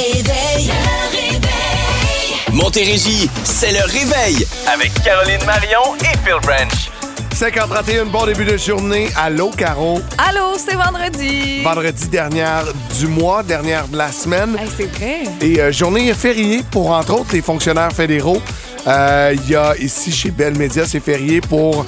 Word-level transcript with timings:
réveil, 0.00 0.66
le 0.66 1.16
réveil. 1.16 2.34
Montérégie, 2.52 3.30
c'est 3.44 3.72
le 3.72 3.82
réveil 3.84 4.46
avec 4.72 4.92
Caroline 5.02 5.44
Marion 5.44 5.94
et 6.00 6.16
Phil 6.24 6.40
Branch. 6.42 6.90
5h31, 7.34 8.04
bon 8.10 8.26
début 8.26 8.44
de 8.44 8.56
journée. 8.56 9.08
Allô, 9.16 9.50
Caro? 9.50 10.00
Allô, 10.18 10.56
c'est 10.58 10.74
vendredi. 10.76 11.62
Vendredi 11.62 12.08
dernière 12.08 12.64
du 12.98 13.06
mois, 13.06 13.42
dernière 13.42 13.88
de 13.88 13.96
la 13.96 14.10
semaine. 14.12 14.56
Hey, 14.58 14.68
c'est 14.76 14.94
vrai. 14.96 15.22
Et 15.40 15.60
euh, 15.60 15.72
journée 15.72 16.12
fériée 16.14 16.62
pour, 16.70 16.90
entre 16.90 17.14
autres, 17.20 17.32
les 17.32 17.42
fonctionnaires 17.42 17.92
fédéraux. 17.92 18.42
Euh, 18.86 19.34
Il 19.34 19.50
y 19.50 19.56
a 19.56 19.74
ici, 19.78 20.12
chez 20.12 20.30
Bell 20.30 20.56
Media, 20.56 20.84
c'est 20.86 21.00
férié 21.00 21.40
pour 21.40 21.84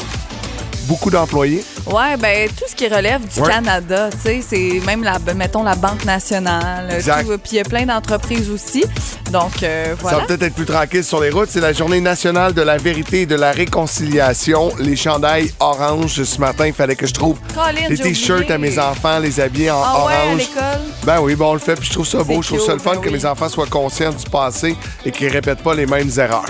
beaucoup 0.82 1.10
d'employés. 1.10 1.64
Ouais, 1.86 2.16
ben 2.16 2.48
tout 2.48 2.64
ce 2.68 2.74
qui 2.74 2.88
relève 2.88 3.20
du 3.26 3.40
Ouais. 3.40 3.48
Canada, 3.48 4.08
tu 4.12 4.18
sais, 4.20 4.40
c'est 4.48 4.80
même 4.86 5.02
la, 5.02 5.18
mettons 5.34 5.62
la 5.62 5.74
Banque 5.74 6.04
nationale, 6.04 6.88
tout, 7.02 7.38
puis 7.38 7.52
il 7.52 7.56
y 7.56 7.60
a 7.60 7.64
plein 7.64 7.84
d'entreprises 7.86 8.50
aussi. 8.50 8.84
Donc 9.32 9.62
euh, 9.62 9.90
Ça 9.90 9.94
voilà. 10.00 10.18
va 10.18 10.24
peut-être 10.26 10.42
être 10.42 10.54
plus 10.54 10.66
tranquille 10.66 11.02
sur 11.04 11.20
les 11.20 11.30
routes. 11.30 11.48
C'est 11.50 11.60
la 11.60 11.72
journée 11.72 12.00
nationale 12.00 12.52
de 12.52 12.62
la 12.62 12.76
vérité 12.76 13.22
et 13.22 13.26
de 13.26 13.34
la 13.34 13.52
réconciliation. 13.52 14.72
Les 14.78 14.96
chandails 14.96 15.52
orange 15.60 16.22
ce 16.22 16.38
matin, 16.40 16.66
il 16.66 16.72
fallait 16.72 16.96
que 16.96 17.06
je 17.06 17.14
trouve 17.14 17.38
Colin, 17.54 17.88
les 17.88 17.96
t-shirts 17.98 18.50
à 18.50 18.58
mes 18.58 18.78
enfants, 18.78 19.18
les 19.18 19.40
habiller 19.40 19.70
en 19.70 19.82
Ah 19.82 20.04
ouais, 20.06 20.12
à 20.12 20.24
orange. 20.26 20.38
l'école? 20.38 20.80
Ben 21.04 21.20
oui, 21.20 21.34
bon, 21.34 21.50
on 21.50 21.54
le 21.54 21.58
fait, 21.58 21.74
puis 21.74 21.88
je 21.88 21.92
trouve 21.94 22.06
ça 22.06 22.22
beau. 22.22 22.42
Je 22.42 22.48
trouve 22.48 22.60
ça 22.64 22.72
le 22.74 22.78
fun 22.78 22.94
ben 22.94 23.00
que 23.00 23.08
oui. 23.08 23.14
mes 23.14 23.24
enfants 23.24 23.48
soient 23.48 23.66
conscients 23.66 24.12
du 24.12 24.24
passé 24.30 24.76
et 25.04 25.10
qu'ils 25.10 25.28
répètent 25.28 25.62
pas 25.62 25.74
les 25.74 25.86
mêmes 25.86 26.10
erreurs. 26.16 26.46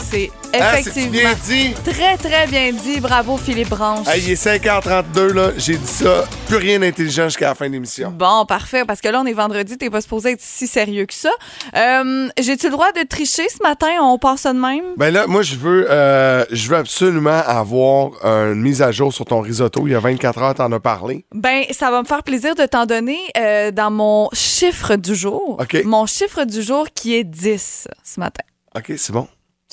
C'est 0.00 0.30
c'est-tu 0.52 0.64
effectivement 0.64 1.10
bien 1.10 1.34
dit? 1.44 1.74
très 1.84 2.16
très 2.16 2.46
bien 2.46 2.72
dit. 2.72 3.00
Bravo 3.00 3.36
Philippe 3.36 3.68
Branche. 3.68 4.06
Il 4.16 4.30
est 4.30 4.42
5h32, 4.42 5.32
là. 5.32 5.50
J'ai 5.56 5.76
dit 5.76 5.86
ça. 5.86 6.24
Plus 6.46 6.56
rien 6.56 6.78
d'intelligent 6.78 7.24
jusqu'à 7.24 7.48
la 7.48 7.54
fin 7.54 7.66
de 7.66 7.72
l'émission. 7.72 8.10
Bon, 8.10 8.46
parfait, 8.46 8.84
parce 8.86 9.00
que 9.00 9.08
là, 9.08 9.20
on 9.20 9.26
est 9.26 9.32
vendredi, 9.32 9.76
t'es 9.76 9.90
pas 9.90 10.00
supposé 10.00 10.32
être 10.32 10.40
si 10.40 10.66
sérieux 10.66 11.06
que 11.06 11.14
ça. 11.14 11.30
Euh, 11.76 12.28
J'ai-tu 12.38 12.66
le 12.66 12.72
droit 12.72 12.92
de 12.92 13.06
tricher 13.06 13.48
ce 13.48 13.62
matin? 13.62 13.88
On 14.00 14.18
passe 14.18 14.42
ça 14.42 14.52
de 14.52 14.58
même? 14.58 14.84
Ben 14.96 15.12
là, 15.12 15.26
moi, 15.26 15.42
je 15.42 15.56
veux, 15.56 15.86
euh, 15.90 16.44
je 16.50 16.68
veux 16.68 16.76
absolument 16.76 17.42
avoir 17.46 18.12
une 18.24 18.60
mise 18.62 18.82
à 18.82 18.92
jour 18.92 19.12
sur 19.12 19.24
ton 19.24 19.40
risotto. 19.40 19.86
Il 19.86 19.92
y 19.92 19.94
a 19.94 20.00
24 20.00 20.42
heures, 20.42 20.54
t'en 20.54 20.70
as 20.72 20.80
parlé. 20.80 21.26
Ben, 21.34 21.64
ça 21.70 21.90
va 21.90 22.02
me 22.02 22.06
faire 22.06 22.22
plaisir 22.22 22.54
de 22.54 22.64
t'en 22.64 22.86
donner 22.86 23.18
euh, 23.36 23.70
dans 23.72 23.90
mon 23.90 24.28
chiffre 24.32 24.96
du 24.96 25.14
jour. 25.14 25.58
OK. 25.60 25.82
Mon 25.84 26.06
chiffre 26.06 26.44
du 26.44 26.62
jour 26.62 26.86
qui 26.94 27.14
est 27.14 27.24
10 27.24 27.88
ce 28.04 28.20
matin. 28.20 28.44
OK, 28.76 28.92
c'est 28.96 29.12
bon. 29.12 29.26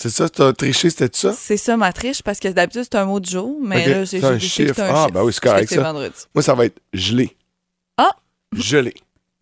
C'est 0.03 0.09
ça, 0.09 0.27
t'as 0.27 0.51
triché, 0.51 0.89
c'était 0.89 1.07
ça? 1.17 1.31
C'est 1.31 1.55
ça 1.55 1.77
ma 1.77 1.93
triche 1.93 2.21
parce 2.21 2.37
que 2.37 2.49
d'habitude 2.49 2.83
c'est 2.83 2.97
un 2.97 3.05
mot 3.05 3.21
du 3.21 3.31
jour, 3.31 3.57
mais 3.61 3.87
là 3.87 4.03
j'ai 4.03 4.21
un 4.21 4.37
chiffre. 4.37 4.73
c'est 4.75 4.81
un 4.81 4.93
Ah, 4.93 5.03
chiffre. 5.03 5.11
ben 5.13 5.23
oui, 5.23 5.31
c'est 5.31 5.43
correct, 5.49 5.69
ça. 5.73 5.81
vendredi. 5.81 6.15
Moi, 6.35 6.41
ça 6.43 6.53
va 6.55 6.65
être 6.65 6.81
gelé. 6.91 7.33
Ah! 7.97 8.11
Gelé. 8.53 8.93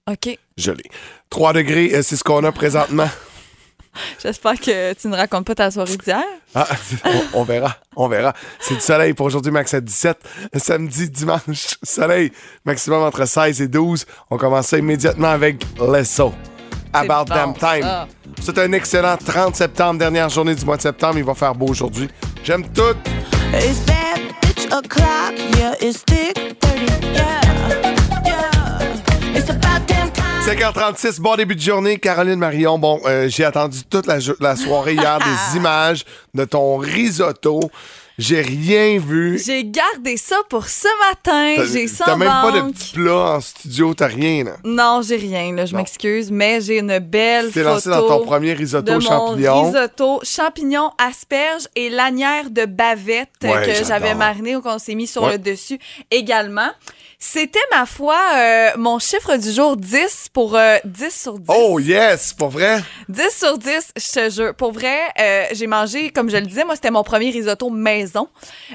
OK. 0.07 0.37
Gelé. 0.57 0.83
3 1.31 1.53
degrés, 1.53 1.95
euh, 1.95 2.03
c'est 2.03 2.15
ce 2.15 2.23
qu'on 2.23 2.43
a 2.43 2.51
présentement. 2.51 3.09
J'espère 4.21 4.59
que 4.59 4.93
tu 4.93 5.07
ne 5.07 5.15
racontes 5.15 5.47
pas 5.47 5.55
ta 5.55 5.71
soirée 5.71 5.97
d'hier. 5.97 6.23
Ah, 6.53 6.67
on, 7.33 7.39
on 7.39 7.43
verra, 7.43 7.75
on 7.95 8.07
verra. 8.07 8.33
C'est 8.59 8.75
du 8.75 8.81
soleil 8.81 9.13
pour 9.15 9.25
aujourd'hui, 9.25 9.51
max 9.51 9.73
à 9.73 9.81
17. 9.81 10.17
Samedi, 10.57 11.09
dimanche, 11.09 11.75
soleil, 11.81 12.31
maximum 12.65 13.01
entre 13.01 13.25
16 13.25 13.61
et 13.61 13.67
12. 13.67 14.05
On 14.29 14.37
commence 14.37 14.73
immédiatement 14.73 15.29
avec 15.29 15.65
Lesso. 15.79 16.31
About 16.93 17.25
bon, 17.27 17.35
damn 17.35 17.53
time. 17.53 17.83
ça. 17.83 18.07
C'est 18.41 18.57
un 18.57 18.71
excellent 18.73 19.17
30 19.17 19.55
septembre, 19.55 19.99
dernière 19.99 20.29
journée 20.29 20.55
du 20.55 20.65
mois 20.65 20.77
de 20.77 20.81
septembre. 20.81 21.17
Il 21.17 21.23
va 21.23 21.33
faire 21.33 21.55
beau 21.55 21.67
aujourd'hui. 21.67 22.09
J'aime 22.43 22.63
tout. 22.69 22.95
It's 23.53 23.79
bad 23.85 24.19
bitch 24.41 24.65
o'clock, 24.71 25.33
yeah, 25.57 25.75
it's 25.81 26.03
thick 26.03 26.59
30, 26.59 26.79
yeah, 27.13 27.41
yeah. 28.25 29.35
It's 29.35 29.49
about 29.49 29.85
damn 29.87 30.09
time. 30.11 30.41
5h36, 30.45 31.19
bon 31.21 31.35
début 31.35 31.55
de 31.55 31.61
journée. 31.61 31.97
Caroline 31.97 32.39
Marion, 32.39 32.79
bon, 32.79 32.99
euh, 33.05 33.27
j'ai 33.29 33.45
attendu 33.45 33.83
toute 33.89 34.07
la 34.07 34.55
soirée 34.55 34.93
hier 34.93 35.19
des 35.51 35.57
images 35.57 36.03
de 36.33 36.45
ton 36.45 36.77
risotto. 36.77 37.71
J'ai 38.21 38.41
rien 38.41 38.99
vu. 38.99 39.39
J'ai 39.43 39.65
gardé 39.65 40.15
ça 40.15 40.35
pour 40.47 40.67
ce 40.67 40.87
matin. 41.09 41.53
T'as- 41.55 41.65
J'ai 41.65 41.87
ça 41.87 42.05
T'as 42.05 42.15
même 42.15 42.27
pas 42.29 42.51
de 42.51 42.71
petit 42.71 42.93
plat 42.93 43.35
en 43.37 43.41
studio, 43.41 43.93
t'as 43.95 44.05
rien, 44.07 44.43
là. 44.43 44.57
Non, 44.63 45.01
j'ai 45.01 45.15
rien, 45.15 45.51
là, 45.55 45.65
je 45.65 45.75
m'excuse, 45.75 46.29
mais 46.29 46.61
j'ai 46.61 46.77
une 46.77 46.99
belle 46.99 47.47
Tu 47.47 47.53
t'es 47.53 47.59
photo 47.61 47.73
lancé 47.73 47.89
dans 47.89 48.07
ton 48.07 48.23
premier 48.23 48.53
risotto 48.53 48.99
champignon. 49.01 49.63
risotto 49.71 50.21
champignons, 50.23 50.91
asperges 50.99 51.67
et 51.75 51.89
lanière 51.89 52.51
de 52.51 52.65
bavette 52.65 53.29
Ouais, 53.43 53.63
que 53.65 53.83
j'avais 53.87 54.13
mariné 54.13 54.55
ou 54.55 54.61
qu'on 54.61 54.77
s'est 54.77 54.93
mis 54.95 55.07
sur 55.07 55.23
Ouais. 55.23 55.31
le 55.33 55.37
dessus 55.39 55.79
également. 56.11 56.69
C'était, 57.23 57.59
ma 57.69 57.85
foi, 57.85 58.17
euh, 58.35 58.69
mon 58.77 58.97
chiffre 58.97 59.37
du 59.37 59.51
jour 59.51 59.77
10 59.77 60.29
pour 60.33 60.55
euh, 60.57 60.77
10 60.85 61.21
sur 61.21 61.37
10. 61.37 61.45
Oh 61.55 61.77
yes, 61.79 62.33
pour 62.33 62.49
vrai? 62.49 62.81
10 63.09 63.29
sur 63.29 63.57
10, 63.59 63.91
je 63.95 64.11
te 64.11 64.29
jure. 64.31 64.55
Pour 64.55 64.71
vrai, 64.71 64.97
euh, 65.19 65.45
j'ai 65.51 65.67
mangé, 65.67 66.09
comme 66.09 66.31
je 66.31 66.37
le 66.37 66.47
disais, 66.47 66.63
moi, 66.63 66.73
c'était 66.73 66.89
mon 66.89 67.03
premier 67.03 67.29
risotto 67.29 67.69
maison. 67.69 68.27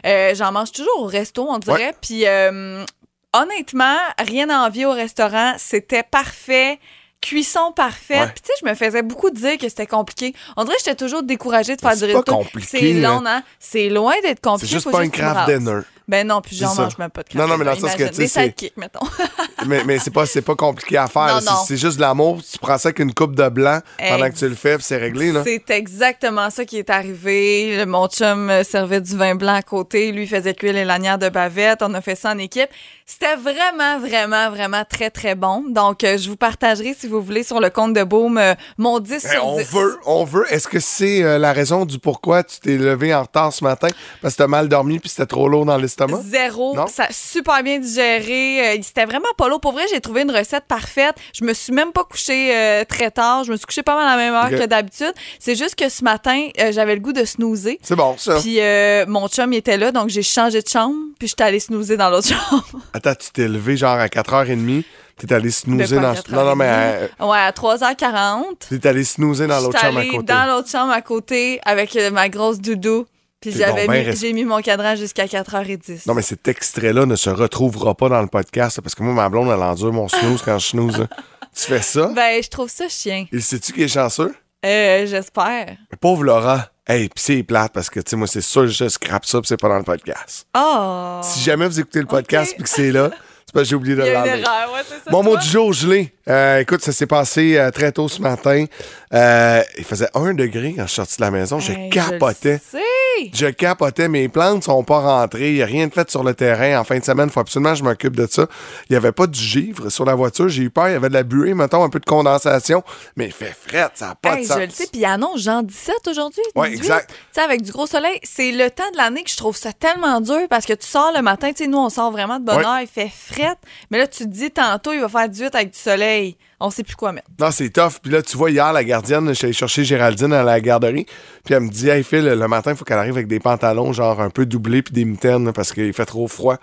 Euh, 0.06 0.32
J'en 0.36 0.52
mange 0.52 0.70
toujours 0.70 1.00
au 1.02 1.06
resto, 1.06 1.44
on 1.50 1.58
dirait. 1.58 1.86
Ouais. 1.88 1.94
Puis, 2.00 2.24
euh, 2.24 2.84
honnêtement, 3.32 3.96
rien 4.16 4.48
à 4.48 4.58
envier 4.64 4.86
au 4.86 4.92
restaurant. 4.92 5.54
C'était 5.58 6.04
parfait. 6.04 6.78
Cuisson 7.20 7.72
parfaite. 7.74 8.20
Ouais. 8.20 8.26
Puis, 8.32 8.42
tu 8.42 8.46
sais, 8.46 8.52
je 8.64 8.70
me 8.70 8.74
faisais 8.76 9.02
beaucoup 9.02 9.30
dire 9.30 9.58
que 9.58 9.68
c'était 9.68 9.86
compliqué. 9.88 10.34
On 10.56 10.62
dirait 10.62 10.76
que 10.76 10.82
j'étais 10.84 10.94
toujours 11.04 11.24
découragée 11.24 11.74
de 11.74 11.80
faire 11.80 11.94
du 11.94 11.98
c'est 11.98 12.06
pas 12.12 12.18
risotto. 12.20 12.36
compliqué, 12.36 12.68
C'est 12.78 12.92
long, 12.92 13.24
hein. 13.26 13.38
hein? 13.38 13.42
C'est 13.58 13.88
loin 13.88 14.12
d'être 14.22 14.38
C'est 14.38 14.40
compliqué. 14.42 14.72
juste 14.72 14.84
faut 14.84 14.90
pas 14.92 15.00
un 15.00 15.08
craft 15.08 15.50
dinner. 15.50 15.80
Ben 16.08 16.26
non, 16.26 16.40
puis 16.40 16.54
j'en 16.56 16.74
mange 16.74 16.96
même 16.98 17.10
pas 17.10 17.22
de 17.22 17.28
craft 17.28 17.38
Non, 17.40 17.48
non, 17.48 17.58
mais 17.58 17.64
dans 17.64 17.72
le 17.72 17.78
sens 17.78 17.94
que, 17.96 18.04
tu 18.04 18.16
Des 18.18 18.28
c'est- 18.28 18.40
sidekicks, 18.42 18.76
mettons. 18.76 19.00
mais 19.66 19.82
mais 19.84 19.98
c'est 19.98 20.12
pas, 20.12 20.24
pas 20.44 20.54
compliqué 20.54 20.96
à 20.96 21.06
faire. 21.08 21.40
C'est- 21.66 21.76
juste 21.76 21.96
de 21.96 22.00
l'amour. 22.02 22.40
Tu 22.48 22.58
prends 22.58 22.78
ça 22.78 22.88
avec 22.88 23.00
une 23.00 23.12
coupe 23.12 23.34
de 23.34 23.48
blanc 23.48 23.80
pendant 23.98 24.30
que 24.30 24.36
tu 24.36 24.48
le 24.48 24.54
fais, 24.54 24.76
puis 24.76 24.84
c'est 24.84 24.96
réglé. 24.98 25.32
Là. 25.32 25.42
C'est 25.44 25.68
exactement 25.70 26.48
ça 26.50 26.64
qui 26.64 26.78
est 26.78 26.90
arrivé. 26.90 27.76
Le- 27.76 27.86
Mon 27.86 28.06
chum 28.08 28.50
servait 28.64 29.00
du 29.00 29.16
vin 29.16 29.34
blanc 29.34 29.54
à 29.54 29.62
côté. 29.62 30.12
Lui 30.12 30.26
faisait 30.26 30.54
cuire 30.54 30.72
les 30.74 30.84
lanières 30.84 31.18
de 31.18 31.28
bavette. 31.28 31.82
On 31.82 31.92
a 31.94 32.00
fait 32.00 32.14
ça 32.14 32.30
en 32.30 32.38
équipe. 32.38 32.68
C'était 33.08 33.36
vraiment, 33.36 34.00
vraiment, 34.00 34.50
vraiment 34.50 34.82
très, 34.88 35.10
très 35.10 35.34
bon. 35.36 35.62
Donc, 35.68 36.02
euh, 36.02 36.18
je 36.18 36.28
vous 36.28 36.36
partagerai, 36.36 36.94
si 36.98 37.06
vous 37.06 37.20
voulez, 37.22 37.44
sur 37.44 37.60
le 37.60 37.70
compte 37.70 37.92
de 37.94 38.02
Boom, 38.02 38.36
euh, 38.36 38.54
mon 38.78 38.98
10 38.98 39.24
Hey, 39.24 39.30
sur 39.32 39.46
on 39.46 39.56
10. 39.58 39.72
veut, 39.72 39.96
on 40.06 40.24
veut. 40.24 40.44
Est-ce 40.52 40.66
que 40.66 40.80
c'est 40.80 41.22
euh, 41.22 41.38
la 41.38 41.52
raison 41.52 41.84
du 41.84 41.98
pourquoi 42.00 42.42
tu 42.42 42.58
t'es 42.58 42.76
levé 42.76 43.14
en 43.14 43.22
retard 43.22 43.52
ce 43.52 43.62
matin? 43.62 43.88
Parce 44.22 44.34
que 44.34 44.38
t'as 44.38 44.48
mal 44.48 44.68
dormi 44.68 44.98
puis 44.98 45.08
c'était 45.08 45.26
trop 45.26 45.48
lourd 45.48 45.64
dans 45.66 45.76
l'estomac? 45.98 46.22
Zéro. 46.24 46.74
Non? 46.74 46.86
Ça 46.86 47.04
a 47.04 47.12
super 47.12 47.62
bien 47.62 47.78
digéré. 47.78 48.76
Euh, 48.76 48.78
C'était 48.82 49.04
vraiment 49.04 49.28
pas 49.36 49.48
lourd. 49.48 49.60
Pour 49.60 49.72
vrai, 49.72 49.84
j'ai 49.90 50.00
trouvé 50.00 50.22
une 50.22 50.30
recette 50.30 50.64
parfaite. 50.66 51.14
Je 51.34 51.44
me 51.44 51.52
suis 51.54 51.72
même 51.72 51.92
pas 51.92 52.04
couchée 52.04 52.54
euh, 52.54 52.84
très 52.84 53.10
tard. 53.10 53.44
Je 53.44 53.52
me 53.52 53.56
suis 53.56 53.66
couchée 53.66 53.82
pas 53.82 53.94
mal 53.96 54.06
à 54.08 54.16
la 54.16 54.16
même 54.16 54.34
heure 54.34 54.50
que 54.50 54.66
d'habitude. 54.66 55.12
C'est 55.38 55.56
juste 55.56 55.74
que 55.74 55.88
ce 55.88 56.04
matin, 56.04 56.48
euh, 56.60 56.72
j'avais 56.72 56.94
le 56.94 57.00
goût 57.00 57.12
de 57.12 57.24
snoozer. 57.24 57.78
C'est 57.82 57.96
bon, 57.96 58.16
ça. 58.18 58.38
Puis 58.40 58.60
euh, 58.60 59.04
mon 59.08 59.28
chum 59.28 59.52
il 59.52 59.56
était 59.56 59.76
là, 59.76 59.92
donc 59.92 60.08
j'ai 60.08 60.22
changé 60.22 60.62
de 60.62 60.68
chambre, 60.68 60.94
puis 61.18 61.28
j'étais 61.28 61.44
allée 61.44 61.60
snoozer 61.60 61.96
dans 61.96 62.10
l'autre 62.10 62.28
chambre. 62.50 62.64
Attends, 62.92 63.14
tu 63.14 63.30
t'es 63.30 63.48
levé 63.48 63.76
genre 63.76 63.98
à 63.98 64.06
4h30, 64.06 64.82
t'es 65.18 65.32
allé 65.32 65.50
snoozer 65.50 66.00
dans... 66.00 66.14
Non, 66.30 66.44
non, 66.44 66.56
mais 66.56 66.68
euh? 66.68 67.06
Ouais, 67.26 67.38
à 67.38 67.50
3h40. 67.52 68.78
t'es 68.80 68.86
allé 68.88 69.04
snoozer 69.04 69.46
dans 69.46 69.60
l'autre 69.60 69.78
chambre 69.80 69.98
à 70.00 70.04
côté. 70.04 70.22
dans 70.24 70.46
l'autre 70.46 70.68
chambre 70.70 70.92
à 70.92 71.02
côté 71.02 71.60
avec 71.64 71.94
euh, 71.96 72.10
ma 72.10 72.28
grosse 72.28 72.58
doudou. 72.60 73.06
Puis 73.41 73.52
j'avais 73.52 73.86
mis, 73.86 74.16
j'ai 74.16 74.32
mis 74.32 74.44
mon 74.44 74.60
cadran 74.62 74.97
jusqu'à 74.97 75.26
4h10. 75.26 76.02
Non, 76.06 76.14
mais 76.14 76.22
cet 76.22 76.48
extrait-là 76.48 77.06
ne 77.06 77.16
se 77.16 77.30
retrouvera 77.30 77.94
pas 77.94 78.08
dans 78.08 78.20
le 78.22 78.28
podcast, 78.28 78.80
parce 78.80 78.94
que 78.94 79.02
moi, 79.02 79.12
ma 79.12 79.28
blonde, 79.28 79.50
elle 79.50 79.62
endure 79.62 79.92
mon 79.92 80.08
snooze 80.08 80.42
quand 80.42 80.58
je 80.58 80.66
snooze. 80.69 80.98
là. 81.00 81.06
Tu 81.58 81.62
fais 81.62 81.80
ça? 81.80 82.10
Ben, 82.14 82.42
je 82.42 82.50
trouve 82.50 82.69
ça 82.69 82.86
chien. 82.86 83.24
Il 83.32 83.42
sait-tu 83.42 83.72
qui 83.72 83.82
est 83.84 83.88
chanceux? 83.88 84.34
Euh, 84.64 85.06
j'espère. 85.06 85.69
Pauvre 86.02 86.24
Laurent. 86.24 86.60
Hey, 86.86 87.08
pis 87.08 87.22
c'est 87.22 87.42
plate 87.44 87.72
parce 87.72 87.88
que, 87.88 87.98
tu 88.00 88.10
sais, 88.10 88.16
moi, 88.16 88.26
c'est 88.26 88.42
sûr, 88.42 88.66
je 88.66 88.88
scrape 88.91 89.24
ça 89.24 89.41
pis 89.41 89.48
c'est 89.48 89.56
pas 89.56 89.68
dans 89.70 89.78
le 89.78 89.82
podcast. 89.84 90.47
Oh! 90.54 91.20
Si 91.22 91.41
jamais 91.41 91.66
vous 91.66 91.80
écoutez 91.80 92.00
le 92.00 92.06
podcast 92.06 92.50
Ok. 92.50 92.56
puis 92.56 92.64
que 92.64 92.68
c'est 92.68 92.91
là, 92.92 93.08
c'est 93.47 93.53
parce 93.54 93.64
que 93.64 93.70
j'ai 93.70 93.74
oublié 93.76 93.94
de 93.97 94.03
Il 94.03 94.06
y 94.06 94.10
a 94.10 94.12
une 94.12 94.26
l'enlever. 94.26 94.42
erreur, 94.42 94.72
ouais, 94.74 94.80
c'est 94.86 94.94
ça. 94.97 95.10
Mon 95.10 95.22
mot 95.22 95.36
du 95.38 95.47
jour, 95.48 95.72
gelé. 95.72 96.12
Euh, 96.28 96.58
écoute, 96.60 96.82
ça 96.82 96.92
s'est 96.92 97.06
passé 97.06 97.56
euh, 97.56 97.71
très 97.71 97.91
tôt 97.91 98.06
ce 98.09 98.21
matin. 98.21 98.66
Euh, 99.15 99.62
il 99.78 99.84
faisait 99.84 100.09
un 100.15 100.34
degré 100.34 100.74
quand 100.77 100.83
je 100.83 100.88
suis 100.88 100.97
sorti 100.97 101.16
de 101.16 101.22
la 101.22 101.30
maison. 101.30 101.59
Je 101.59 101.72
Hey, 101.72 101.88
capotais. 101.88 102.60
Je 102.72 102.78
le 102.78 102.83
sais. 102.83 102.88
Je 103.33 103.47
capotais. 103.47 104.09
Mes 104.09 104.28
plantes 104.28 104.65
sont 104.65 104.84
pas 104.84 105.01
rentrées. 105.01 105.51
Il 105.51 105.54
n'y 105.57 105.63
a 105.63 105.66
rien 105.66 105.86
de 105.86 105.92
fait 105.92 106.10
sur 106.10 106.22
le 106.24 106.34
terrain. 106.34 106.80
En 106.80 106.84
fin 106.84 106.98
de 106.98 107.04
semaine, 107.04 107.28
il 107.28 107.33
faut 107.33 107.41
absolument 107.41 107.72
que 107.72 107.78
je 107.78 107.84
m'occupe 107.84 108.16
de 108.16 108.27
ça. 108.27 108.47
Il 108.89 108.92
n'y 108.92 108.97
avait 108.97 109.13
pas 109.13 109.27
du 109.27 109.39
givre 109.41 109.91
sur 109.91 110.04
la 110.04 110.15
voiture. 110.15 110.48
J'ai 110.48 110.63
eu 110.65 110.71
peur. 110.71 110.89
Il 110.89 110.92
y 110.92 110.95
avait 110.97 111.09
de 111.09 111.15
la 111.15 111.22
buée, 111.22 111.54
mettons, 111.54 111.83
un 111.84 111.89
peu 111.89 112.01
de 112.01 112.04
condensation. 112.04 112.83
Mais 113.16 113.27
il 113.27 113.33
fait 113.33 113.54
fret. 113.66 113.89
Ça 113.95 114.09
n'a 114.09 114.15
pas 114.15 114.34
Hey, 114.36 114.42
de 114.42 114.47
sens. 114.48 114.59
je 114.59 114.63
le 114.65 114.71
sais, 114.71 114.86
puis 114.91 115.01
il 115.01 115.04
annonce 115.04 115.41
genre 115.41 115.63
17 115.63 116.09
aujourd'hui. 116.09 116.42
18. 116.54 116.74
exact. 116.74 117.10
Tu 117.10 117.16
sais, 117.33 117.41
avec 117.41 117.63
du 117.63 117.72
gros 117.72 117.86
soleil, 117.86 118.18
c'est 118.22 118.53
le 118.53 118.71
temps 118.71 118.91
de 118.92 118.97
l'année 118.97 119.22
que 119.22 119.30
je 119.30 119.36
trouve 119.36 119.57
ça 119.57 119.72
tellement 119.72 120.21
dur 120.21 120.47
parce 120.51 120.66
que 120.66 120.72
tu 120.74 120.86
sors 120.86 121.12
le 121.15 121.22
matin, 121.22 121.51
tu 121.53 121.65
sais, 121.65 121.66
nous, 121.69 121.78
on 121.78 121.89
sort 121.91 122.10
vraiment 122.10 122.39
de 122.39 122.45
bonne 122.45 122.57
Ouais. 122.59 122.65
heure, 122.65 122.80
il 122.80 122.86
fait 122.89 123.10
fret. 123.15 123.57
Mais 123.91 123.98
là, 123.98 124.07
tu 124.07 124.24
te 124.24 124.28
dis 124.28 124.51
tantôt, 124.51 124.92
il 124.92 125.01
va 125.01 125.09
faire 125.09 125.28
18 125.28 125.54
avec 125.54 125.71
du 125.72 125.78
soleil. 125.78 126.36
On 126.58 126.70
sait 126.70 126.82
plus 126.82 126.97
quoi 126.97 127.12
mettre. 127.12 127.28
Non, 127.38 127.50
c'est 127.50 127.68
tough. 127.70 127.98
Puis 128.03 128.10
là, 128.10 128.22
tu 128.22 128.36
vois, 128.36 128.50
hier, 128.50 128.72
la 128.72 128.82
gardienne, 128.82 129.28
je 129.28 129.34
suis 129.34 129.44
allé 129.44 129.53
chercher 129.53 129.84
Géraldine 129.84 130.32
à 130.32 130.42
la 130.42 130.60
garderie. 130.60 131.06
Puis 131.44 131.54
elle 131.54 131.60
me 131.60 131.68
dit, 131.68 131.88
hey 131.88 132.03
Phil, 132.03 132.24
le 132.24 132.48
matin, 132.48 132.70
il 132.72 132.76
faut 132.76 132.84
qu'elle 132.84 132.98
arrive 132.98 133.12
avec 133.16 133.26
des 133.28 133.41
pantalons, 133.41 133.92
genre 133.92 134.20
un 134.22 134.30
peu 134.30 134.47
doublés, 134.47 134.82
puis 134.82 134.94
des 134.94 135.04
mitaines, 135.04 135.53
parce 135.53 135.72
qu'il 135.72 135.92
fait 135.92 136.06
trop 136.06 136.28
froid. 136.28 136.56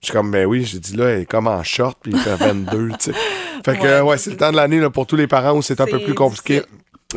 Je 0.00 0.06
suis 0.06 0.12
comme, 0.12 0.30
ben 0.30 0.46
oui, 0.46 0.64
j'ai 0.64 0.78
dit 0.78 0.94
là, 0.96 1.06
elle 1.06 1.22
est 1.22 1.26
comme 1.26 1.46
en 1.48 1.62
short, 1.64 1.96
puis 2.02 2.12
il 2.12 2.18
fait 2.18 2.36
22, 2.38 2.88
tu 2.90 2.94
sais. 3.00 3.12
Fait 3.64 3.76
que, 3.78 3.82
Ouais. 3.82 4.00
ouais, 4.02 4.18
c'est 4.18 4.30
le 4.30 4.36
temps 4.36 4.52
de 4.52 4.56
l'année 4.56 4.80
là, 4.80 4.90
pour 4.90 5.06
tous 5.06 5.16
les 5.16 5.26
parents 5.26 5.56
où 5.56 5.62
c'est 5.62 5.80
un 5.80 5.86
peu 5.86 5.98
plus 5.98 6.14
compliqué. 6.14 6.62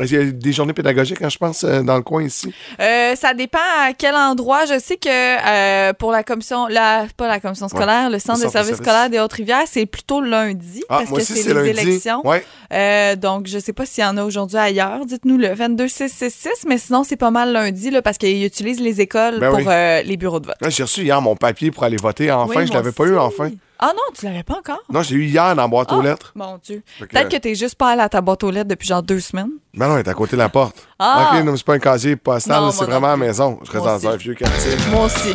Est-ce 0.00 0.08
qu'il 0.08 0.24
y 0.24 0.28
a 0.28 0.32
des 0.32 0.52
journées 0.54 0.72
pédagogiques, 0.72 1.20
hein, 1.20 1.28
je 1.28 1.36
pense, 1.36 1.64
euh, 1.64 1.82
dans 1.82 1.96
le 1.96 2.02
coin 2.02 2.22
ici? 2.22 2.50
Euh, 2.80 3.14
ça 3.14 3.34
dépend 3.34 3.58
à 3.78 3.92
quel 3.92 4.14
endroit. 4.14 4.64
Je 4.64 4.78
sais 4.78 4.96
que 4.96 5.06
euh, 5.10 5.92
pour 5.92 6.10
la 6.12 6.22
commission, 6.22 6.66
la, 6.66 7.04
pas 7.14 7.28
la 7.28 7.40
commission 7.40 7.68
scolaire, 7.68 8.08
le 8.08 8.18
centre 8.18 8.38
Le 8.38 8.46
de 8.46 8.46
centre 8.46 8.46
de 8.46 8.52
services 8.52 8.68
service. 8.68 8.76
scolaires 8.86 9.10
des 9.10 9.18
Hautes-Rivières, 9.20 9.64
c'est 9.66 9.84
plutôt 9.84 10.22
lundi 10.22 10.82
Ah, 10.88 11.00
parce 11.06 11.10
que 11.10 11.20
c'est 11.34 11.46
les 11.46 11.52
lundi. 11.52 11.68
élections. 11.82 12.26
Ouais. 12.26 12.42
Euh, 12.72 13.16
donc, 13.16 13.46
je 13.48 13.58
sais 13.58 13.74
pas 13.74 13.84
s'il 13.84 14.02
y 14.02 14.06
en 14.06 14.16
a 14.16 14.24
aujourd'hui 14.24 14.56
ailleurs. 14.56 15.04
Dites-nous 15.04 15.36
le 15.36 15.48
22-666, 15.48 16.48
mais 16.66 16.78
sinon, 16.78 17.04
c'est 17.04 17.16
pas 17.16 17.30
mal 17.30 17.52
lundi 17.52 17.90
là, 17.90 18.00
parce 18.00 18.16
qu'ils 18.16 18.46
utilisent 18.46 18.80
les 18.80 19.02
écoles 19.02 19.40
Ben 19.40 19.50
pour 19.50 19.58
oui. 19.58 19.64
les 20.06 20.16
bureaux 20.16 20.40
de 20.40 20.46
vote. 20.46 20.56
J'ai 20.68 20.84
reçu 20.84 21.02
hier 21.02 21.20
mon 21.20 21.36
papier 21.36 21.70
pour 21.70 21.84
aller 21.84 21.98
voter. 21.98 22.32
Enfin, 22.32 22.60
Oui, 22.60 22.66
je 22.66 22.72
l'avais 22.72 22.92
pas 22.92 23.04
eu, 23.04 23.18
enfin. 23.18 23.50
Ah 23.84 23.92
non, 23.96 24.02
tu 24.16 24.24
l'avais 24.26 24.44
pas 24.44 24.54
encore? 24.58 24.80
Non, 24.92 25.02
j'ai 25.02 25.16
eu 25.16 25.24
hier 25.24 25.56
dans 25.56 25.62
la 25.62 25.66
boîte 25.68 25.90
aux 25.92 25.98
Ah, 26.00 26.04
lettres. 26.04 26.32
Mon 26.36 26.56
Dieu. 26.64 26.82
Fait 26.98 27.04
que- 27.06 27.10
Peut-être 27.12 27.28
que 27.30 27.36
t'es 27.36 27.54
juste 27.56 27.74
pas 27.74 27.90
allé 27.90 28.02
à 28.02 28.08
ta 28.08 28.20
boîte 28.20 28.44
aux 28.44 28.50
lettres 28.52 28.68
depuis 28.68 28.86
genre 28.86 29.02
deux 29.02 29.18
semaines. 29.18 29.50
Ben 29.74 29.88
non, 29.88 29.96
elle 29.98 30.06
est 30.06 30.08
à 30.08 30.14
côté 30.14 30.32
de 30.36 30.38
la 30.42 30.48
porte. 30.48 30.76
Ah! 31.00 31.30
OK, 31.34 31.44
non, 31.44 31.50
mais 31.50 31.56
c'est 31.58 31.66
pas 31.66 31.74
un 31.74 31.78
casier 31.80 32.14
postal, 32.14 32.60
Non, 32.60 32.66
là, 32.66 32.72
c'est 32.72 32.76
moi 32.78 32.86
non 32.86 32.90
vraiment 32.92 33.06
à 33.08 33.10
la 33.10 33.16
plus. 33.16 33.26
maison. 33.26 33.58
Je 33.64 33.72
reste 33.72 33.84
Moi 33.84 33.98
dans 33.98 34.08
un 34.08 34.16
vieux 34.16 34.34
quartier. 34.34 34.70
Moi 34.90 35.04
aussi. 35.06 35.34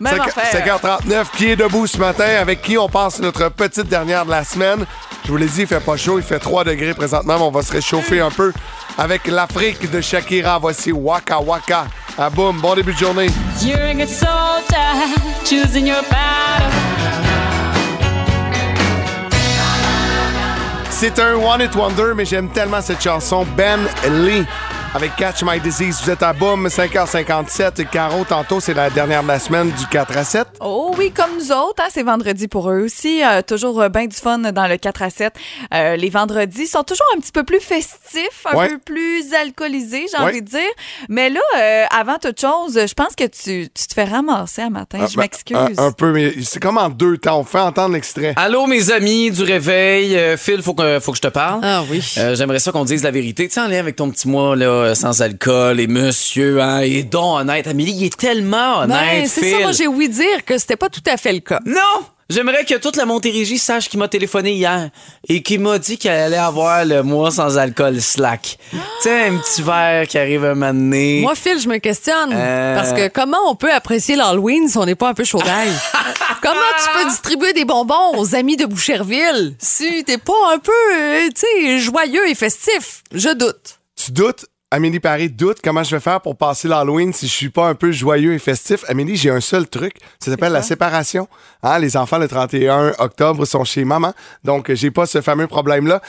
Même 0.00 0.16
5, 0.16 0.28
affaire. 0.28 0.66
5h39, 0.80 1.30
qui 1.36 1.50
est 1.50 1.56
debout 1.56 1.86
ce 1.86 1.98
matin? 1.98 2.24
Avec 2.40 2.62
qui 2.62 2.76
on 2.78 2.88
passe 2.88 3.20
notre 3.20 3.50
petite 3.50 3.86
dernière 3.86 4.24
de 4.24 4.30
la 4.30 4.42
semaine? 4.44 4.84
Je 5.24 5.30
vous 5.30 5.36
l'ai 5.36 5.46
dit, 5.46 5.60
il 5.60 5.66
fait 5.68 5.78
pas 5.78 5.96
chaud, 5.96 6.18
il 6.18 6.24
fait 6.24 6.40
3 6.40 6.64
degrés 6.64 6.94
présentement, 6.94 7.36
mais 7.38 7.44
on 7.44 7.50
va 7.52 7.62
se 7.62 7.70
réchauffer 7.70 8.20
un 8.20 8.30
peu 8.30 8.52
avec 8.98 9.26
l'Afrique 9.28 9.90
de 9.90 10.00
Shakira. 10.00 10.58
Voici 10.58 10.90
Waka 10.90 11.38
Waka. 11.38 11.84
Ah 12.18 12.30
boum, 12.30 12.60
bon 12.60 12.74
début 12.74 12.94
de 12.94 12.98
journée. 12.98 13.28
You're 13.62 13.78
a 13.78 13.94
good 13.94 14.08
soldier, 14.08 15.14
choosing 15.44 15.86
your 15.86 16.02
battle. 16.10 17.41
C'est 21.04 21.18
un 21.18 21.34
One 21.34 21.60
It 21.60 21.74
Wonder, 21.74 22.12
mais 22.14 22.24
j'aime 22.24 22.48
tellement 22.48 22.80
cette 22.80 23.02
chanson. 23.02 23.44
Ben 23.56 23.80
Lee 24.08 24.46
avec 24.94 25.16
Catch 25.16 25.42
My 25.42 25.58
Disease. 25.58 26.00
Vous 26.04 26.10
êtes 26.10 26.22
à 26.22 26.32
Boom, 26.34 26.66
5h57. 26.68 27.86
Caro, 27.88 28.24
tantôt, 28.28 28.60
c'est 28.60 28.74
la 28.74 28.90
dernière 28.90 29.22
de 29.22 29.28
la 29.28 29.38
semaine 29.38 29.70
du 29.70 29.86
4 29.86 30.16
à 30.18 30.24
7. 30.24 30.46
Oh 30.60 30.94
oui, 30.98 31.10
comme 31.10 31.30
nous 31.38 31.50
autres, 31.50 31.82
hein, 31.82 31.88
c'est 31.90 32.02
vendredi 32.02 32.46
pour 32.46 32.70
eux 32.70 32.82
aussi. 32.84 33.22
Euh, 33.24 33.40
toujours 33.40 33.80
euh, 33.80 33.88
bien 33.88 34.06
du 34.06 34.14
fun 34.16 34.38
dans 34.38 34.66
le 34.66 34.76
4 34.76 35.02
à 35.02 35.08
7. 35.10 35.32
Euh, 35.72 35.96
les 35.96 36.10
vendredis 36.10 36.66
sont 36.66 36.82
toujours 36.82 37.06
un 37.16 37.20
petit 37.20 37.32
peu 37.32 37.42
plus 37.42 37.60
festifs, 37.60 38.44
un 38.52 38.56
Ouais. 38.56 38.68
peu 38.68 38.78
plus 38.78 39.32
alcoolisés, 39.32 40.06
j'ai 40.12 40.18
Ouais. 40.22 40.30
envie 40.30 40.42
de 40.42 40.48
dire. 40.48 40.60
Mais 41.08 41.30
là, 41.30 41.40
euh, 41.58 41.84
avant 41.90 42.18
toute 42.18 42.38
chose, 42.40 42.74
je 42.86 42.94
pense 42.94 43.14
que 43.16 43.24
tu, 43.24 43.68
tu 43.74 43.86
te 43.86 43.94
fais 43.94 44.04
ramasser 44.04 44.60
un 44.62 44.70
matin. 44.70 44.98
Ah, 45.02 45.06
je 45.10 45.16
ben, 45.16 45.22
m'excuse. 45.22 45.56
Un, 45.56 45.86
un 45.86 45.92
peu, 45.92 46.12
mais 46.12 46.34
c'est 46.42 46.60
comme 46.60 46.76
en 46.76 46.90
deux 46.90 47.16
temps. 47.16 47.40
On 47.40 47.44
fait 47.44 47.58
entendre 47.60 47.94
l'extrait. 47.94 48.34
Allô, 48.36 48.66
mes 48.66 48.90
amis 48.90 49.30
du 49.30 49.42
réveil. 49.42 50.36
Phil, 50.36 50.60
faut 50.62 50.74
que, 50.74 51.00
faut 51.00 51.12
que 51.12 51.16
je 51.16 51.22
te 51.22 51.28
parle. 51.28 51.60
Ah 51.62 51.82
oui. 51.90 52.04
Euh, 52.18 52.34
J'aimerais 52.34 52.58
ça 52.58 52.72
qu'on 52.72 52.84
dise 52.84 53.02
la 53.02 53.10
vérité. 53.10 53.48
Tu 53.48 53.54
sais, 53.54 53.60
en 53.60 53.68
lien 53.68 53.78
avec 53.78 53.96
ton 53.96 54.10
petit 54.10 54.28
mois 54.28 54.54
là, 54.54 54.81
euh, 54.82 54.94
sans 54.94 55.22
alcool 55.22 55.80
et 55.80 55.86
monsieur, 55.86 56.60
hein, 56.60 56.80
et 56.80 57.02
donc 57.02 57.40
honnête. 57.40 57.66
Amélie, 57.66 57.92
il 57.92 58.04
est 58.06 58.16
tellement 58.18 58.80
honnête, 58.80 59.22
Ben, 59.22 59.26
c'est 59.28 59.40
Phil. 59.42 59.50
ça, 59.52 59.58
moi 59.60 59.72
j'ai 59.72 59.86
ouï 59.86 60.08
dire 60.08 60.44
que 60.44 60.58
c'était 60.58 60.76
pas 60.76 60.88
tout 60.88 61.02
à 61.06 61.16
fait 61.16 61.32
le 61.32 61.40
cas. 61.40 61.60
Non! 61.64 61.80
J'aimerais 62.30 62.64
que 62.64 62.76
toute 62.76 62.96
la 62.96 63.04
Montérégie 63.04 63.58
sache 63.58 63.90
qu'il 63.90 63.98
m'a 63.98 64.08
téléphoné 64.08 64.52
hier 64.52 64.88
et 65.28 65.42
qu'il 65.42 65.60
m'a 65.60 65.78
dit 65.78 65.98
qu'elle 65.98 66.18
allait 66.18 66.36
avoir 66.38 66.82
le 66.86 67.02
mois 67.02 67.30
sans 67.30 67.58
alcool 67.58 68.00
slack. 68.00 68.56
tu 68.70 68.78
sais, 69.02 69.26
un 69.26 69.36
petit 69.36 69.60
verre 69.60 70.06
qui 70.08 70.16
arrive 70.16 70.42
un 70.46 70.54
moment 70.54 70.72
donné. 70.72 71.20
Moi, 71.20 71.34
Phil, 71.34 71.60
je 71.60 71.68
me 71.68 71.76
questionne. 71.76 72.30
Euh. 72.32 72.74
Parce 72.74 72.94
que 72.94 73.08
comment 73.08 73.36
on 73.48 73.54
peut 73.54 73.70
apprécier 73.70 74.16
l'Halloween 74.16 74.66
si 74.66 74.78
on 74.78 74.86
n'est 74.86 74.94
pas 74.94 75.10
un 75.10 75.14
peu 75.14 75.24
chaud 75.24 75.42
d'ail? 75.44 75.68
comment 76.42 76.54
tu 76.82 76.98
peux 77.02 77.10
distribuer 77.10 77.52
des 77.52 77.66
bonbons 77.66 78.16
aux 78.16 78.34
amis 78.34 78.56
de 78.56 78.64
Boucherville 78.64 79.54
si 79.58 80.02
t'es 80.04 80.16
pas 80.16 80.54
un 80.54 80.58
peu, 80.58 80.72
euh, 80.94 81.28
tu 81.34 81.42
sais, 81.64 81.78
joyeux 81.80 82.26
et 82.30 82.34
festif? 82.34 83.02
Je 83.12 83.28
doute. 83.34 83.78
Tu 84.02 84.10
doutes? 84.10 84.46
Amélie 84.74 85.00
Paris 85.00 85.28
doute 85.28 85.58
comment 85.62 85.82
je 85.82 85.94
vais 85.94 86.00
faire 86.00 86.22
pour 86.22 86.34
passer 86.34 86.66
l'Halloween 86.66 87.12
si 87.12 87.26
je 87.26 87.32
suis 87.32 87.50
pas 87.50 87.68
un 87.68 87.74
peu 87.74 87.92
joyeux 87.92 88.32
et 88.32 88.38
festif. 88.38 88.86
Amélie, 88.88 89.16
j'ai 89.16 89.28
un 89.28 89.42
seul 89.42 89.68
truc. 89.68 89.96
Ça 90.18 90.30
s'appelle 90.30 90.54
la 90.54 90.62
séparation. 90.62 91.28
Hein, 91.62 91.78
les 91.78 91.94
enfants, 91.94 92.16
le 92.16 92.26
31 92.26 92.94
octobre, 92.98 93.44
sont 93.44 93.64
chez 93.64 93.84
maman. 93.84 94.14
Donc, 94.44 94.72
j'ai 94.72 94.90
pas 94.90 95.04
ce 95.04 95.20
fameux 95.20 95.46
problème-là. 95.46 96.00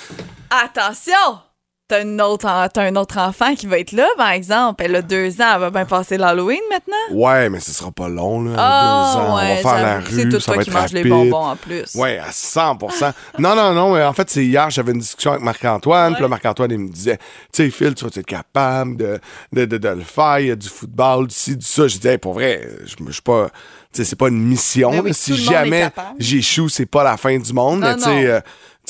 Attention! 0.50 1.53
T'as 1.94 2.02
une 2.02 2.20
autre 2.22 2.48
un 2.48 2.96
autre 2.96 3.20
enfant 3.20 3.54
qui 3.54 3.68
va 3.68 3.78
être 3.78 3.92
là, 3.92 4.08
par 4.18 4.32
exemple. 4.32 4.84
Elle 4.84 4.96
a 4.96 5.04
deux 5.04 5.40
ans, 5.42 5.52
elle 5.54 5.60
va 5.60 5.70
bien 5.70 5.86
passer 5.86 6.18
l'Halloween 6.18 6.60
maintenant. 6.72 6.96
Ouais, 7.20 7.52
mais 7.52 7.60
ce 7.60 7.72
sera 7.72 7.92
pas 7.92 8.10
long, 8.10 8.42
là. 8.42 8.56
Ah, 8.58 9.14
deux 9.14 9.20
ans. 9.20 9.36
ouais, 9.36 9.44
on 9.44 9.56
va 9.56 9.62
faire 9.76 9.84
la 9.84 10.00
rue. 10.00 10.06
C'est 10.10 10.30
tout 10.30 10.40
ça 10.40 10.46
toi 10.46 10.56
va 10.56 10.64
qui 10.64 10.70
être 10.72 10.76
mange 10.76 10.92
les 10.94 11.04
bonbons 11.04 11.46
en 11.46 11.56
plus. 11.56 11.94
Ouais, 11.94 12.18
à 12.18 12.32
100% 12.32 13.14
Non, 13.38 13.56
non, 13.56 13.74
non. 13.74 13.94
mais 13.94 14.04
En 14.04 14.14
fait, 14.14 14.28
c'est 14.28 14.44
hier, 14.44 14.72
j'avais 14.72 14.92
une 14.94 15.00
discussion 15.02 15.34
avec 15.34 15.44
Marc-Antoine. 15.44 16.14
Puis 16.14 16.24
là, 16.24 16.28
Marc-Antoine, 16.28 16.72
il 16.72 16.80
me 16.80 16.90
disait, 16.90 17.18
tu 17.52 17.64
sais, 17.64 17.70
Phil, 17.70 17.94
tu 17.94 18.06
vas 18.06 18.10
être 18.16 18.26
capable 18.26 18.98
de, 18.98 19.20
de, 19.52 19.66
de, 19.66 19.78
de 19.78 19.90
le 19.90 20.02
faire. 20.02 20.40
Il 20.40 20.48
y 20.48 20.52
a 20.52 20.56
du 20.56 20.70
football, 20.70 21.28
du 21.28 21.36
ci, 21.36 21.56
du 21.56 21.66
ça. 21.66 21.88
Je 21.88 21.98
disais, 21.98 22.14
hey, 22.14 22.18
pour 22.18 22.34
vrai, 22.34 22.68
je 22.86 23.12
suis 23.12 23.22
pas. 23.22 23.50
Tu 23.94 24.02
sais, 24.02 24.10
c'est 24.10 24.16
pas 24.16 24.30
une 24.30 24.42
mission. 24.44 24.90
Oui, 25.04 25.14
si 25.14 25.38
jamais 25.38 25.92
j'échoue, 26.18 26.68
c'est 26.70 26.88
pas 26.88 27.04
la 27.04 27.16
fin 27.18 27.38
du 27.38 27.54
monde. 27.54 27.82
Non, 27.82 27.96
mais 28.08 28.42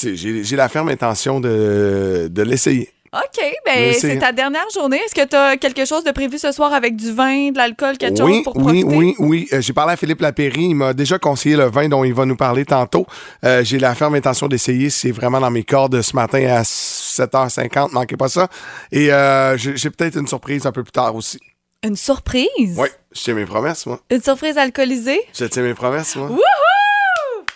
j'ai 0.01 0.56
la 0.56 0.69
ferme 0.69 0.90
intention 0.90 1.40
de, 1.40 2.28
de 2.31 2.42
l'essayer. 2.42 2.90
OK, 3.13 3.45
ben 3.63 3.94
c'est 3.94 4.18
ta 4.18 4.31
dernière 4.31 4.68
journée. 4.74 4.98
Est-ce 4.98 5.13
que 5.13 5.28
tu 5.28 5.36
as 5.36 5.56
quelque 5.57 5.86
chose 5.86 6.04
de 6.04 6.10
prévu 6.10 6.40
ce 6.40 6.51
soir 6.51 6.74
avec 6.74 6.95
du 6.95 7.12
vin, 7.12 7.51
de 7.51 7.57
l'alcool, 7.57 8.00
quelque 8.00 8.24
oui, 8.24 8.38
chose 8.38 8.44
pour 8.44 8.57
oui, 8.57 8.84
profiter? 8.84 8.95
oui, 8.98 9.16
oui. 9.19 9.48
Euh, 9.54 9.62
j'ai 9.62 9.72
parlé 9.72 9.94
à 9.94 9.98
Philippe 9.98 10.19
Lapéry. 10.19 10.69
Il 10.69 10.75
m'a 10.75 10.94
déjà 10.95 11.19
conseillé 11.19 11.56
le 11.56 11.66
vin 11.66 11.88
dont 11.90 12.04
il 12.04 12.13
va 12.16 12.25
nous 12.25 12.36
parler 12.36 12.66
tantôt. 12.66 13.06
Euh, 13.45 13.63
j'ai 13.63 13.78
la 13.78 13.94
ferme 13.94 14.16
intention 14.16 14.48
d'essayer. 14.48 14.90
C'est 14.90 15.12
vraiment 15.12 15.40
dans 15.40 15.51
mes 15.51 15.63
cordes 15.63 16.01
ce 16.01 16.16
matin 16.16 16.44
à 16.48 16.63
7h50. 16.63 17.92
Manquez 17.92 18.18
pas 18.18 18.30
ça. 18.30 18.48
Et 18.92 19.13
euh, 19.13 19.57
j'ai 19.57 19.78
j'ai 19.78 19.92
peut-être 19.92 20.18
une 20.18 20.28
surprise 20.28 20.66
un 20.66 20.72
peu 20.72 20.81
plus 20.81 20.92
tard 20.92 21.16
aussi. 21.16 21.40
Une 21.84 21.95
surprise? 21.95 22.78
Oui, 22.80 22.88
je 23.12 23.22
tiens 23.22 23.36
mes 23.36 23.45
promesses, 23.45 23.86
moi. 23.86 24.00
Une 24.10 24.24
surprise 24.24 24.57
alcoolisée? 24.57 25.22
Je 25.38 25.45
tiens 25.45 25.62
mes 25.62 25.75
promesses, 25.75 26.16
moi. 26.16 26.30
Wouhou! 26.30 26.40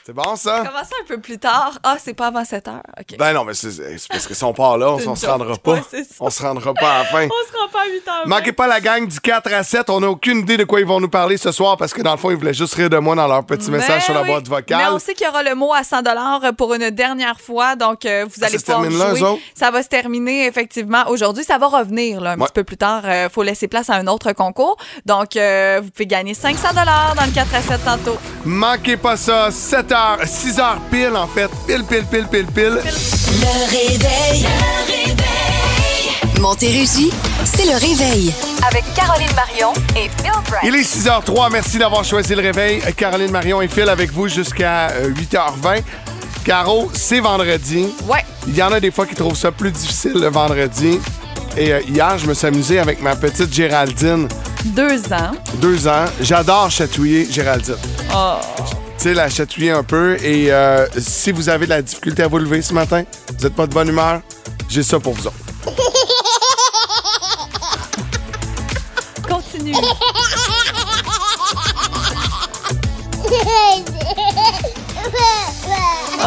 C'est 0.07 0.13
bon, 0.13 0.37
ça? 0.37 0.63
Comment 0.65 0.85
ça 0.85 0.95
un 1.03 1.05
peu 1.05 1.19
plus 1.19 1.37
tard? 1.37 1.79
Ah, 1.83 1.97
c'est 2.01 2.13
pas 2.13 2.27
avant 2.27 2.45
7 2.45 2.65
heures. 2.69 2.81
OK. 2.97 3.17
Ben 3.19 3.33
non, 3.33 3.43
mais 3.43 3.53
c'est 3.53 3.69
parce 4.09 4.25
que 4.25 4.33
si 4.33 4.41
on 4.45 4.53
part 4.53 4.77
là, 4.77 4.93
on, 4.93 5.15
se 5.17 5.25
rendra 5.25 5.57
pas. 5.57 5.73
Ouais, 5.73 5.81
on 6.21 6.29
se 6.29 6.41
rendra 6.41 6.73
pas 6.73 6.91
à 6.93 6.97
la 6.99 7.03
fin. 7.03 7.25
On 7.25 7.27
se 7.51 7.57
rend 7.59 7.67
pas 7.67 7.79
à 7.81 7.91
8 7.91 8.07
heures. 8.07 8.23
Manquez 8.25 8.53
pas 8.53 8.67
la 8.67 8.79
gang 8.79 9.05
du 9.05 9.19
4 9.19 9.51
à 9.51 9.63
7. 9.63 9.89
On 9.89 9.99
n'a 9.99 10.09
aucune 10.09 10.37
idée 10.37 10.55
de 10.55 10.63
quoi 10.63 10.79
ils 10.79 10.85
vont 10.85 11.01
nous 11.01 11.09
parler 11.09 11.35
ce 11.35 11.51
soir 11.51 11.75
parce 11.75 11.93
que 11.93 12.01
dans 12.01 12.11
le 12.13 12.17
fond, 12.17 12.31
ils 12.31 12.37
voulaient 12.37 12.53
juste 12.53 12.73
rire 12.75 12.89
de 12.89 12.97
moi 12.99 13.15
dans 13.15 13.27
leur 13.27 13.45
petit 13.45 13.69
message 13.69 14.05
sur 14.05 14.13
la 14.13 14.23
boîte 14.23 14.47
vocale. 14.47 14.77
Mais 14.77 14.87
on 14.93 14.97
sait 14.97 15.13
qu'il 15.13 15.27
y 15.27 15.29
aura 15.29 15.43
le 15.43 15.55
mot 15.55 15.73
à 15.73 15.83
100 15.83 15.97
pour 16.57 16.73
une 16.73 16.89
dernière 16.91 17.41
fois, 17.41 17.75
donc 17.75 18.05
euh, 18.05 18.23
vous 18.29 18.41
Ah, 18.43 18.45
allez 18.45 18.59
pouvoir 18.59 18.83
là, 18.83 19.13
jouer. 19.13 19.41
ça 19.55 19.71
va 19.71 19.83
se 19.83 19.89
terminer 19.89 20.45
effectivement 20.47 21.03
aujourd'hui. 21.09 21.43
Ça 21.43 21.57
va 21.57 21.67
revenir 21.67 22.21
là, 22.21 22.31
un 22.31 22.37
Ouais. 22.39 22.45
petit 22.45 22.53
peu 22.53 22.63
plus 22.63 22.77
tard. 22.77 23.01
Il 23.05 23.29
faut 23.29 23.43
laisser 23.43 23.67
place 23.67 23.89
à 23.89 23.95
un 23.95 24.07
autre 24.07 24.31
concours. 24.31 24.77
Donc, 25.05 25.35
euh, 25.35 25.81
vous 25.83 25.91
pouvez 25.91 26.07
gagner 26.07 26.33
500 26.33 26.69
dans 26.73 27.25
le 27.25 27.33
4 27.33 27.53
à 27.53 27.61
7 27.61 27.83
tantôt. 27.83 28.17
Manquez 28.45 28.95
pas 28.95 29.17
ça, 29.17 29.51
7h, 29.97 30.25
6h 30.25 30.63
pile 30.91 31.15
en 31.15 31.27
fait, 31.27 31.49
pile, 31.65 31.83
pile, 31.83 32.05
pile, 32.05 32.27
pile, 32.27 32.45
pile. 32.45 32.79
Le 32.83 33.65
réveil. 33.69 34.43
Le 34.43 35.07
réveil. 35.09 36.39
Montérégie, 36.39 37.11
c'est 37.43 37.65
le 37.65 37.73
réveil. 37.77 38.31
Avec 38.67 38.83
Caroline 38.93 39.31
Marion 39.35 39.73
et 39.95 40.09
Phil 40.21 40.31
Brandt. 40.31 40.67
Il 40.67 40.75
est 40.75 40.81
6h03, 40.81 41.51
merci 41.51 41.79
d'avoir 41.79 42.03
choisi 42.03 42.35
le 42.35 42.41
réveil. 42.41 42.81
Caroline 42.95 43.31
Marion 43.31 43.61
et 43.61 43.67
Phil 43.67 43.89
avec 43.89 44.11
vous 44.11 44.27
jusqu'à 44.27 44.89
euh, 44.91 45.09
8h20. 45.09 45.81
Caro, 46.45 46.91
c'est 46.93 47.19
vendredi. 47.19 47.87
Ouais. 48.07 48.23
Il 48.47 48.55
y 48.55 48.61
en 48.61 48.71
a 48.71 48.79
des 48.79 48.91
fois 48.91 49.05
qui 49.07 49.15
trouvent 49.15 49.35
ça 49.35 49.51
plus 49.51 49.71
difficile 49.71 50.13
le 50.13 50.27
vendredi. 50.29 50.99
Et 51.57 51.73
euh, 51.73 51.81
hier, 51.89 52.17
je 52.19 52.27
me 52.27 52.33
suis 52.35 52.45
amusé 52.45 52.77
avec 52.77 53.01
ma 53.01 53.15
petite 53.15 53.51
Géraldine, 53.51 54.27
Deux 54.63 55.01
ans. 55.11 55.31
deux 55.55 55.87
ans. 55.87 56.05
J'adore 56.21 56.69
chatouiller 56.69 57.27
Géraldine. 57.31 57.75
Oh. 58.13 58.35
Sais, 59.07 59.13
la 59.13 59.29
chatouiller 59.29 59.71
un 59.71 59.83
peu. 59.83 60.17
Et 60.21 60.51
euh, 60.51 60.85
si 60.97 61.31
vous 61.31 61.47
avez 61.47 61.63
de 61.63 61.69
la 61.69 61.81
difficulté 61.81 62.23
à 62.23 62.27
vous 62.27 62.39
lever 62.39 62.61
ce 62.61 62.73
matin, 62.73 63.05
vous 63.37 63.43
n'êtes 63.45 63.55
pas 63.55 63.65
de 63.65 63.73
bonne 63.73 63.87
humeur, 63.87 64.19
j'ai 64.67 64.83
ça 64.83 64.99
pour 64.99 65.13
vous 65.13 65.27
autres. 65.27 65.37
Continue. 69.29 69.75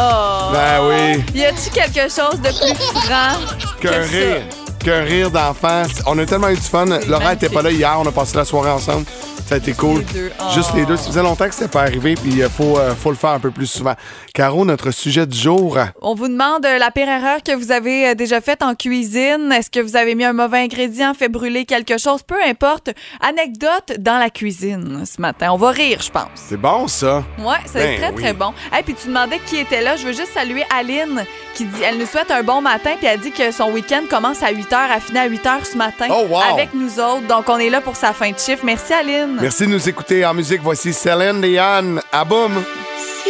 Oh. 0.03 0.49
Ben 0.53 0.79
oui. 0.87 1.21
Y 1.35 1.45
a-tu 1.45 1.69
quelque 1.69 2.09
chose 2.09 2.39
de 2.41 2.47
plus 2.47 2.73
franc 3.01 3.35
que 3.79 3.87
Qu'un 3.89 4.01
rire. 4.01 4.41
Qu'un 4.79 5.03
rire 5.03 5.29
d'enfant. 5.29 5.83
On 6.07 6.17
a 6.17 6.25
tellement 6.25 6.49
eu 6.49 6.55
du 6.55 6.61
fun. 6.61 6.85
Laura 7.07 7.33
était 7.33 7.49
pas 7.49 7.61
là 7.61 7.69
hier. 7.69 7.95
On 7.99 8.07
a 8.07 8.11
passé 8.11 8.35
la 8.37 8.45
soirée 8.45 8.71
ensemble. 8.71 9.05
Ça 9.51 9.55
a 9.55 9.57
été 9.57 9.73
cool. 9.73 9.97
Les 9.99 10.13
deux. 10.13 10.31
Oh. 10.39 10.43
Juste 10.55 10.73
les 10.75 10.85
deux. 10.85 10.95
Ça 10.95 11.07
faisait 11.07 11.21
longtemps 11.23 11.45
que 11.45 11.53
c'était 11.53 11.67
pas 11.67 11.81
arrivé, 11.81 12.15
puis 12.15 12.31
il 12.37 12.47
faut, 12.47 12.77
euh, 12.79 12.95
faut 12.95 13.09
le 13.09 13.17
faire 13.17 13.31
un 13.31 13.39
peu 13.41 13.51
plus 13.51 13.65
souvent. 13.67 13.95
Caro, 14.33 14.63
notre 14.63 14.91
sujet 14.91 15.27
du 15.27 15.37
jour. 15.37 15.77
On 16.01 16.15
vous 16.15 16.29
demande 16.29 16.65
euh, 16.65 16.77
la 16.77 16.89
pire 16.89 17.09
erreur 17.09 17.43
que 17.43 17.53
vous 17.53 17.73
avez 17.73 18.07
euh, 18.07 18.15
déjà 18.15 18.39
faite 18.39 18.63
en 18.63 18.75
cuisine. 18.75 19.51
Est-ce 19.51 19.69
que 19.69 19.81
vous 19.81 19.97
avez 19.97 20.15
mis 20.15 20.23
un 20.23 20.31
mauvais 20.31 20.59
ingrédient, 20.59 21.13
fait 21.13 21.27
brûler 21.27 21.65
quelque 21.65 21.97
chose? 21.97 22.23
Peu 22.23 22.41
importe. 22.41 22.91
Anecdote 23.19 23.97
dans 23.99 24.19
la 24.19 24.29
cuisine 24.29 25.03
ce 25.05 25.19
matin. 25.19 25.49
On 25.51 25.57
va 25.57 25.71
rire, 25.71 25.99
je 26.01 26.11
pense. 26.11 26.29
C'est 26.35 26.55
bon, 26.55 26.87
ça. 26.87 27.21
Ouais, 27.37 27.55
c'est 27.65 27.79
Ben 27.79 27.97
très, 27.99 28.11
oui. 28.11 28.21
très 28.23 28.33
bon. 28.33 28.53
Et 28.79 28.83
puis 28.83 28.93
tu 28.93 29.09
demandais 29.09 29.41
qui 29.47 29.57
était 29.57 29.81
là. 29.81 29.97
Je 29.97 30.05
veux 30.07 30.13
juste 30.13 30.31
saluer 30.33 30.63
Aline 30.73 31.25
qui 31.55 31.65
dit, 31.65 31.81
elle 31.83 31.97
nous 31.97 32.05
souhaite 32.05 32.31
un 32.31 32.43
bon 32.43 32.61
matin 32.61 32.91
puis 32.97 33.07
elle 33.07 33.19
dit 33.19 33.31
que 33.31 33.51
son 33.51 33.69
week-end 33.71 34.03
commence 34.09 34.43
à 34.43 34.51
8 34.51 34.71
h, 34.71 34.77
elle 34.95 35.01
finit 35.01 35.19
à 35.19 35.25
8 35.25 35.43
h 35.43 35.65
ce 35.73 35.77
matin 35.77 36.05
Oh, 36.09 36.23
wow. 36.29 36.39
avec 36.53 36.73
nous 36.73 37.01
autres. 37.01 37.27
Donc 37.27 37.49
on 37.49 37.57
est 37.57 37.69
là 37.69 37.81
pour 37.81 37.97
sa 37.97 38.13
fin 38.13 38.31
de 38.31 38.39
chiffre. 38.39 38.63
Merci 38.63 38.93
Aline. 38.93 39.39
Merci 39.41 39.65
de 39.65 39.71
nous 39.71 39.89
écouter 39.89 40.25
en 40.25 40.33
musique. 40.33 40.61
Voici 40.61 40.93
Céline 40.93 41.41
Dion. 41.41 41.99
À 42.11 42.23
boum. 42.23 42.63
Si 42.97 43.29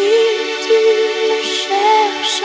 tu 0.68 0.74
me 1.30 1.42
cherches. 1.42 2.44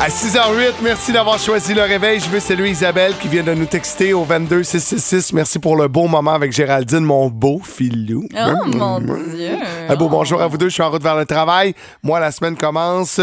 À 0.00 0.08
6h08, 0.08 0.72
merci 0.82 1.12
d'avoir 1.12 1.38
choisi 1.38 1.74
le 1.74 1.82
réveil. 1.82 2.18
Je 2.20 2.28
veux 2.30 2.40
saluer 2.40 2.70
Isabelle 2.70 3.14
qui 3.20 3.28
vient 3.28 3.42
de 3.44 3.52
nous 3.54 3.66
texter 3.66 4.14
au 4.14 4.24
22666. 4.24 5.32
Merci 5.34 5.58
pour 5.58 5.76
le 5.76 5.88
beau 5.88 6.08
moment 6.08 6.32
avec 6.32 6.52
Géraldine, 6.52 7.00
mon 7.04 7.28
beau 7.28 7.60
filou. 7.62 8.26
Oh 8.34 8.66
mon 8.66 8.98
Dieu. 9.00 9.58
Un 9.88 9.94
beau 9.96 10.08
bonjour 10.08 10.40
à 10.40 10.46
vous 10.48 10.56
deux. 10.56 10.68
Je 10.70 10.74
suis 10.74 10.82
en 10.82 10.90
route 10.90 11.02
vers 11.02 11.16
le 11.16 11.26
travail. 11.26 11.74
Moi, 12.02 12.18
la 12.18 12.32
semaine 12.32 12.56
commence. 12.56 13.20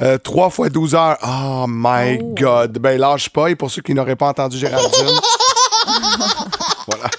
euh, 0.00 0.16
3 0.18 0.50
fois 0.50 0.68
12 0.70 0.94
heures. 0.94 1.18
Oh 1.26 1.66
my 1.68 2.18
God. 2.38 2.78
Ben, 2.78 2.98
lâche 2.98 3.28
pas. 3.30 3.48
Et 3.48 3.56
pour 3.56 3.70
ceux 3.70 3.82
qui 3.82 3.94
n'auraient 3.94 4.16
pas 4.16 4.28
entendu 4.28 4.56
Géraldine. 4.58 4.90
voilà. 6.86 7.04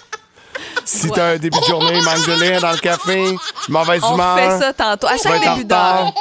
Si 0.87 1.09
t'as 1.09 1.31
un 1.33 1.37
début 1.37 1.59
de 1.59 1.65
journée, 1.65 1.99
manque 2.01 2.27
de 2.27 2.33
lait 2.39 2.59
dans 2.59 2.71
le 2.71 2.77
café, 2.77 3.35
mauvaise 3.69 4.01
On 4.03 4.13
humeur. 4.13 4.37
fait 4.37 4.59
ça 4.59 4.71
tantôt. 4.71 5.07
À 5.07 5.17
chaque 5.17 5.41
début 5.41 5.65
d'heure. 5.65 6.13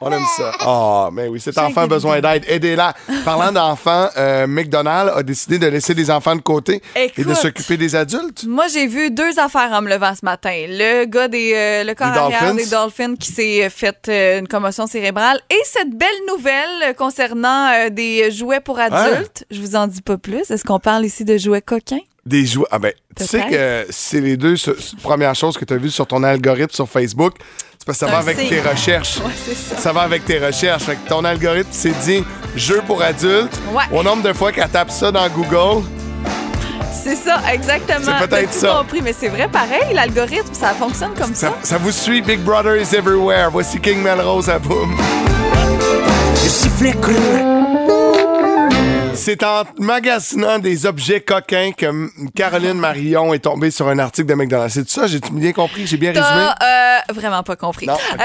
On 0.00 0.12
aime 0.12 0.22
ça. 0.36 0.52
Ah, 0.60 1.08
mais 1.12 1.28
oui, 1.28 1.40
cet 1.40 1.56
enfant 1.58 1.82
a 1.82 1.86
besoin 1.86 2.16
de- 2.16 2.20
d'aide. 2.22 2.44
Aidez-la. 2.48 2.94
Parlant 3.24 3.50
d'enfants, 3.52 4.08
euh, 4.16 4.46
McDonald's 4.46 5.12
a 5.16 5.22
décidé 5.22 5.58
de 5.58 5.66
laisser 5.66 5.94
des 5.94 6.10
enfants 6.10 6.36
de 6.36 6.42
côté 6.42 6.82
et 6.94 7.24
de 7.24 7.34
s'occuper 7.34 7.76
des 7.76 7.94
adultes. 7.96 8.44
Moi, 8.46 8.66
j'ai 8.68 8.86
vu 8.86 9.10
deux 9.10 9.38
affaires 9.38 9.70
en 9.72 9.82
me 9.82 9.88
levant 9.88 10.14
ce 10.14 10.24
matin. 10.24 10.52
Le 10.68 11.04
gars 11.06 11.28
des 11.28 11.52
euh, 11.54 11.84
le 11.84 11.94
corps 11.94 12.12
Des 12.12 12.18
arrière 12.18 12.40
Dolphins? 12.40 12.54
des 12.56 12.66
Dolphins 12.70 13.16
qui 13.16 13.32
s'est 13.32 13.70
fait 13.70 14.08
euh, 14.08 14.38
une 14.40 14.48
commotion 14.48 14.86
cérébrale 14.86 15.40
et 15.50 15.60
cette 15.64 15.90
belle 15.90 16.08
nouvelle 16.28 16.94
concernant 16.96 17.70
euh, 17.72 17.90
des 17.90 18.30
jouets 18.30 18.60
pour 18.60 18.78
adultes. 18.78 19.44
Je 19.50 19.60
vous 19.60 19.76
en 19.76 19.86
dis 19.86 20.02
pas 20.02 20.18
plus. 20.18 20.50
Est-ce 20.50 20.64
qu'on 20.64 20.78
parle 20.80 21.04
ici 21.04 21.24
de 21.24 21.38
jouets 21.38 21.62
coquins? 21.62 22.00
Des 22.26 22.44
jouets. 22.44 22.66
Ah 22.72 22.78
ben, 22.80 22.92
tu 23.16 23.24
sais 23.24 23.40
que 23.48 23.86
c'est 23.90 24.20
les 24.20 24.36
deux 24.36 24.56
premières 25.02 25.34
choses 25.36 25.56
que 25.56 25.64
tu 25.64 25.72
as 25.74 25.76
vues 25.76 25.90
sur 25.90 26.06
ton 26.06 26.22
algorithme 26.24 26.74
sur 26.74 26.88
Facebook. 26.88 27.34
C'est 27.88 27.94
parce 27.94 27.98
que 28.00 28.06
ça 28.06 28.12
va 28.12 28.18
avec 28.18 28.38
signe. 28.38 28.48
tes 28.48 28.60
recherches. 28.68 29.18
Ouais, 29.18 29.54
ça. 29.54 29.76
Ça 29.76 29.92
va 29.92 30.00
avec 30.02 30.24
tes 30.24 30.38
recherches. 30.44 30.82
Fait 30.82 30.96
que 30.96 31.08
ton 31.08 31.24
algorithme 31.24 31.70
s'est 31.70 31.94
dit 32.04 32.24
jeu 32.56 32.82
pour 32.84 33.00
adultes. 33.00 33.56
Ouais. 33.72 33.84
Au 33.92 34.02
nombre 34.02 34.22
de 34.24 34.32
fois 34.32 34.50
qu'elle 34.50 34.68
tape 34.68 34.90
ça 34.90 35.12
dans 35.12 35.28
Google, 35.28 35.84
C'est 37.04 37.14
ça, 37.14 37.40
exactement. 37.52 38.10
C'est 38.18 38.26
peut-être 38.28 38.52
ça. 38.52 38.78
compris, 38.78 39.00
mais 39.02 39.12
c'est 39.12 39.28
vrai, 39.28 39.46
pareil, 39.46 39.94
l'algorithme, 39.94 40.52
ça 40.52 40.70
fonctionne 40.70 41.14
comme 41.16 41.32
ça. 41.32 41.48
ça, 41.48 41.54
ça 41.62 41.78
vous 41.78 41.92
suit. 41.92 42.22
Big 42.22 42.40
Brother 42.40 42.74
is 42.76 42.92
everywhere. 42.92 43.50
Voici 43.52 43.78
King 43.80 44.02
Melrose 44.02 44.50
à 44.50 44.58
boum. 44.58 44.96
C'est 49.16 49.42
en 49.42 49.64
magasinant 49.78 50.58
des 50.58 50.86
objets 50.86 51.20
coquins 51.20 51.72
que 51.72 51.86
Caroline 52.36 52.74
Marion 52.74 53.34
est 53.34 53.40
tombée 53.40 53.70
sur 53.70 53.88
un 53.88 53.98
article 53.98 54.28
de 54.28 54.34
McDonald's. 54.34 54.74
C'est 54.74 54.88
ça? 54.88 55.06
J'ai 55.06 55.18
bien 55.32 55.52
compris? 55.52 55.86
J'ai 55.86 55.96
bien 55.96 56.10
résumé? 56.12 56.48
Euh, 56.62 57.12
vraiment 57.12 57.42
pas 57.42 57.56
compris. 57.56 57.86
Non. 57.86 57.94
Euh, 57.94 58.22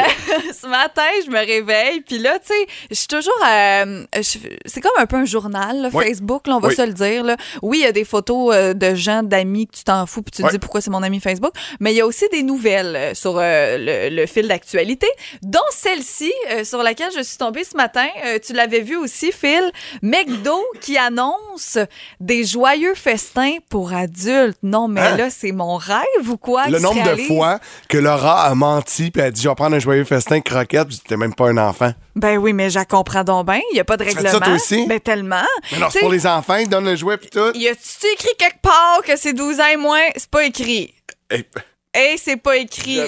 ce 0.61 0.67
matin, 0.67 1.01
je 1.25 1.31
me 1.31 1.39
réveille, 1.39 2.01
puis 2.01 2.19
là, 2.19 2.37
tu 2.39 2.47
sais, 2.53 2.67
je 2.91 2.95
suis 2.95 3.07
toujours. 3.07 3.33
euh, 3.49 4.03
c'est 4.21 4.81
comme 4.81 4.91
un 4.97 5.05
peu 5.05 5.15
un 5.15 5.25
journal, 5.25 5.81
là, 5.81 5.89
Oui. 5.93 6.05
Facebook, 6.05 6.45
là, 6.47 6.57
on 6.57 6.59
va 6.59 6.67
Oui. 6.67 6.75
se 6.75 6.85
le 6.85 6.93
dire. 6.93 7.23
Là. 7.23 7.35
Oui, 7.61 7.79
il 7.79 7.83
y 7.83 7.87
a 7.87 7.91
des 7.91 8.05
photos 8.05 8.53
euh, 8.53 8.73
de 8.73 8.93
gens, 8.93 9.23
d'amis 9.23 9.67
que 9.67 9.77
tu 9.77 9.83
t'en 9.83 10.05
fous, 10.05 10.21
puis 10.21 10.31
tu 10.31 10.43
te 10.43 10.51
dis 10.51 10.59
pourquoi 10.59 10.81
c'est 10.81 10.91
mon 10.91 11.03
ami 11.03 11.19
Facebook, 11.19 11.53
mais 11.79 11.93
il 11.93 11.97
y 11.97 12.01
a 12.01 12.05
aussi 12.05 12.25
des 12.31 12.43
nouvelles 12.43 12.95
euh, 12.95 13.13
sur 13.15 13.37
euh, 13.39 13.77
le, 14.09 14.15
le 14.15 14.25
fil 14.27 14.47
d'actualité, 14.47 15.07
dont 15.41 15.59
celle-ci, 15.71 16.31
sur 16.63 16.83
laquelle 16.83 17.11
je 17.15 17.23
suis 17.23 17.37
tombée 17.37 17.63
ce 17.63 17.75
matin. 17.75 18.05
Tu 18.45 18.53
l'avais 18.53 18.81
vu 18.81 18.97
aussi, 18.97 19.31
Phil. 19.31 19.71
McDo 20.03 20.59
qui 20.81 20.97
annonce 20.97 21.77
des 22.19 22.43
joyeux 22.43 22.95
festins 22.95 23.57
pour 23.69 23.93
adultes. 23.93 24.57
Non, 24.63 24.87
mais 24.87 25.01
Hein? 25.01 25.17
là, 25.17 25.29
c'est 25.29 25.51
mon 25.53 25.77
rêve 25.77 26.29
ou 26.29 26.37
quoi? 26.37 26.67
Le 26.67 26.79
nombre 26.79 27.03
de 27.03 27.15
fois 27.23 27.59
que 27.87 27.97
Laura 27.97 28.43
a 28.45 28.55
menti 28.55 29.11
puis 29.11 29.21
a 29.21 29.31
dit 29.31 29.41
Je 29.41 29.47
vais 29.49 29.55
prendre 29.55 29.75
un 29.75 29.79
joyeux 29.79 30.03
festin 30.03 30.41
croquette, 30.41 30.87
puis 30.89 30.99
t'es 31.07 31.15
même 31.17 31.33
pas 31.33 31.47
un 31.49 31.57
enfant. 31.57 31.93
Ben 32.15 32.37
oui, 32.37 32.51
mais 32.51 32.69
je 32.69 32.79
comprends 32.79 33.23
donc 33.23 33.45
bien. 33.45 33.61
Il 33.71 33.75
n'y 33.75 33.79
a 33.79 33.85
pas 33.85 33.95
de 33.95 34.03
fais 34.03 34.09
règlement. 34.09 34.29
ça, 34.31 34.39
toi 34.39 34.53
aussi? 34.55 34.85
Ben 34.87 34.99
tellement. 34.99 35.43
Mais 35.71 35.79
non, 35.79 35.85
Tu 35.87 35.93
c'est 35.93 35.99
pour 36.01 36.11
les 36.11 36.27
enfants, 36.27 36.55
ils 36.57 36.67
donnent 36.67 36.85
le 36.89 36.95
jouet 36.97 37.17
puis 37.17 37.29
tout. 37.29 37.51
Y 37.55 37.67
a-tu 37.69 38.07
écrit 38.13 38.35
quelque 38.37 38.61
part 38.61 39.01
que 39.05 39.15
c'est 39.15 39.33
12 39.33 39.59
ans 39.61 39.67
et 39.71 39.77
moins? 39.77 40.01
C'est 40.17 40.29
pas 40.29 40.43
écrit. 40.43 40.93
Et- 41.29 41.45
Hey, 41.93 42.17
c'est 42.17 42.37
pas 42.37 42.55
écrit. 42.57 43.01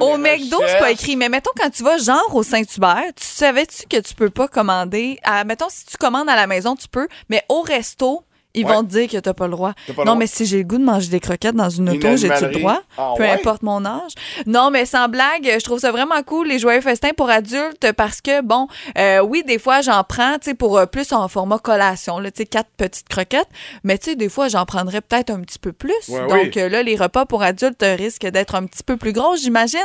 Au 0.00 0.16
McDo, 0.16 0.58
c'est 0.66 0.78
pas 0.78 0.90
écrit. 0.90 1.14
Mais 1.14 1.28
mettons, 1.28 1.52
quand 1.56 1.70
tu 1.70 1.84
vas 1.84 1.98
genre 1.98 2.34
au 2.34 2.42
Saint-Hubert, 2.42 3.12
tu 3.14 3.24
savais-tu 3.24 3.86
que 3.86 4.00
tu 4.00 4.14
peux 4.14 4.30
pas 4.30 4.48
commander? 4.48 5.20
À, 5.22 5.44
mettons, 5.44 5.68
si 5.68 5.86
tu 5.86 5.96
commandes 5.96 6.28
à 6.28 6.34
la 6.34 6.46
maison, 6.48 6.74
tu 6.74 6.88
peux. 6.88 7.06
Mais 7.28 7.44
au 7.48 7.60
resto, 7.62 8.24
ils 8.54 8.64
Ouais. 8.64 8.72
vont 8.72 8.82
te 8.82 8.88
dire 8.88 9.08
que 9.08 9.16
t'as 9.18 9.34
pas 9.34 9.46
le 9.46 9.52
droit. 9.52 9.72
Pas 9.88 9.92
non, 9.98 10.04
droit. 10.04 10.14
mais 10.16 10.26
si 10.26 10.46
j'ai 10.46 10.58
le 10.58 10.64
goût 10.64 10.78
de 10.78 10.84
manger 10.84 11.08
des 11.08 11.20
croquettes 11.20 11.54
dans 11.56 11.68
une 11.70 11.88
Une 11.88 11.96
auto, 11.96 12.16
j'ai-tu 12.16 12.46
le 12.46 12.52
droit? 12.52 12.80
Ah 12.96 13.12
Peu 13.16 13.22
ouais? 13.24 13.30
importe 13.32 13.62
mon 13.62 13.84
âge. 13.84 14.12
Non, 14.46 14.70
mais 14.70 14.86
sans 14.86 15.08
blague, 15.08 15.44
je 15.58 15.64
trouve 15.64 15.78
ça 15.80 15.90
vraiment 15.92 16.22
cool, 16.22 16.48
les 16.48 16.58
joyeux 16.58 16.80
festins 16.80 17.10
pour 17.16 17.30
adultes, 17.30 17.92
parce 17.96 18.20
que, 18.20 18.40
bon, 18.42 18.68
euh, 18.98 19.20
oui, 19.20 19.42
des 19.46 19.58
fois, 19.58 19.80
j'en 19.80 20.02
prends, 20.04 20.34
tu 20.38 20.50
sais, 20.50 20.54
pour 20.54 20.78
euh, 20.78 20.86
plus 20.86 21.12
en 21.12 21.26
format 21.28 21.58
collation, 21.58 22.18
tu 22.22 22.30
sais, 22.36 22.46
quatre 22.46 22.70
petites 22.76 23.08
croquettes, 23.08 23.48
mais 23.82 23.98
tu 23.98 24.10
sais, 24.10 24.16
des 24.16 24.28
fois, 24.28 24.48
j'en 24.48 24.64
prendrais 24.64 25.00
peut-être 25.00 25.30
un 25.30 25.40
petit 25.40 25.58
peu 25.58 25.72
plus. 25.72 25.92
Ouais, 26.08 26.26
Donc, 26.28 26.52
oui. 26.54 26.62
euh, 26.62 26.68
là, 26.68 26.82
les 26.82 26.96
repas 26.96 27.26
pour 27.26 27.42
adultes 27.42 27.84
risquent 27.84 28.26
d'être 28.28 28.54
un 28.54 28.66
petit 28.66 28.82
peu 28.82 28.96
plus 28.96 29.12
gros, 29.12 29.36
j'imagine. 29.36 29.80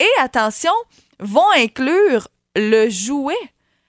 Et 0.00 0.08
attention, 0.22 0.72
vont 1.20 1.50
inclure 1.56 2.28
le 2.56 2.88
jouet. 2.88 3.34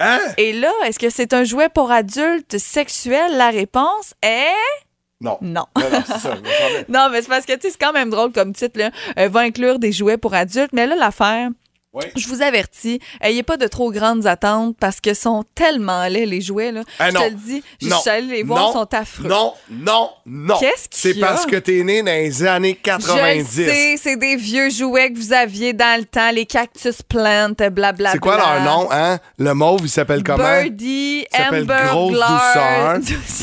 Hein? 0.03 0.19
Et 0.38 0.53
là, 0.53 0.72
est-ce 0.86 1.00
que 1.00 1.10
c'est 1.10 1.33
un 1.33 1.43
jouet 1.43 1.69
pour 1.69 1.91
adultes 1.91 2.57
sexuel? 2.57 3.38
La 3.38 3.50
réponse 3.50 4.13
est 4.22 4.51
Non. 5.22 5.38
non. 5.41 5.65
Non, 5.77 5.83
ça. 6.05 6.36
mais 7.12 7.22
c'est 7.22 7.27
parce 7.29 7.45
que, 7.45 7.53
tu 7.53 7.62
sais, 7.62 7.69
c'est 7.72 7.79
quand 7.79 7.93
même 7.93 8.10
drôle 8.10 8.31
comme 8.31 8.53
titre, 8.53 8.79
là. 8.79 8.91
Euh, 9.17 9.29
va 9.29 9.41
inclure 9.41 9.79
des 9.79 9.91
jouets 9.91 10.17
pour 10.17 10.33
adultes. 10.33 10.74
Mais 10.74 10.86
là, 10.86 10.95
l'affaire, 10.95 11.50
Oui. 11.93 12.05
je 12.15 12.27
vous 12.27 12.41
avertis, 12.41 13.00
ayez 13.21 13.43
pas 13.43 13.55
de 13.57 13.67
trop 13.67 13.91
grandes 13.91 14.25
attentes 14.25 14.75
parce 14.79 15.00
que 15.00 15.13
sont 15.13 15.43
tellement 15.53 16.07
laids, 16.07 16.25
les 16.25 16.41
jouets, 16.41 16.71
là. 16.71 16.81
Ah, 16.97 17.09
je 17.12 17.15
te 17.17 17.23
le 17.23 17.35
dis, 17.35 17.63
je 17.79 17.88
suis 17.89 18.09
allée 18.09 18.27
les 18.38 18.43
voir, 18.43 18.69
ils 18.69 18.73
sont 18.73 18.93
affreux. 18.95 19.27
Non, 19.29 19.53
non, 19.69 20.09
non. 20.25 20.57
Qu'est-ce 20.59 20.89
qu'il 20.89 21.00
C'est 21.13 21.19
y 21.19 21.23
a? 21.23 21.27
parce 21.27 21.45
que 21.45 21.55
t'es 21.57 21.83
né 21.83 22.01
dans 22.01 22.12
les 22.12 22.43
années 22.43 22.75
Je 22.79 22.83
90. 22.83 23.57
le 23.59 23.65
sais, 23.71 23.95
c'est 24.01 24.15
des 24.17 24.35
vieux 24.35 24.69
jouets 24.71 25.12
que 25.12 25.17
vous 25.19 25.33
aviez 25.33 25.73
dans 25.73 26.00
le 26.00 26.05
temps, 26.05 26.31
les 26.31 26.45
cactus 26.47 27.01
plantes, 27.03 27.57
blablabla. 27.57 28.12
C'est 28.13 28.19
quoi 28.19 28.38
leur 28.38 28.62
nom, 28.63 28.88
hein? 28.91 29.19
Le 29.38 29.53
mauve, 29.53 29.81
il 29.83 29.89
s'appelle 29.89 30.23
comment? 30.23 30.62
Birdie, 30.62 31.25
Il 31.31 31.38
s'appelle 31.38 31.63
Amber 31.63 31.83
Grosse. 31.89 32.12
Douceur, 32.17 33.00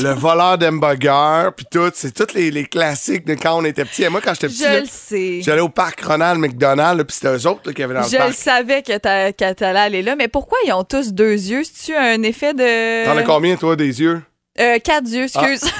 le 0.09 0.13
voleur 0.19 0.57
d'hamburger, 0.57 1.51
puis 1.55 1.65
tout. 1.71 1.89
C'est 1.93 2.11
tous 2.13 2.33
les, 2.35 2.51
les 2.51 2.65
classiques 2.65 3.25
de 3.25 3.35
quand 3.35 3.57
on 3.57 3.65
était 3.65 3.85
petit. 3.85 4.03
Et 4.03 4.09
moi, 4.09 4.21
quand 4.21 4.33
j'étais 4.33 4.47
petit, 4.47 4.59
Je 4.59 4.63
là, 4.65 4.79
le 4.81 4.85
sais. 4.89 5.41
j'allais 5.41 5.61
au 5.61 5.69
parc 5.69 6.01
Ronald 6.01 6.39
McDonald, 6.39 7.01
puis 7.03 7.15
c'était 7.15 7.35
eux 7.35 7.47
autres 7.47 7.61
là, 7.65 7.73
qui 7.73 7.83
avaient 7.83 7.93
dans 7.93 8.03
Je 8.03 8.11
le 8.11 8.17
parc. 8.17 8.33
Savais 8.41 8.81
que 8.83 8.97
t'a- 8.97 9.31
que 9.33 9.53
t'allais 9.53 9.79
aller 9.79 10.01
là, 10.01 10.15
mais 10.15 10.27
pourquoi 10.27 10.57
ils 10.65 10.73
ont 10.73 10.83
tous 10.83 11.13
deux 11.13 11.33
yeux? 11.33 11.63
C'est-tu 11.63 11.95
un 11.95 12.21
effet 12.23 12.53
de... 12.53 13.05
T'en 13.05 13.17
as 13.17 13.23
combien, 13.23 13.55
toi, 13.55 13.75
des 13.75 14.01
yeux? 14.01 14.21
Euh, 14.59 14.79
quatre 14.79 15.07
yeux, 15.09 15.23
excuse. 15.23 15.61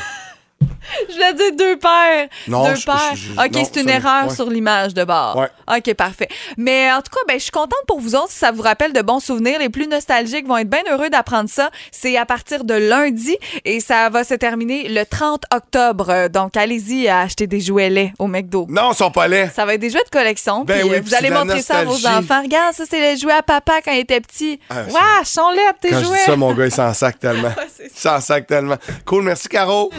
je 1.09 1.13
voulais 1.13 1.33
dire 1.33 1.51
deux 1.57 1.77
paires. 1.77 2.27
Non, 2.47 2.67
deux 2.69 2.75
je- 2.75 2.85
paires. 2.85 3.11
je- 3.13 3.33
je- 3.33 3.39
OK, 3.39 3.51
non, 3.53 3.63
c'est 3.73 3.81
une 3.81 3.89
erreur 3.89 4.27
ouais. 4.27 4.35
sur 4.35 4.49
l'image 4.49 4.93
de 4.93 5.03
bord. 5.03 5.35
Ouais. 5.37 5.77
OK, 5.77 5.93
parfait. 5.93 6.27
Mais 6.57 6.91
en 6.91 6.97
tout 7.01 7.11
cas, 7.11 7.19
ben, 7.27 7.35
je 7.37 7.43
suis 7.43 7.51
contente 7.51 7.79
pour 7.87 7.99
vous 7.99 8.15
autres 8.15 8.31
si 8.31 8.39
ça 8.39 8.51
vous 8.51 8.61
rappelle 8.61 8.93
de 8.93 9.01
bons 9.01 9.19
souvenirs. 9.19 9.59
Les 9.59 9.69
plus 9.69 9.87
nostalgiques 9.87 10.47
vont 10.47 10.57
être 10.57 10.69
bien 10.69 10.83
heureux 10.91 11.09
d'apprendre 11.09 11.49
ça. 11.49 11.69
C'est 11.91 12.17
à 12.17 12.25
partir 12.25 12.63
de 12.63 12.73
lundi 12.73 13.35
et 13.65 13.79
ça 13.79 14.09
va 14.09 14.23
se 14.23 14.33
terminer 14.33 14.87
le 14.89 15.05
30 15.05 15.43
octobre. 15.53 16.07
Euh, 16.09 16.27
Donc, 16.29 16.55
allez-y 16.57 17.07
à 17.07 17.21
acheter 17.21 17.47
des 17.47 17.59
jouets 17.59 17.89
laits 17.89 18.11
au 18.19 18.27
McDo. 18.27 18.65
Non, 18.69 18.91
ils 18.91 18.95
sont 18.95 19.11
pas 19.11 19.27
laids. 19.27 19.49
Ça 19.53 19.65
va 19.65 19.73
être 19.75 19.81
des 19.81 19.89
jouets 19.89 20.03
de 20.03 20.09
collection. 20.09 20.63
Ben 20.63 20.83
oui, 20.85 20.95
euh, 20.95 21.01
vous 21.03 21.13
allez 21.13 21.29
montrer 21.29 21.61
ça 21.61 21.79
à 21.79 21.83
vos 21.83 22.05
enfants. 22.07 22.41
Regarde, 22.41 22.73
ça, 22.73 22.83
c'est 22.89 22.99
les 22.99 23.17
jouets 23.17 23.33
à 23.33 23.41
papa 23.43 23.81
quand 23.83 23.91
il 23.91 23.99
était 23.99 24.21
petit. 24.21 24.59
Ah, 24.69 24.83
Wesh, 24.87 25.27
sont 25.27 25.49
laids, 25.51 25.59
tes 25.81 25.89
Quand 25.89 25.99
je 25.99 26.03
jouets. 26.05 26.17
dis 26.17 26.23
ça, 26.25 26.35
mon 26.35 26.53
gars, 26.53 26.65
il 26.65 26.71
s'en 26.71 26.93
sac 26.93 27.19
tellement. 27.19 27.51
Il 27.83 27.99
s'en 27.99 28.19
sac 28.21 28.45
tellement. 28.47 28.77
Cool, 29.05 29.23
merci, 29.23 29.47
Caro. 29.49 29.89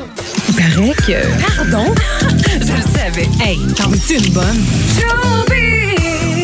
Il 0.75 0.79
paraît 0.79 0.95
que. 1.07 1.57
Pardon? 1.57 1.95
Je 2.47 2.73
le 2.73 2.83
savais. 2.83 3.29
Hey, 3.43 3.59
t'en 3.77 3.89
veux-tu 3.89 4.15
une 4.15 4.33
bonne? 4.33 4.65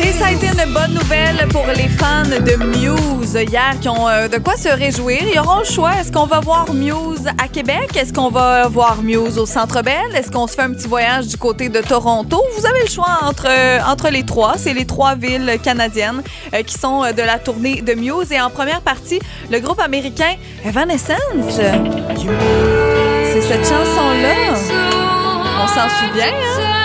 Et 0.03 0.11
ça 0.13 0.27
a 0.27 0.31
été 0.31 0.47
une 0.47 0.73
bonne 0.73 0.93
nouvelle 0.93 1.47
pour 1.49 1.65
les 1.67 1.87
fans 1.87 2.23
de 2.23 2.55
Muse 2.63 3.33
hier 3.33 3.75
qui 3.81 3.89
ont 3.89 4.07
euh, 4.07 4.27
de 4.27 4.37
quoi 4.37 4.55
se 4.55 4.69
réjouir. 4.69 5.19
Ils 5.21 5.39
auront 5.39 5.59
le 5.59 5.65
choix. 5.65 5.91
Est-ce 5.99 6.11
qu'on 6.11 6.25
va 6.25 6.39
voir 6.39 6.73
Muse 6.73 7.27
à 7.43 7.47
Québec? 7.47 7.95
Est-ce 7.95 8.13
qu'on 8.13 8.29
va 8.29 8.67
voir 8.67 9.01
Muse 9.01 9.37
au 9.37 9.45
Centre 9.45 9.81
Bell? 9.81 10.15
Est-ce 10.15 10.31
qu'on 10.31 10.47
se 10.47 10.53
fait 10.55 10.63
un 10.63 10.71
petit 10.73 10.87
voyage 10.87 11.27
du 11.27 11.37
côté 11.37 11.69
de 11.69 11.79
Toronto? 11.79 12.43
Vous 12.57 12.65
avez 12.65 12.81
le 12.81 12.89
choix 12.89 13.19
entre, 13.23 13.47
euh, 13.47 13.79
entre 13.87 14.09
les 14.09 14.23
trois. 14.23 14.55
C'est 14.57 14.73
les 14.73 14.85
trois 14.85 15.15
villes 15.15 15.57
canadiennes 15.63 16.21
euh, 16.53 16.63
qui 16.63 16.77
sont 16.77 17.03
euh, 17.03 17.11
de 17.13 17.21
la 17.21 17.39
tournée 17.39 17.81
de 17.81 17.93
Muse. 17.93 18.31
Et 18.31 18.39
en 18.39 18.49
première 18.49 18.81
partie, 18.81 19.19
le 19.51 19.59
groupe 19.59 19.79
américain 19.79 20.35
Evanescence. 20.65 21.59
C'est 23.31 23.41
cette 23.41 23.63
chanson-là. 23.63 24.55
On 25.61 25.67
s'en 25.67 25.87
souvient, 25.87 26.33
hein? 26.33 26.79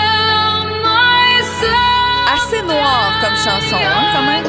Assez 2.35 2.61
noir 2.65 3.13
comme 3.21 3.35
chanson, 3.35 3.75
hein, 3.75 4.03
quand 4.13 4.23
même. 4.23 4.43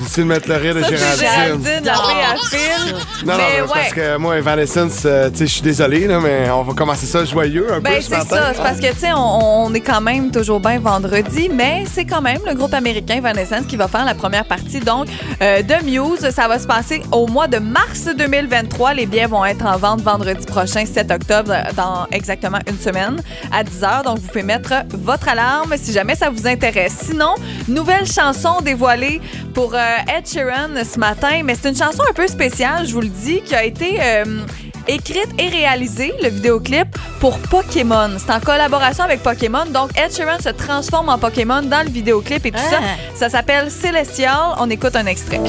Difficile 0.00 0.24
de 0.24 0.28
mettre 0.28 0.48
le 0.48 0.56
rire 0.56 0.74
de 0.74 0.80
Ça, 0.82 0.88
c'est 0.88 0.96
Géraldine. 0.96 1.20
Géraldine, 1.20 1.84
la 1.84 1.94
fille 1.94 2.22
à 2.22 2.36
fil. 2.48 2.94
Non, 3.26 3.32
non, 3.32 3.38
mais 3.38 3.44
mais 3.56 3.60
ouais. 3.62 3.68
parce 3.74 3.92
que 3.92 4.16
moi, 4.16 4.38
Evanescence, 4.38 5.02
euh, 5.04 5.30
tu 5.30 5.38
sais, 5.38 5.46
je 5.46 5.52
suis 5.52 5.62
désolé, 5.62 6.06
là, 6.06 6.18
mais 6.20 6.50
on 6.50 6.62
va 6.62 6.72
commencer 6.74 7.06
ça 7.06 7.24
joyeux 7.24 7.72
un 7.72 7.80
Ben, 7.80 7.94
peu 7.94 8.00
ce 8.00 8.08
c'est 8.08 8.16
matin. 8.18 8.36
ça. 8.36 8.52
C'est 8.54 8.62
parce 8.62 8.80
que, 8.80 8.92
tu 8.92 8.98
sais, 8.98 9.12
on, 9.12 9.64
on 9.66 9.74
est 9.74 9.80
quand 9.80 10.00
même 10.00 10.30
toujours 10.30 10.60
bien 10.60 10.78
vendredi, 10.80 11.48
mais 11.52 11.84
c'est 11.92 12.04
quand 12.04 12.20
même 12.20 12.40
le 12.46 12.54
groupe 12.54 12.74
américain 12.74 13.16
Evanescence 13.16 13.66
qui 13.66 13.76
va 13.76 13.86
faire 13.88 14.04
la 14.04 14.14
première 14.14 14.44
partie, 14.44 14.80
donc, 14.80 15.06
euh, 15.42 15.62
de 15.62 15.84
Muse. 15.84 16.30
Ça 16.30 16.48
va 16.48 16.58
se 16.58 16.66
passer 16.66 17.02
au 17.12 17.26
mois 17.26 17.46
de 17.48 17.58
mars 17.58 18.08
2023. 18.16 18.94
Les 18.94 19.06
billets 19.06 19.26
vont 19.26 19.44
être 19.44 19.64
en 19.66 19.76
vente 19.76 20.00
vendredi 20.02 20.44
prochain, 20.46 20.84
7 20.86 21.10
octobre, 21.10 21.52
dans 21.76 22.06
exactement 22.12 22.58
une 22.68 22.78
semaine, 22.78 23.20
à 23.52 23.62
10 23.64 23.80
h. 23.82 24.04
Donc, 24.04 24.18
vous 24.18 24.26
pouvez 24.28 24.42
mettre 24.42 24.72
votre 24.94 25.28
alarme 25.28 25.74
si 25.76 25.92
jamais 25.92 25.97
ça 26.14 26.30
vous 26.30 26.46
intéresse. 26.46 26.96
Sinon, 27.06 27.34
nouvelle 27.66 28.06
chanson 28.06 28.60
dévoilée 28.62 29.20
pour 29.54 29.74
euh, 29.74 29.78
Ed 30.16 30.26
Sheeran 30.26 30.84
ce 30.84 30.98
matin, 30.98 31.42
mais 31.44 31.54
c'est 31.60 31.68
une 31.70 31.76
chanson 31.76 32.02
un 32.08 32.12
peu 32.12 32.26
spéciale, 32.26 32.86
je 32.86 32.92
vous 32.92 33.00
le 33.00 33.08
dis, 33.08 33.40
qui 33.42 33.54
a 33.54 33.64
été 33.64 33.98
euh, 34.00 34.40
écrite 34.86 35.28
et 35.38 35.48
réalisée, 35.48 36.14
le 36.22 36.28
vidéoclip, 36.28 36.88
pour 37.20 37.38
Pokémon. 37.38 38.10
C'est 38.18 38.32
en 38.32 38.40
collaboration 38.40 39.04
avec 39.04 39.22
Pokémon. 39.22 39.66
Donc, 39.66 39.90
Ed 39.98 40.14
Sheeran 40.14 40.38
se 40.40 40.50
transforme 40.50 41.08
en 41.08 41.18
Pokémon 41.18 41.62
dans 41.62 41.84
le 41.84 41.90
vidéoclip 41.90 42.44
et 42.46 42.50
tout 42.52 42.58
ça. 42.58 42.78
Ça 43.14 43.28
s'appelle 43.28 43.70
Celestial. 43.70 44.54
On 44.58 44.70
écoute 44.70 44.96
un 44.96 45.06
extrait. 45.06 45.40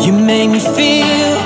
You 0.00 0.12
make 0.12 0.48
me 0.48 0.58
feel 0.58 1.36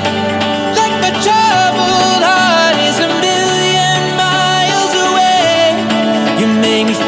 like 0.75 0.95
my 1.03 1.11
troubled 1.21 2.23
heart 2.23 2.77
is 2.79 2.99
a 3.01 3.09
million 3.21 4.17
miles 4.17 4.95
away. 4.95 6.41
You 6.41 6.47
make 6.47 6.87
me 6.87 6.95
feel 6.95 6.97
like 6.97 7.08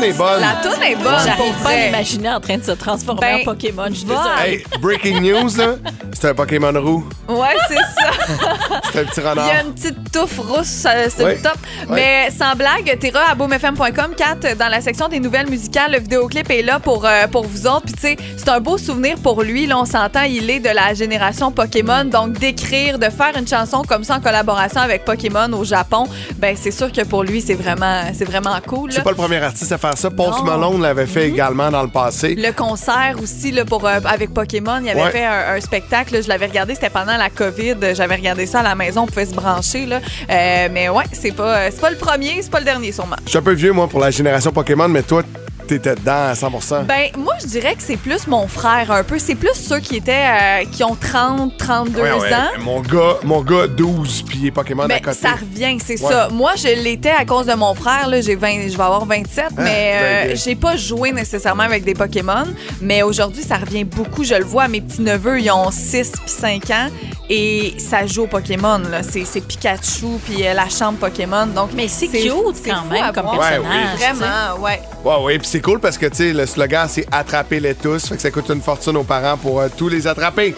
Ben, 0.00 0.10
est 0.10 0.12
bonne. 0.18 0.40
La 0.40 0.70
toune 0.70 0.82
est 0.82 0.96
bonne. 0.96 1.14
J'arrive 1.24 1.54
pas 1.62 1.70
à 1.70 1.76
l'imaginer 1.86 2.30
en 2.30 2.40
train 2.40 2.58
de 2.58 2.64
se 2.64 2.72
transformer 2.72 3.20
Ben, 3.20 3.40
en 3.40 3.44
Pokémon. 3.44 3.86
Je 3.90 3.94
suis. 3.94 4.06
Hey, 4.44 4.64
breaking 4.80 5.20
news, 5.20 5.48
là, 5.56 5.74
c'est 6.12 6.28
un 6.28 6.34
Pokémon 6.34 6.72
roux. 6.80 7.08
Ouais, 7.28 7.56
c'est 7.68 7.74
ça. 7.76 8.10
C'est 8.92 9.00
un 9.00 9.04
petit 9.04 9.20
Il 9.20 9.24
y 9.24 9.28
renard. 9.28 9.48
a 9.48 9.60
une 9.62 9.72
petite 9.74 10.12
touffe 10.12 10.38
rousse, 10.38 10.84
euh, 10.86 11.06
c'est 11.14 11.24
Ouais. 11.24 11.34
le 11.36 11.42
top. 11.42 11.56
Mais 11.90 12.28
sans 12.36 12.56
blague, 12.56 12.98
t'iras 12.98 13.30
à 13.30 13.34
boomfm.com, 13.36 14.14
Kat, 14.16 14.54
dans 14.56 14.68
la 14.68 14.80
section 14.80 15.06
des 15.08 15.20
nouvelles 15.20 15.48
musicales, 15.48 15.92
le 15.92 15.98
vidéoclip 16.00 16.50
est 16.50 16.62
là 16.62 16.80
pour, 16.80 17.04
euh, 17.06 17.26
pour 17.28 17.46
vous 17.46 17.66
autres. 17.68 17.84
Puis 17.86 17.94
tu 17.94 18.00
sais, 18.00 18.16
c'est 18.36 18.48
un 18.48 18.58
beau 18.60 18.78
souvenir 18.78 19.16
pour 19.22 19.42
lui. 19.42 19.66
Là, 19.66 19.78
on 19.78 19.84
s'entend, 19.84 20.22
il 20.22 20.50
est 20.50 20.58
de 20.60 20.68
la 20.70 20.92
génération 20.94 21.52
Pokémon. 21.52 22.04
Donc 22.04 22.32
d'écrire, 22.32 22.98
de 22.98 23.08
faire 23.10 23.32
une 23.38 23.46
chanson 23.46 23.82
comme 23.86 24.02
ça 24.02 24.16
en 24.16 24.20
collaboration 24.20 24.80
avec 24.80 25.04
Pokémon 25.04 25.52
au 25.52 25.64
Japon, 25.64 26.06
ben 26.36 26.56
c'est 26.60 26.72
sûr 26.72 26.90
que 26.90 27.02
pour 27.02 27.22
lui, 27.22 27.40
c'est 27.40 27.54
vraiment, 27.54 28.02
c'est 28.12 28.24
vraiment 28.24 28.58
cool. 28.66 28.92
C'est 28.92 29.02
pas 29.04 29.10
le 29.10 29.16
premier 29.16 29.36
artiste 29.42 29.70
à 29.72 29.78
faire 29.78 29.89
ça. 29.96 30.10
Post. 30.10 30.42
Malone 30.44 30.80
l'avait 30.82 31.06
fait 31.06 31.28
également 31.28 31.70
dans 31.70 31.82
le 31.82 31.88
passé. 31.88 32.34
Le 32.36 32.52
concert 32.52 33.14
aussi 33.22 33.50
là, 33.52 33.64
pour, 33.64 33.86
euh, 33.86 34.00
avec 34.04 34.32
Pokémon, 34.34 34.80
il 34.82 34.90
avait 34.90 35.02
Ouais. 35.02 35.10
fait 35.10 35.24
un, 35.24 35.54
un 35.56 35.60
spectacle. 35.60 36.14
là, 36.14 36.20
je 36.22 36.28
l'avais 36.28 36.46
regardé, 36.46 36.74
c'était 36.74 36.90
pendant 36.90 37.16
la 37.16 37.30
COVID. 37.30 37.76
J'avais 37.94 38.16
regardé 38.16 38.46
ça 38.46 38.60
à 38.60 38.62
la 38.62 38.74
maison, 38.74 39.02
on 39.02 39.06
pouvait 39.06 39.26
se 39.26 39.34
brancher. 39.34 39.86
Là. 39.86 40.00
Euh, 40.30 40.68
mais 40.72 40.88
ouais, 40.88 41.04
c'est 41.12 41.32
pas, 41.32 41.56
euh, 41.56 41.68
c'est 41.70 41.80
pas 41.80 41.90
le 41.90 41.96
premier, 41.96 42.42
c'est 42.42 42.50
pas 42.50 42.58
le 42.58 42.64
dernier 42.64 42.92
sûrement. 42.92 43.16
Je 43.24 43.30
suis 43.30 43.38
un 43.38 43.42
peu 43.42 43.52
vieux, 43.52 43.72
moi, 43.72 43.88
pour 43.88 44.00
la 44.00 44.10
génération 44.10 44.50
Pokémon, 44.52 44.88
mais 44.88 45.02
toi, 45.02 45.22
t'étais 45.78 45.94
dedans 45.94 46.28
à 46.30 46.34
100 46.34 46.50
Ben, 46.84 47.08
moi, 47.16 47.34
je 47.40 47.46
dirais 47.46 47.74
que 47.74 47.82
c'est 47.82 47.96
plus 47.96 48.26
mon 48.26 48.46
frère 48.48 48.90
un 48.90 49.04
peu. 49.04 49.18
C'est 49.18 49.34
plus 49.34 49.54
ceux 49.54 49.78
qui 49.78 49.96
étaient, 49.96 50.12
euh, 50.12 50.64
qui 50.70 50.82
ont 50.84 50.96
30, 50.96 51.56
32 51.58 52.00
Ouais, 52.02 52.12
ouais. 52.12 52.34
ans. 52.34 52.48
Mon 52.60 52.80
gars, 52.80 53.16
mon 53.24 53.40
gars 53.42 53.66
12, 53.68 54.22
puis 54.26 54.38
il 54.42 54.46
est 54.48 54.50
Pokémon 54.50 54.82
à 54.84 54.88
Ben, 54.88 55.00
côté. 55.00 55.16
ça 55.18 55.32
revient, 55.32 55.78
c'est 55.84 56.00
Ouais. 56.02 56.10
ça. 56.12 56.28
Moi, 56.32 56.52
je 56.56 56.68
l'étais 56.82 57.10
à 57.10 57.24
cause 57.24 57.46
de 57.46 57.54
mon 57.54 57.74
frère. 57.74 58.08
Là, 58.08 58.20
j'ai 58.20 58.34
20, 58.34 58.68
je 58.68 58.76
vais 58.76 58.82
avoir 58.82 59.04
27, 59.06 59.46
mais 59.56 59.64
ben, 59.64 60.02
euh, 60.02 60.26
bien. 60.26 60.34
j'ai 60.34 60.54
pas 60.56 60.76
joué 60.76 61.12
nécessairement 61.12 61.62
avec 61.64 61.84
des 61.84 61.94
Pokémon. 61.94 62.44
Mais 62.80 63.02
aujourd'hui, 63.02 63.42
ça 63.42 63.56
revient 63.56 63.84
beaucoup. 63.84 64.24
Je 64.24 64.34
le 64.34 64.44
vois, 64.44 64.66
mes 64.68 64.80
petits-neveux, 64.80 65.40
ils 65.40 65.50
ont 65.50 65.70
6 65.70 66.12
puis 66.12 66.20
5 66.26 66.70
ans 66.70 66.88
et 67.28 67.74
ça 67.78 68.06
joue 68.06 68.22
au 68.22 68.26
Pokémon. 68.26 68.78
là. 68.90 69.02
C'est 69.02 69.24
c'est 69.24 69.40
Pikachu 69.40 70.06
puis 70.24 70.46
euh, 70.46 70.54
la 70.54 70.68
chambre 70.68 70.98
Pokémon. 70.98 71.46
Donc, 71.46 71.70
Mais 71.74 71.86
c'est 71.88 72.06
c'est- 72.06 72.22
cute 72.22 72.32
quand 72.66 72.84
même 72.90 73.04
à 73.04 73.12
comme 73.12 73.24
personnage. 73.30 73.60
Ouais, 73.60 73.66
oui. 73.70 73.96
Vraiment, 73.98 74.62
ouais. 74.64 74.80
Ouais, 75.04 75.24
ouais, 75.24 75.38
puis 75.38 75.59
c'est 75.60 75.64
cool 75.64 75.80
parce 75.80 75.98
que, 75.98 76.06
tu 76.06 76.16
sais, 76.16 76.32
le 76.32 76.46
slogan, 76.46 76.86
c'est 76.88 77.06
attraper-les 77.12 77.74
tous. 77.74 78.08
Fait 78.08 78.16
que 78.16 78.22
ça 78.22 78.30
coûte 78.30 78.48
une 78.48 78.62
fortune 78.62 78.96
aux 78.96 79.04
parents 79.04 79.36
pour 79.36 79.60
euh, 79.60 79.68
tous 79.76 79.90
les 79.90 80.06
attraper. 80.06 80.54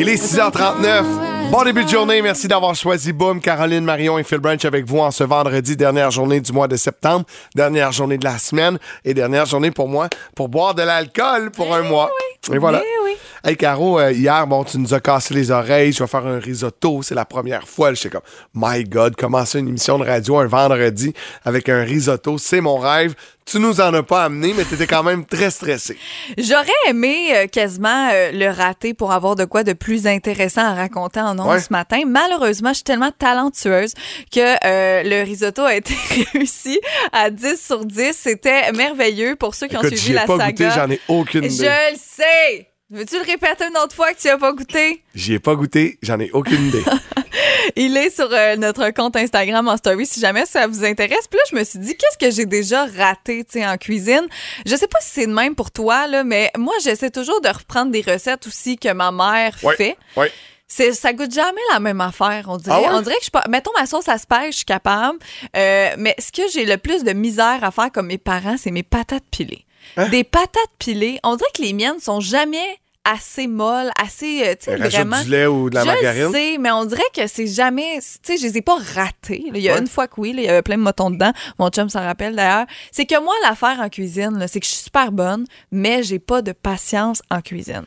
Il 0.00 0.08
est 0.08 0.16
6h39. 0.16 1.04
Bon 1.52 1.62
début 1.62 1.84
de 1.84 1.88
journée. 1.88 2.20
Merci 2.22 2.48
d'avoir 2.48 2.74
choisi 2.74 3.12
Boom, 3.12 3.40
Caroline, 3.40 3.84
Marion 3.84 4.18
et 4.18 4.24
Phil 4.24 4.38
Branch 4.38 4.64
avec 4.64 4.84
vous 4.84 4.98
en 4.98 5.12
ce 5.12 5.22
vendredi, 5.22 5.76
dernière 5.76 6.10
journée 6.10 6.40
du 6.40 6.50
mois 6.50 6.66
de 6.66 6.74
septembre, 6.74 7.24
dernière 7.54 7.92
journée 7.92 8.18
de 8.18 8.24
la 8.24 8.38
semaine 8.38 8.80
et 9.04 9.14
dernière 9.14 9.46
journée 9.46 9.70
pour 9.70 9.86
moi 9.86 10.08
pour 10.34 10.48
boire 10.48 10.74
de 10.74 10.82
l'alcool 10.82 11.52
pour 11.52 11.72
un 11.72 11.82
mois. 11.82 12.10
Et 12.52 12.58
voilà. 12.58 12.82
Eh 12.82 13.04
oui. 13.04 13.12
Hey 13.48 13.56
Caro, 13.56 14.00
euh, 14.00 14.10
hier, 14.10 14.44
bon, 14.48 14.64
tu 14.64 14.76
nous 14.76 14.92
as 14.92 14.98
cassé 14.98 15.32
les 15.32 15.52
oreilles. 15.52 15.92
Je 15.92 16.02
vais 16.02 16.08
faire 16.08 16.26
un 16.26 16.40
risotto. 16.40 17.02
C'est 17.02 17.14
la 17.14 17.24
première 17.24 17.68
fois. 17.68 17.94
J'étais 17.94 18.08
comme, 18.10 18.22
my 18.54 18.82
God, 18.82 19.14
commencer 19.14 19.60
une 19.60 19.68
émission 19.68 20.00
de 20.00 20.04
radio 20.04 20.38
un 20.38 20.46
vendredi 20.48 21.12
avec 21.44 21.68
un 21.68 21.84
risotto, 21.84 22.38
c'est 22.38 22.60
mon 22.60 22.76
rêve. 22.76 23.14
Tu 23.44 23.60
nous 23.60 23.80
en 23.80 23.94
as 23.94 24.02
pas 24.02 24.24
amené, 24.24 24.52
mais 24.56 24.64
t'étais 24.64 24.88
quand 24.88 25.04
même 25.04 25.24
très 25.24 25.52
stressé. 25.52 25.96
J'aurais 26.36 26.66
aimé 26.88 27.28
euh, 27.36 27.46
quasiment 27.46 28.08
euh, 28.12 28.32
le 28.32 28.48
rater 28.50 28.94
pour 28.94 29.12
avoir 29.12 29.36
de 29.36 29.44
quoi 29.44 29.62
de 29.62 29.74
plus 29.74 30.08
intéressant 30.08 30.62
à 30.62 30.74
raconter 30.74 31.20
en 31.20 31.38
ondes 31.38 31.46
Ouais. 31.46 31.60
ce 31.60 31.68
matin. 31.70 32.00
Malheureusement, 32.04 32.70
je 32.70 32.78
suis 32.78 32.82
tellement 32.82 33.12
talentueuse 33.16 33.94
que 34.32 34.40
euh, 34.66 35.04
le 35.04 35.22
risotto 35.24 35.62
a 35.62 35.76
été 35.76 35.94
réussi 36.32 36.80
à 37.12 37.30
10 37.30 37.64
sur 37.64 37.84
10. 37.84 38.12
C'était 38.12 38.72
merveilleux 38.72 39.36
pour 39.36 39.54
ceux 39.54 39.68
qui 39.68 39.76
ont 39.76 39.82
suivi 39.84 40.10
ai 40.10 40.14
la 40.14 40.24
pas 40.26 40.36
saga. 40.36 40.70
j'en 40.70 40.90
ai 40.90 41.00
aucune 41.06 41.44
idée. 41.44 41.54
Je 41.54 41.92
le 41.92 41.96
sais. 41.96 42.70
Veux-tu 42.88 43.16
le 43.16 43.22
répéter 43.24 43.64
une 43.68 43.76
autre 43.78 43.96
fois 43.96 44.12
que 44.14 44.20
tu 44.20 44.28
n'as 44.28 44.38
pas 44.38 44.52
goûté? 44.52 45.02
J'y 45.12 45.34
ai 45.34 45.38
pas 45.40 45.56
goûté, 45.56 45.98
j'en 46.02 46.20
ai 46.20 46.30
aucune 46.30 46.68
idée. 46.68 46.84
Il 47.76 47.96
est 47.96 48.10
sur 48.14 48.28
euh, 48.32 48.54
notre 48.54 48.90
compte 48.90 49.16
Instagram 49.16 49.66
en 49.66 49.76
story 49.76 50.06
si 50.06 50.20
jamais 50.20 50.46
ça 50.46 50.68
vous 50.68 50.84
intéresse. 50.84 51.26
Puis 51.28 51.36
là, 51.36 51.42
je 51.50 51.56
me 51.56 51.64
suis 51.64 51.80
dit, 51.80 51.96
qu'est-ce 51.96 52.16
que 52.16 52.30
j'ai 52.32 52.46
déjà 52.46 52.86
raté 52.86 53.44
en 53.56 53.76
cuisine? 53.76 54.24
Je 54.64 54.76
sais 54.76 54.86
pas 54.86 55.00
si 55.00 55.10
c'est 55.10 55.26
de 55.26 55.32
même 55.32 55.56
pour 55.56 55.72
toi, 55.72 56.06
là, 56.06 56.22
mais 56.22 56.52
moi, 56.56 56.74
j'essaie 56.80 57.10
toujours 57.10 57.40
de 57.40 57.48
reprendre 57.48 57.90
des 57.90 58.02
recettes 58.02 58.46
aussi 58.46 58.78
que 58.78 58.92
ma 58.92 59.10
mère 59.10 59.56
Ouais, 59.64 59.74
fait. 59.74 59.96
ouais. 60.16 60.30
C'est, 60.68 60.92
ça 60.92 61.12
goûte 61.12 61.32
jamais 61.34 61.60
la 61.72 61.80
même 61.80 62.00
affaire, 62.00 62.46
on 62.48 62.56
dirait. 62.56 62.76
Ah 62.76 62.80
ouais? 62.82 62.88
On 62.92 63.00
dirait 63.00 63.14
que 63.16 63.20
je 63.20 63.24
suis 63.24 63.30
pas. 63.32 63.44
Mettons 63.48 63.70
ma 63.78 63.86
sauce 63.86 64.08
à 64.08 64.18
spag, 64.18 64.50
je 64.52 64.56
suis 64.58 64.64
capable. 64.64 65.18
Euh, 65.56 65.90
mais 65.98 66.14
ce 66.18 66.30
que 66.32 66.42
j'ai 66.52 66.64
le 66.64 66.76
plus 66.76 67.02
de 67.02 67.12
misère 67.12 67.58
à 67.62 67.70
faire 67.72 67.90
comme 67.92 68.06
mes 68.06 68.18
parents, 68.18 68.56
c'est 68.58 68.70
mes 68.72 68.82
patates 68.84 69.24
pilées. 69.30 69.64
Hein? 69.96 70.08
Des 70.08 70.24
patates 70.24 70.50
pilées, 70.78 71.18
on 71.24 71.36
dirait 71.36 71.50
que 71.56 71.62
les 71.62 71.72
miennes 71.72 72.00
sont 72.00 72.20
jamais 72.20 72.78
assez 73.08 73.46
molles, 73.46 73.92
assez, 74.02 74.42
euh, 74.44 74.54
tu 74.58 74.64
sais, 74.64 74.74
vraiment. 74.76 75.22
du 75.22 75.30
lait 75.30 75.46
ou 75.46 75.70
de 75.70 75.76
la 75.76 75.82
je 75.82 75.86
margarine? 75.86 76.22
le 76.24 76.32
sais, 76.32 76.56
mais 76.58 76.72
on 76.72 76.84
dirait 76.86 77.02
que 77.14 77.28
c'est 77.28 77.46
jamais. 77.46 78.00
Tu 78.00 78.32
sais, 78.32 78.36
je 78.36 78.42
les 78.42 78.58
ai 78.58 78.62
pas 78.62 78.78
ratés. 78.96 79.44
là. 79.46 79.52
Il 79.54 79.60
y 79.62 79.68
a 79.68 79.74
Ouais. 79.74 79.78
une 79.78 79.86
fois 79.86 80.08
que 80.08 80.14
oui, 80.20 80.32
là, 80.32 80.42
il 80.42 80.44
y 80.46 80.48
avait 80.48 80.62
plein 80.62 80.76
de 80.76 80.82
motons 80.82 81.10
dedans. 81.10 81.32
Mon 81.60 81.68
chum 81.68 81.88
s'en 81.88 82.00
rappelle 82.00 82.34
d'ailleurs. 82.34 82.66
C'est 82.90 83.06
que 83.06 83.22
moi, 83.22 83.32
l'affaire 83.44 83.78
en 83.80 83.88
cuisine, 83.90 84.44
c'est 84.48 84.58
que 84.58 84.66
je 84.66 84.72
suis 84.72 84.82
super 84.82 85.12
bonne, 85.12 85.46
mais 85.70 86.02
j'ai 86.02 86.18
pas 86.18 86.42
de 86.42 86.50
patience 86.50 87.22
en 87.30 87.40
cuisine. 87.42 87.84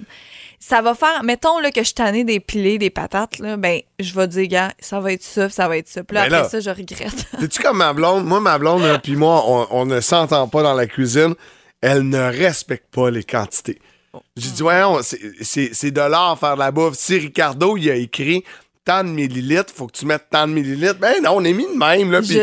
Ça 0.61 0.81
va 0.81 0.93
faire, 0.95 1.21
mettons 1.23 1.59
là, 1.59 1.71
que 1.71 1.83
je 1.83 1.93
tannée 1.93 2.23
des 2.23 2.39
pilés, 2.39 2.77
des 2.77 2.89
patates, 2.89 3.39
là, 3.39 3.57
ben, 3.57 3.81
je 3.99 4.13
vais 4.13 4.27
dire, 4.27 4.47
gars, 4.47 4.71
ça 4.79 5.01
va 5.01 5.11
être 5.11 5.23
ça, 5.23 5.49
ça 5.49 5.67
va 5.67 5.77
être 5.77 5.87
ça. 5.89 6.01
Puis 6.03 6.15
là, 6.15 6.29
Ben 6.29 6.33
après 6.37 6.49
ça, 6.49 6.59
je 6.61 6.69
regrette. 6.69 7.25
T'es-tu 7.39 7.61
comme 7.61 7.77
ma 7.77 7.91
blonde? 7.91 8.25
Moi, 8.25 8.39
ma 8.39 8.57
blonde, 8.57 8.99
puis 9.03 9.17
moi, 9.17 9.43
on, 9.47 9.67
on 9.71 9.85
ne 9.85 9.99
s'entend 9.99 10.47
pas 10.47 10.63
dans 10.63 10.73
la 10.73 10.85
cuisine. 10.87 11.35
Elle 11.81 12.07
ne 12.09 12.17
respecte 12.19 12.93
pas 12.93 13.09
les 13.09 13.23
quantités. 13.23 13.79
J'ai 14.35 14.49
dit, 14.51 14.63
ouais, 14.63 14.83
on- 14.83 15.01
c'est- 15.01 15.91
de 15.91 16.01
l'art 16.01 16.37
faire 16.39 16.55
de 16.55 16.59
la 16.59 16.71
bouffe. 16.71 16.95
Si 16.95 17.17
Ricardo, 17.17 17.77
il 17.77 17.89
a 17.89 17.95
écrit 17.95 18.43
tant 18.83 19.03
de 19.03 19.09
millilitres, 19.09 19.73
faut 19.73 19.87
que 19.87 19.95
tu 19.97 20.05
mettes 20.05 20.25
tant 20.31 20.47
de 20.47 20.53
millilitres. 20.53 20.99
Ben 20.99 21.21
non, 21.23 21.31
on 21.35 21.43
est 21.43 21.53
mis 21.53 21.65
de 21.67 21.77
même, 21.77 22.11
là. 22.11 22.21
je 22.21 22.27
suis 22.27 22.33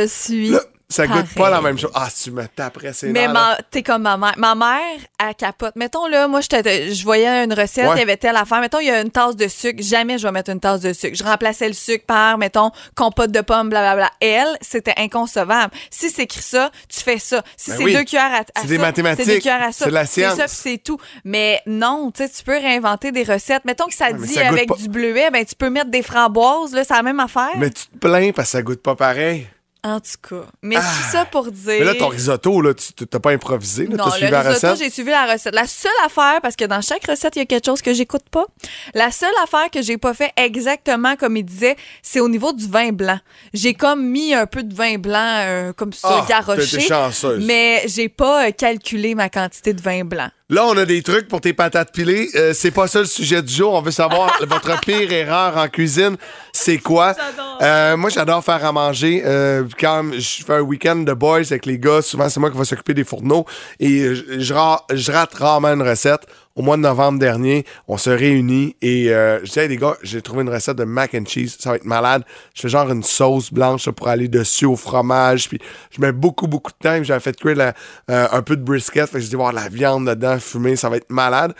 là, 0.50 0.60
ça 0.88 1.06
goûte 1.06 1.26
pas 1.34 1.42
pareil. 1.42 1.52
la 1.54 1.60
même 1.62 1.78
chose. 1.78 1.90
Ah, 1.94 2.08
tu 2.22 2.30
me 2.30 2.46
taperais 2.46 2.92
ses 2.92 3.08
Mais 3.08 3.26
t'es 3.70 3.82
comme 3.82 4.02
ma 4.02 4.16
mère. 4.16 4.34
Ma 4.36 4.54
mère, 4.54 4.98
elle 5.18 5.34
capote. 5.34 5.74
Mettons, 5.74 6.06
là, 6.06 6.28
moi, 6.28 6.40
je 6.40 7.02
voyais 7.04 7.44
une 7.44 7.52
recette, 7.52 7.86
Ouais. 7.88 7.96
il 7.96 7.98
y 7.98 8.02
avait 8.02 8.16
telle 8.16 8.36
affaire. 8.36 8.60
Mettons, 8.60 8.78
il 8.78 8.86
y 8.86 8.90
a 8.90 9.00
une 9.00 9.10
tasse 9.10 9.34
de 9.36 9.48
sucre. 9.48 9.82
Jamais 9.82 10.18
je 10.18 10.26
vais 10.26 10.32
mettre 10.32 10.50
une 10.50 10.60
tasse 10.60 10.80
de 10.80 10.92
sucre. 10.92 11.16
Je 11.16 11.24
remplaçais 11.24 11.66
le 11.66 11.74
sucre 11.74 12.04
par, 12.06 12.38
mettons, 12.38 12.70
compote 12.94 13.32
de 13.32 13.40
pommes, 13.40 13.68
blablabla. 13.68 14.10
Elle, 14.20 14.56
c'était 14.60 14.94
inconcevable. 14.96 15.72
Si 15.90 16.10
c'est 16.10 16.22
écrit 16.22 16.42
ça, 16.42 16.70
tu 16.88 17.00
fais 17.00 17.18
ça. 17.18 17.42
Si 17.56 17.70
Ben 17.70 17.76
c'est 17.78 17.84
oui. 17.84 17.92
deux 17.94 18.04
cuillères 18.04 18.32
à, 18.32 18.38
à 18.38 18.44
C'est 18.56 18.60
ça, 18.62 18.66
des 18.68 18.78
mathématiques. 18.78 19.24
c'est 19.24 19.32
deux 19.34 19.38
cuillères 19.40 19.62
à 19.62 19.72
ça. 19.72 19.84
C'est 19.84 19.90
de 19.90 19.94
la 19.94 20.06
C'est 20.06 20.20
science. 20.22 20.36
ça, 20.36 20.44
puis 20.46 20.54
c'est 20.56 20.78
tout. 20.78 20.98
Mais 21.24 21.60
non, 21.66 22.12
tu 22.14 22.22
sais, 22.22 22.30
tu 22.30 22.42
peux 22.44 22.52
réinventer 22.56 23.10
des 23.12 23.24
recettes. 23.24 23.64
Mettons 23.64 23.86
que 23.86 23.94
ça 23.94 24.12
dit 24.12 24.28
ça 24.34 24.48
avec 24.48 24.70
du 24.76 24.88
bleuet, 24.88 25.30
ben, 25.32 25.44
tu 25.44 25.54
peux 25.56 25.70
mettre 25.70 25.90
des 25.90 26.02
framboises, 26.02 26.72
là, 26.74 26.84
c'est 26.84 26.94
la 26.94 27.02
même 27.02 27.18
affaire. 27.20 27.50
Mais 27.56 27.70
tu 27.70 27.86
te 27.86 27.98
plains 27.98 28.30
parce 28.32 28.48
que 28.48 28.52
ça 28.52 28.62
goûte 28.62 28.82
pas 28.82 28.94
pareil. 28.94 29.48
En 29.84 30.00
tout 30.00 30.10
cas. 30.28 30.46
Mais 30.62 30.74
tout 30.76 31.10
ça 31.12 31.24
pour 31.26 31.50
dire. 31.52 31.76
Mais 31.78 31.84
là, 31.84 31.94
ton 31.94 32.08
risotto, 32.08 32.60
là, 32.60 32.74
tu 32.74 32.92
t'as 33.06 33.20
pas 33.20 33.30
improvisé. 33.30 33.86
Là, 33.86 33.96
Non, 33.96 34.04
t'as 34.04 34.10
suivi 34.10 34.26
le 34.26 34.32
la 34.32 34.42
risotto, 34.42 34.74
j'ai 34.76 34.90
suivi 34.90 35.10
la 35.10 35.32
recette. 35.32 35.54
La 35.54 35.66
seule 35.66 35.92
affaire, 36.04 36.40
parce 36.42 36.56
que 36.56 36.64
dans 36.64 36.80
chaque 36.80 37.06
recette, 37.06 37.36
il 37.36 37.38
y 37.38 37.42
a 37.42 37.46
quelque 37.46 37.66
chose 37.66 37.82
que 37.82 37.94
j'écoute 37.94 38.28
pas. 38.30 38.46
La 38.94 39.12
seule 39.12 39.34
affaire 39.44 39.70
que 39.70 39.82
j'ai 39.82 39.96
pas 39.96 40.12
fait 40.12 40.32
exactement 40.36 41.14
comme 41.14 41.36
il 41.36 41.44
disait, 41.44 41.76
c'est 42.02 42.18
au 42.18 42.28
niveau 42.28 42.52
du 42.52 42.66
vin 42.66 42.90
blanc. 42.90 43.20
J'ai 43.54 43.74
comme 43.74 44.04
mis 44.08 44.34
un 44.34 44.46
peu 44.46 44.64
de 44.64 44.74
vin 44.74 44.98
blanc 44.98 45.36
euh, 45.46 45.72
comme 45.72 45.92
ça, 45.92 46.24
Ah, 46.24 46.26
garoché. 46.28 46.80
chanceuse. 46.80 47.44
Mais 47.44 47.82
j'ai 47.86 48.08
pas 48.08 48.48
euh, 48.48 48.50
calculé 48.50 49.14
ma 49.14 49.28
quantité 49.28 49.72
de 49.72 49.80
vin 49.80 50.04
blanc. 50.04 50.30
Là, 50.48 50.64
on 50.66 50.76
a 50.76 50.84
des 50.84 51.02
trucs 51.02 51.26
pour 51.26 51.40
tes 51.40 51.52
patates 51.52 51.92
pilées. 51.92 52.28
Euh, 52.36 52.52
c'est 52.54 52.70
pas 52.70 52.86
ça 52.86 53.00
le 53.00 53.06
sujet 53.06 53.42
du 53.42 53.52
jour. 53.52 53.72
On 53.74 53.82
veut 53.82 53.90
savoir 53.90 54.32
votre 54.46 54.78
pire 54.80 55.12
erreur 55.12 55.56
en 55.56 55.66
cuisine. 55.68 56.16
C'est 56.52 56.78
quoi? 56.78 57.14
Euh, 57.62 57.96
moi, 57.96 58.10
j'adore 58.10 58.44
faire 58.44 58.64
à 58.64 58.70
manger. 58.70 59.22
Euh, 59.24 59.64
quand 59.80 60.04
je 60.12 60.44
fais 60.44 60.54
un 60.54 60.60
week-end 60.60 60.96
de 60.96 61.12
boys 61.14 61.38
avec 61.38 61.66
les 61.66 61.80
gars, 61.80 62.00
souvent, 62.00 62.28
c'est 62.28 62.38
moi 62.38 62.52
qui 62.52 62.56
va 62.58 62.64
s'occuper 62.64 62.94
des 62.94 63.02
fourneaux. 63.02 63.44
Et 63.80 64.14
je, 64.14 64.38
je 64.38 64.54
ra- 64.54 64.84
je 64.94 65.10
rate 65.10 65.34
rarement 65.34 65.72
une 65.74 65.82
recette. 65.82 66.26
Au 66.56 66.62
mois 66.62 66.76
de 66.76 66.82
novembre 66.82 67.18
dernier, 67.18 67.64
on 67.86 67.98
se 67.98 68.10
réunit 68.10 68.74
et 68.82 69.10
euh, 69.12 69.38
je 69.44 69.52
dis, 69.52 69.58
Hey, 69.58 69.68
les 69.68 69.76
gars, 69.76 69.96
j'ai 70.02 70.22
trouvé 70.22 70.42
une 70.42 70.48
recette 70.48 70.76
de 70.76 70.84
mac 70.84 71.14
and 71.14 71.26
cheese. 71.26 71.56
Ça 71.58 71.70
va 71.70 71.76
être 71.76 71.84
malade. 71.84 72.24
Je 72.54 72.62
fais 72.62 72.68
genre 72.70 72.90
une 72.90 73.02
sauce 73.02 73.52
blanche 73.52 73.88
pour 73.90 74.08
aller 74.08 74.26
dessus 74.28 74.64
au 74.64 74.74
fromage. 74.74 75.48
Puis 75.48 75.60
je 75.90 76.00
mets 76.00 76.12
beaucoup, 76.12 76.46
beaucoup 76.46 76.72
de 76.72 76.78
temps. 76.78 77.02
J'avais 77.04 77.20
fait 77.20 77.36
cuire 77.38 77.56
la- 77.56 77.74
euh, 78.10 78.26
un 78.32 78.42
peu 78.42 78.56
de 78.56 78.62
brisket. 78.62 79.06
Fait 79.08 79.18
que 79.18 79.24
je 79.24 79.28
dis, 79.28 79.36
voir 79.36 79.52
la 79.52 79.68
viande 79.68 80.08
dedans 80.08 80.38
fumée, 80.40 80.76
ça 80.76 80.88
va 80.88 80.96
être 80.96 81.10
malade. 81.10 81.54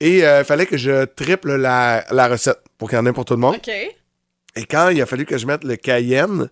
Et 0.00 0.18
il 0.18 0.44
fallait 0.44 0.66
que 0.66 0.76
je 0.76 1.06
triple 1.06 1.56
la, 1.56 2.04
la 2.10 2.28
recette 2.28 2.60
pour 2.78 2.88
qu'il 2.88 2.98
y 2.98 3.00
en 3.00 3.06
ait 3.06 3.12
pour 3.12 3.24
tout 3.24 3.34
le 3.34 3.40
monde. 3.40 3.56
OK. 3.56 3.68
Et 3.68 4.64
quand 4.64 4.90
il 4.90 5.00
a 5.02 5.06
fallu 5.06 5.24
que 5.26 5.36
je 5.38 5.46
mette 5.46 5.64
le 5.64 5.76
cayenne, 5.76 6.48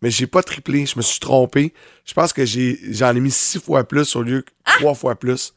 mais 0.00 0.10
j'ai 0.10 0.26
pas 0.26 0.42
triplé, 0.42 0.84
je 0.84 0.94
me 0.96 1.02
suis 1.02 1.20
trompé. 1.20 1.72
Je 2.04 2.12
pense 2.12 2.32
que 2.32 2.44
j'ai 2.44 2.78
j'en 2.90 3.14
ai 3.14 3.20
mis 3.20 3.30
six 3.30 3.60
fois 3.60 3.84
plus 3.84 4.16
au 4.16 4.22
lieu 4.22 4.42
que 4.42 4.50
trois 4.78 4.94
fois 4.94 5.14
plus. 5.14 5.54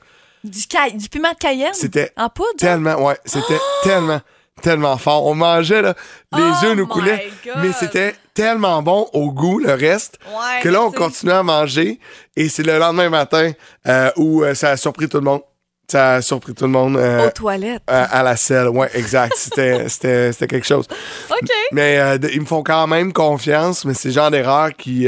Du, 0.50 0.60
ca- 0.72 0.90
du 0.90 1.10
piment 1.10 1.32
de 1.32 1.38
cayenne? 1.38 1.74
C'était 1.74 2.12
En 2.18 2.30
poudre? 2.30 2.50
tellement, 2.58 2.96
ouais, 3.06 3.18
c'était 3.26 3.60
tellement, 3.84 4.22
tellement 4.62 4.98
fort. 4.98 5.26
On 5.26 5.36
mangeait, 5.36 5.82
là, 5.82 5.94
les 6.36 6.44
Oh 6.44 6.66
yeux 6.66 6.74
nous 6.76 6.88
coulaient, 6.88 7.30
God. 7.46 7.56
mais 7.62 7.72
c'était 7.74 8.16
tellement 8.34 8.82
bon 8.82 9.10
au 9.14 9.32
goût, 9.32 9.60
le 9.60 9.74
reste, 9.74 10.20
Ouais, 10.28 10.62
que 10.62 10.70
là, 10.70 10.82
on 10.84 10.92
continuait 10.92 11.34
à 11.34 11.44
manger. 11.44 12.00
Et 12.36 12.48
c'est 12.50 12.64
le 12.64 12.78
lendemain 12.78 13.10
matin 13.10 13.52
euh, 13.88 14.12
où 14.18 14.44
euh, 14.44 14.54
ça 14.54 14.70
a 14.72 14.78
surpris 14.78 15.08
tout 15.10 15.18
le 15.18 15.24
monde. 15.24 15.42
Ça 15.92 16.16
a 16.16 16.22
surpris 16.22 16.54
tout 16.56 16.66
le 16.66 16.72
monde. 16.72 16.98
euh, 16.98 17.28
Aux 17.28 17.32
toilettes. 17.32 17.84
à, 17.88 18.04
à 18.20 18.24
la 18.24 18.36
selle, 18.36 18.70
ouais, 18.70 18.90
exact. 18.96 19.34
C'était, 19.38 19.88
c'était, 19.90 20.32
c'était 20.32 20.48
quelque 20.48 20.66
chose. 20.68 20.86
OK. 21.30 21.50
Mais 21.72 22.00
euh, 22.00 22.18
ils 22.34 22.42
me 22.42 22.46
font 22.46 22.64
quand 22.64 22.88
même 22.88 23.14
confiance, 23.14 23.86
mais 23.86 23.94
c'est 23.94 24.08
le 24.10 24.14
genre 24.16 24.32
d'erreur 24.32 24.72
qui. 24.76 25.08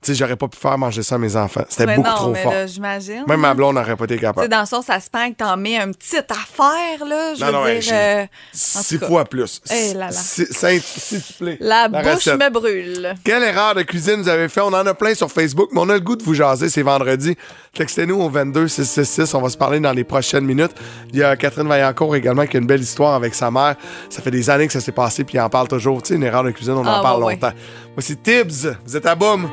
Tu 0.00 0.12
sais, 0.12 0.14
j'aurais 0.18 0.36
pas 0.36 0.46
pu 0.46 0.56
faire 0.56 0.78
manger 0.78 1.02
ça 1.02 1.16
à 1.16 1.18
mes 1.18 1.34
enfants. 1.34 1.64
C'était 1.68 1.86
Mais 1.86 1.96
beaucoup 1.96 2.08
non, 2.08 2.14
trop 2.16 2.30
mais 2.30 2.42
fort. 2.42 2.52
là, 2.52 2.66
j'imagine. 2.66 3.24
Même 3.26 3.40
ma 3.40 3.52
blonde 3.54 3.74
n'aurait 3.74 3.96
pas 3.96 4.04
été 4.04 4.16
capable. 4.18 4.48
dans 4.48 4.64
son 4.64 4.80
ça 4.80 5.00
se 5.00 5.08
que 5.08 5.34
t'en 5.36 5.56
mets 5.56 5.76
une 5.76 5.92
petite 5.94 6.30
affaire, 6.30 7.04
là. 7.04 7.34
Je 7.34 7.40
Non, 7.40 7.46
veux 7.46 7.52
non, 7.52 7.62
ouais, 7.64 7.78
dire. 7.80 7.92
euh, 7.94 8.26
Six 8.52 8.98
fois 8.98 9.24
plus. 9.24 9.60
Eh 9.70 9.94
là 9.94 10.06
là. 10.06 10.12
S'il 10.12 10.46
te 10.46 11.38
plaît. 11.38 11.56
La, 11.60 11.88
bouche 11.88 12.14
recette. 12.14 12.40
me 12.40 12.48
brûle. 12.50 13.14
Quelle 13.24 13.42
erreur 13.42 13.74
de 13.74 13.82
cuisine 13.82 14.22
vous 14.22 14.28
avez 14.28 14.48
fait? 14.48 14.60
On 14.60 14.66
en 14.68 14.86
a 14.86 14.94
plein 14.94 15.14
sur 15.14 15.30
Facebook, 15.32 15.70
mais 15.72 15.80
on 15.80 15.88
a 15.88 15.94
le 15.94 16.00
goût 16.00 16.14
de 16.16 16.22
vous 16.22 16.34
jaser. 16.34 16.68
C'est 16.68 16.82
vendredi. 16.82 17.36
Textez-nous 17.74 18.20
au 18.20 18.28
22 18.30 18.68
666. 18.68 19.34
On 19.34 19.42
va 19.42 19.48
se 19.48 19.56
parler 19.56 19.80
dans 19.80 19.92
les 19.92 20.04
prochaines 20.04 20.44
minutes. 20.44 20.72
Il 21.12 21.18
y 21.18 21.22
a 21.24 21.36
Catherine 21.36 21.66
Vaillancourt 21.66 22.14
également 22.14 22.46
qui 22.46 22.56
a 22.56 22.60
une 22.60 22.66
belle 22.66 22.80
histoire 22.82 23.14
avec 23.14 23.34
sa 23.34 23.50
mère. 23.50 23.74
Ça 24.10 24.22
fait 24.22 24.30
des 24.30 24.48
années 24.48 24.66
que 24.68 24.72
ça 24.72 24.80
s'est 24.80 24.92
passé, 24.92 25.24
puis 25.24 25.36
il 25.36 25.40
en 25.40 25.50
parle 25.50 25.66
toujours. 25.68 26.02
Tu 26.02 26.08
sais, 26.10 26.14
une 26.14 26.22
erreur 26.22 26.44
de 26.44 26.50
cuisine, 26.52 26.74
on 26.74 26.86
en 26.86 26.98
Ah, 26.98 27.02
parle 27.02 27.24
ouais, 27.24 27.34
longtemps. 27.34 27.52
Voici 27.94 28.16
Tibbs. 28.16 28.76
Vous 28.86 28.96
êtes 28.96 29.06
à 29.06 29.14
boum. 29.14 29.48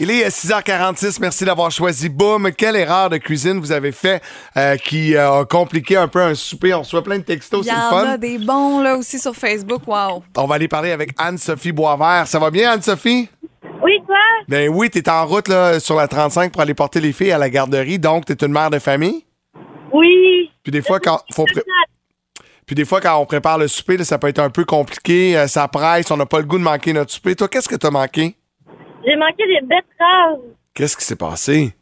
Il 0.00 0.10
est 0.12 0.28
6h46. 0.28 1.18
Merci 1.20 1.44
d'avoir 1.44 1.70
choisi 1.72 2.08
Boom. 2.08 2.52
Quelle 2.52 2.76
erreur 2.76 3.10
de 3.10 3.16
cuisine 3.16 3.58
vous 3.58 3.72
avez 3.72 3.90
fait 3.90 4.22
euh, 4.56 4.76
qui 4.76 5.16
euh, 5.16 5.40
a 5.40 5.44
compliqué 5.44 5.96
un 5.96 6.06
peu 6.06 6.20
un 6.22 6.34
souper? 6.36 6.72
On 6.74 6.80
reçoit 6.80 7.02
plein 7.02 7.18
de 7.18 7.24
textos, 7.24 7.66
Il 7.66 7.68
y 7.68 7.70
c'est 7.70 7.76
le 7.76 7.82
en 7.86 7.90
fun. 7.90 8.06
a 8.10 8.16
des 8.16 8.38
bons, 8.38 8.80
là, 8.80 8.96
aussi 8.96 9.18
sur 9.18 9.34
Facebook. 9.34 9.82
Wow. 9.88 10.22
On 10.36 10.46
va 10.46 10.54
aller 10.54 10.68
parler 10.68 10.92
avec 10.92 11.10
Anne-Sophie 11.18 11.72
Boisvert. 11.72 12.28
Ça 12.28 12.38
va 12.38 12.50
bien, 12.52 12.70
Anne-Sophie? 12.72 13.28
Oui, 13.82 13.92
toi? 14.06 14.16
Ben 14.48 14.68
oui, 14.72 14.88
t'es 14.88 15.08
en 15.10 15.26
route 15.26 15.48
là, 15.48 15.80
sur 15.80 15.96
la 15.96 16.06
35 16.06 16.52
pour 16.52 16.60
aller 16.62 16.74
porter 16.74 17.00
les 17.00 17.12
filles 17.12 17.32
à 17.32 17.38
la 17.38 17.50
garderie, 17.50 17.98
donc 17.98 18.24
t'es 18.24 18.34
une 18.46 18.52
mère 18.52 18.70
de 18.70 18.78
famille? 18.78 19.24
Oui. 19.92 20.50
Puis 20.62 20.70
des 20.70 20.82
fois, 20.82 21.00
quand 21.00 21.20
faut 21.34 21.44
pré- 21.44 21.62
Puis 22.68 22.74
des 22.74 22.84
fois, 22.84 23.00
quand 23.00 23.16
on 23.16 23.24
prépare 23.24 23.56
le 23.56 23.66
souper, 23.66 23.96
là, 23.96 24.04
ça 24.04 24.18
peut 24.18 24.28
être 24.28 24.40
un 24.40 24.50
peu 24.50 24.66
compliqué, 24.66 25.38
euh, 25.38 25.46
ça 25.46 25.66
presse, 25.68 26.10
on 26.10 26.18
n'a 26.18 26.26
pas 26.26 26.38
le 26.38 26.44
goût 26.44 26.58
de 26.58 26.62
manquer 26.62 26.92
notre 26.92 27.10
souper. 27.10 27.34
Toi, 27.34 27.48
qu'est-ce 27.48 27.66
que 27.66 27.76
t'as 27.76 27.90
manqué? 27.90 28.36
J'ai 29.06 29.16
manqué 29.16 29.46
des 29.46 29.66
betteraves. 29.66 30.40
Qu'est-ce 30.74 30.94
qui 30.94 31.04
s'est 31.06 31.16
passé? 31.16 31.74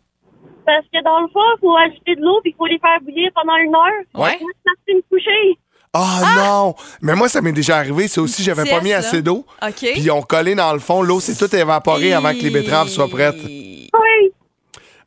Parce 0.64 0.84
que 0.84 1.02
dans 1.02 1.22
le 1.22 1.26
fond, 1.32 1.40
il 1.56 1.60
faut 1.60 1.76
ajouter 1.76 2.14
de 2.14 2.20
l'eau 2.20 2.38
puis 2.40 2.52
il 2.52 2.56
faut 2.56 2.66
les 2.66 2.78
faire 2.78 3.00
bouillir 3.02 3.30
pendant 3.34 3.56
une 3.56 3.74
heure. 3.74 4.04
Ouais. 4.14 4.38
Moi, 4.40 4.50
je 4.64 4.72
suis 4.86 4.94
me 4.94 5.02
coucher. 5.10 5.58
Ah 5.92 6.34
non! 6.36 6.74
Mais 7.02 7.16
moi, 7.16 7.28
ça 7.28 7.40
m'est 7.40 7.50
déjà 7.50 7.78
arrivé. 7.78 8.06
C'est 8.06 8.20
aussi, 8.20 8.44
j'avais 8.44 8.70
pas 8.70 8.80
mis 8.80 8.92
assez 8.92 9.22
d'eau. 9.22 9.44
OK. 9.60 9.74
Puis 9.74 9.92
ils 9.96 10.10
ont 10.12 10.22
collé 10.22 10.54
dans 10.54 10.72
le 10.72 10.78
fond. 10.78 11.02
L'eau 11.02 11.18
s'est 11.18 11.34
toute 11.34 11.54
évaporée 11.54 12.12
avant 12.12 12.32
que 12.32 12.42
les 12.42 12.50
betteraves 12.50 12.88
soient 12.88 13.08
prêtes. 13.08 13.42
Oui. 13.42 13.90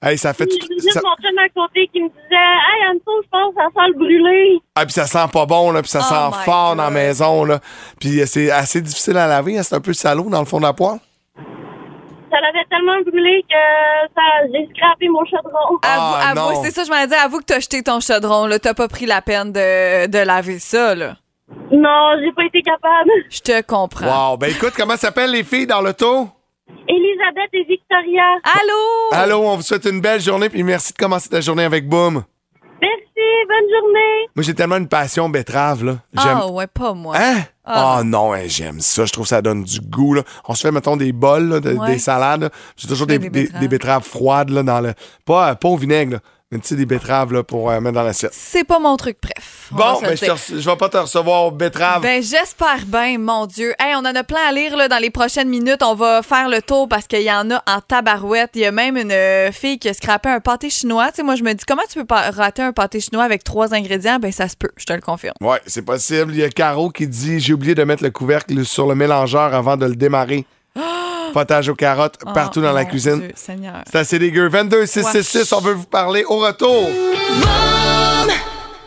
Hey, 0.02 0.18
ça 0.18 0.34
fait... 0.34 0.46
Tout- 0.48 0.56
J'ai 0.62 0.76
juste 0.76 0.94
ça- 0.94 1.02
mon 1.04 1.14
chum 1.16 1.38
à 1.38 1.50
côté 1.50 1.90
qui 1.92 2.02
me 2.02 2.08
disait 2.08 2.20
Hey, 2.32 2.90
Anto, 2.90 3.12
je 3.22 3.28
pense 3.30 3.54
que 3.54 3.62
ça 3.62 3.68
sent 3.76 3.88
le 3.90 3.98
brûler. 3.98 4.60
Ah, 4.76 4.86
puis 4.86 4.94
ça 4.94 5.06
sent 5.06 5.26
pas 5.34 5.46
bon, 5.46 5.72
là, 5.72 5.82
puis 5.82 5.92
ça 5.92 6.00
Oh 6.02 6.32
sent 6.34 6.44
fort 6.46 6.76
dans 6.76 6.84
la 6.84 6.90
maison, 6.90 7.44
là. 7.44 7.60
Puis 8.00 8.22
euh, 8.22 8.26
c'est 8.26 8.50
assez 8.50 8.82
difficile 8.82 9.18
à 9.18 9.28
laver, 9.28 9.58
hein, 9.58 9.64
c'est 9.64 9.76
un 9.76 9.82
peu 9.82 9.92
salaud 9.94 10.30
dans 10.30 10.40
le 10.40 10.46
fond 10.46 10.58
de 10.60 10.64
la 10.64 10.72
poêle. 10.74 11.00
Ça 12.32 12.38
l'avait 12.42 12.64
tellement 12.70 13.02
brûlé 13.06 13.44
que 13.50 14.14
ça, 14.16 14.22
j'ai 14.54 14.70
scrappé 14.74 15.10
mon 15.10 15.26
chaudron. 15.26 15.80
Ah, 15.84 16.34
c'est 16.64 16.72
ça, 16.72 16.84
je 16.84 16.90
m'en 16.92 17.06
dit. 17.06 17.14
Avoue 17.16 17.40
que 17.40 17.46
t'as 17.46 17.60
jeté 17.60 17.82
ton 17.84 18.00
chaudron, 18.00 18.46
là. 18.46 18.60
T'as 18.60 18.76
pas 18.76 18.88
pris 18.88 19.08
la 19.08 19.22
peine 19.22 19.52
de, 19.52 20.06
de 20.08 20.20
laver 20.20 20.60
ça, 20.60 20.94
là. 20.96 21.16
Non, 21.72 22.12
j'ai 22.24 22.32
pas 22.32 22.44
été 22.46 22.62
capable. 22.62 23.10
Je 23.30 23.40
te 23.42 23.62
comprends. 23.64 24.30
Wow. 24.32 24.38
Ben 24.38 24.52
écoute, 24.52 24.74
comment 24.78 24.96
s'appellent 24.96 25.32
les 25.32 25.44
filles 25.44 25.66
dans 25.68 25.82
l'auto? 25.82 26.30
Elisabeth 27.30 27.50
et 27.54 27.64
Victoria. 27.64 28.24
Allô? 28.44 29.12
Allô, 29.12 29.48
on 29.50 29.56
vous 29.58 29.62
souhaite 29.62 29.86
une 29.86 30.02
belle 30.02 30.22
journée, 30.22 30.50
puis 30.50 30.64
merci 30.64 30.94
de 30.94 30.98
commencer 30.98 31.30
ta 31.30 31.42
journée 31.42 31.64
avec 31.64 31.88
Boom. 31.88 32.24
Merci, 32.82 33.46
bonne 33.48 33.70
journée. 33.82 34.28
Moi, 34.36 34.44
j'ai 34.44 34.54
tellement 34.54 34.78
une 34.78 34.88
passion 34.88 35.30
betterave, 35.30 35.84
là. 35.84 35.98
Ah, 36.18 36.48
ouais, 36.50 36.68
pas 36.68 36.94
moi. 36.94 37.16
Hein? 37.18 37.42
Ah, 37.66 37.98
Ah 38.00 38.04
non, 38.04 38.34
hein, 38.34 38.44
j'aime 38.48 38.80
ça. 38.80 39.06
Je 39.06 39.12
trouve 39.14 39.26
que 39.26 39.30
ça 39.30 39.42
donne 39.42 39.64
du 39.64 39.80
goût. 39.82 40.14
Là. 40.16 40.24
On 40.48 40.56
se 40.56 40.62
fait, 40.62 40.72
mettons, 40.72 40.98
des 40.98 41.12
bols, 41.12 41.50
là, 41.50 41.60
de- 41.60 41.74
Ouais. 41.74 41.88
des 41.94 42.00
salades. 42.00 42.50
J'ai 42.78 42.88
toujours 42.88 43.06
des, 43.08 43.16
fais 43.16 43.20
des 43.20 43.30
des- 43.30 43.42
betteraves. 43.44 43.62
des 43.62 43.68
betteraves 43.68 44.04
froides 44.04 44.50
là, 44.50 44.64
dans 44.64 44.82
le. 44.82 44.94
Pas, 45.26 45.56
pas 45.56 45.68
au 45.68 45.78
vinaigre, 45.78 46.14
là, 46.14 46.20
mais 46.52 46.58
tu 46.58 46.70
sais, 46.70 46.76
des 46.76 46.88
betteraves 46.88 47.32
là, 47.32 47.44
pour 47.44 47.70
euh, 47.70 47.80
mettre 47.80 47.94
dans 47.94 48.04
l'assiette. 48.04 48.32
C'est 48.34 48.64
pas 48.64 48.80
mon 48.80 48.98
truc, 48.98 49.18
bref. 49.22 49.68
Bon, 49.70 50.00
ben, 50.02 50.18
je, 50.18 50.26
te 50.26 50.54
vais 50.68 50.76
pas 50.78 50.90
te 50.90 50.98
recevoir 50.98 51.44
aux 51.44 51.52
betteraves. 51.52 52.02
Ben, 52.02 52.24
j'espère 52.24 52.88
bien, 52.88 53.20
mon 53.20 53.46
Dieu. 53.46 53.76
Hey, 53.78 53.94
on 53.96 54.00
en 54.00 54.16
a 54.16 54.24
plein 54.24 54.48
à 54.50 54.52
lire 54.52 54.76
là, 54.76 54.88
dans 54.88 54.98
les 54.98 55.12
prochaines 55.12 55.48
minutes. 55.48 55.84
On 55.84 55.94
va 55.94 56.24
faire 56.24 56.50
le 56.50 56.64
tour 56.64 56.90
parce 56.90 57.06
qu'il 57.06 57.22
y 57.22 57.32
en 57.32 57.52
a 57.52 57.62
en 57.68 57.82
tabarouette. 57.82 58.50
Il 58.56 58.62
y 58.62 58.66
a 58.66 58.72
même 58.72 58.98
une 58.98 59.12
euh, 59.12 59.52
fille 59.52 59.78
qui 59.78 59.90
a 59.90 59.94
scrappé 59.94 60.30
un 60.30 60.40
pâté 60.40 60.72
chinois. 60.72 61.12
Tu 61.12 61.18
sais, 61.18 61.24
moi, 61.24 61.36
je 61.36 61.44
me 61.44 61.54
dis, 61.54 61.64
comment 61.68 61.84
tu 61.88 62.04
peux 62.04 62.16
rater 62.16 62.64
un 62.64 62.74
pâté 62.74 63.00
chinois 63.00 63.26
avec 63.26 63.44
trois 63.44 63.76
ingrédients? 63.76 64.18
Ben, 64.18 64.32
ça 64.32 64.48
se 64.48 64.58
peut, 64.58 64.72
je 64.76 64.86
te 64.86 64.94
le 64.94 65.02
confirme. 65.02 65.36
Ouais, 65.42 65.62
c'est 65.68 65.84
possible. 65.86 66.34
Il 66.34 66.40
y 66.40 66.44
a 66.44 66.50
Caro 66.50 66.90
qui 66.90 67.08
dit 67.08 67.40
J'ai 67.40 67.54
oublié 67.54 67.76
de 67.76 67.84
mettre 67.84 68.04
le 68.04 68.10
couvercle 68.10 68.66
sur 68.66 68.88
le 68.88 68.96
mélangeur 68.96 69.54
avant 69.54 69.78
de 69.78 69.86
le 69.86 69.96
démarrer. 69.96 70.48
Potage 71.34 71.70
aux 71.70 71.76
carottes 71.76 72.18
partout 72.34 72.60
Oh, 72.60 72.64
dans 72.64 72.72
la 72.74 72.86
cuisine. 72.86 73.20
Dieu, 73.20 73.32
Seigneur. 73.36 73.84
C'est 73.92 74.00
assez 74.00 74.20
dégueu. 74.20 74.48
22 74.50 74.86
666, 74.86 75.54
on 75.54 75.62
veut 75.62 75.74
vous 75.74 75.86
parler 75.86 76.24
au 76.28 76.38
retour. 76.40 76.90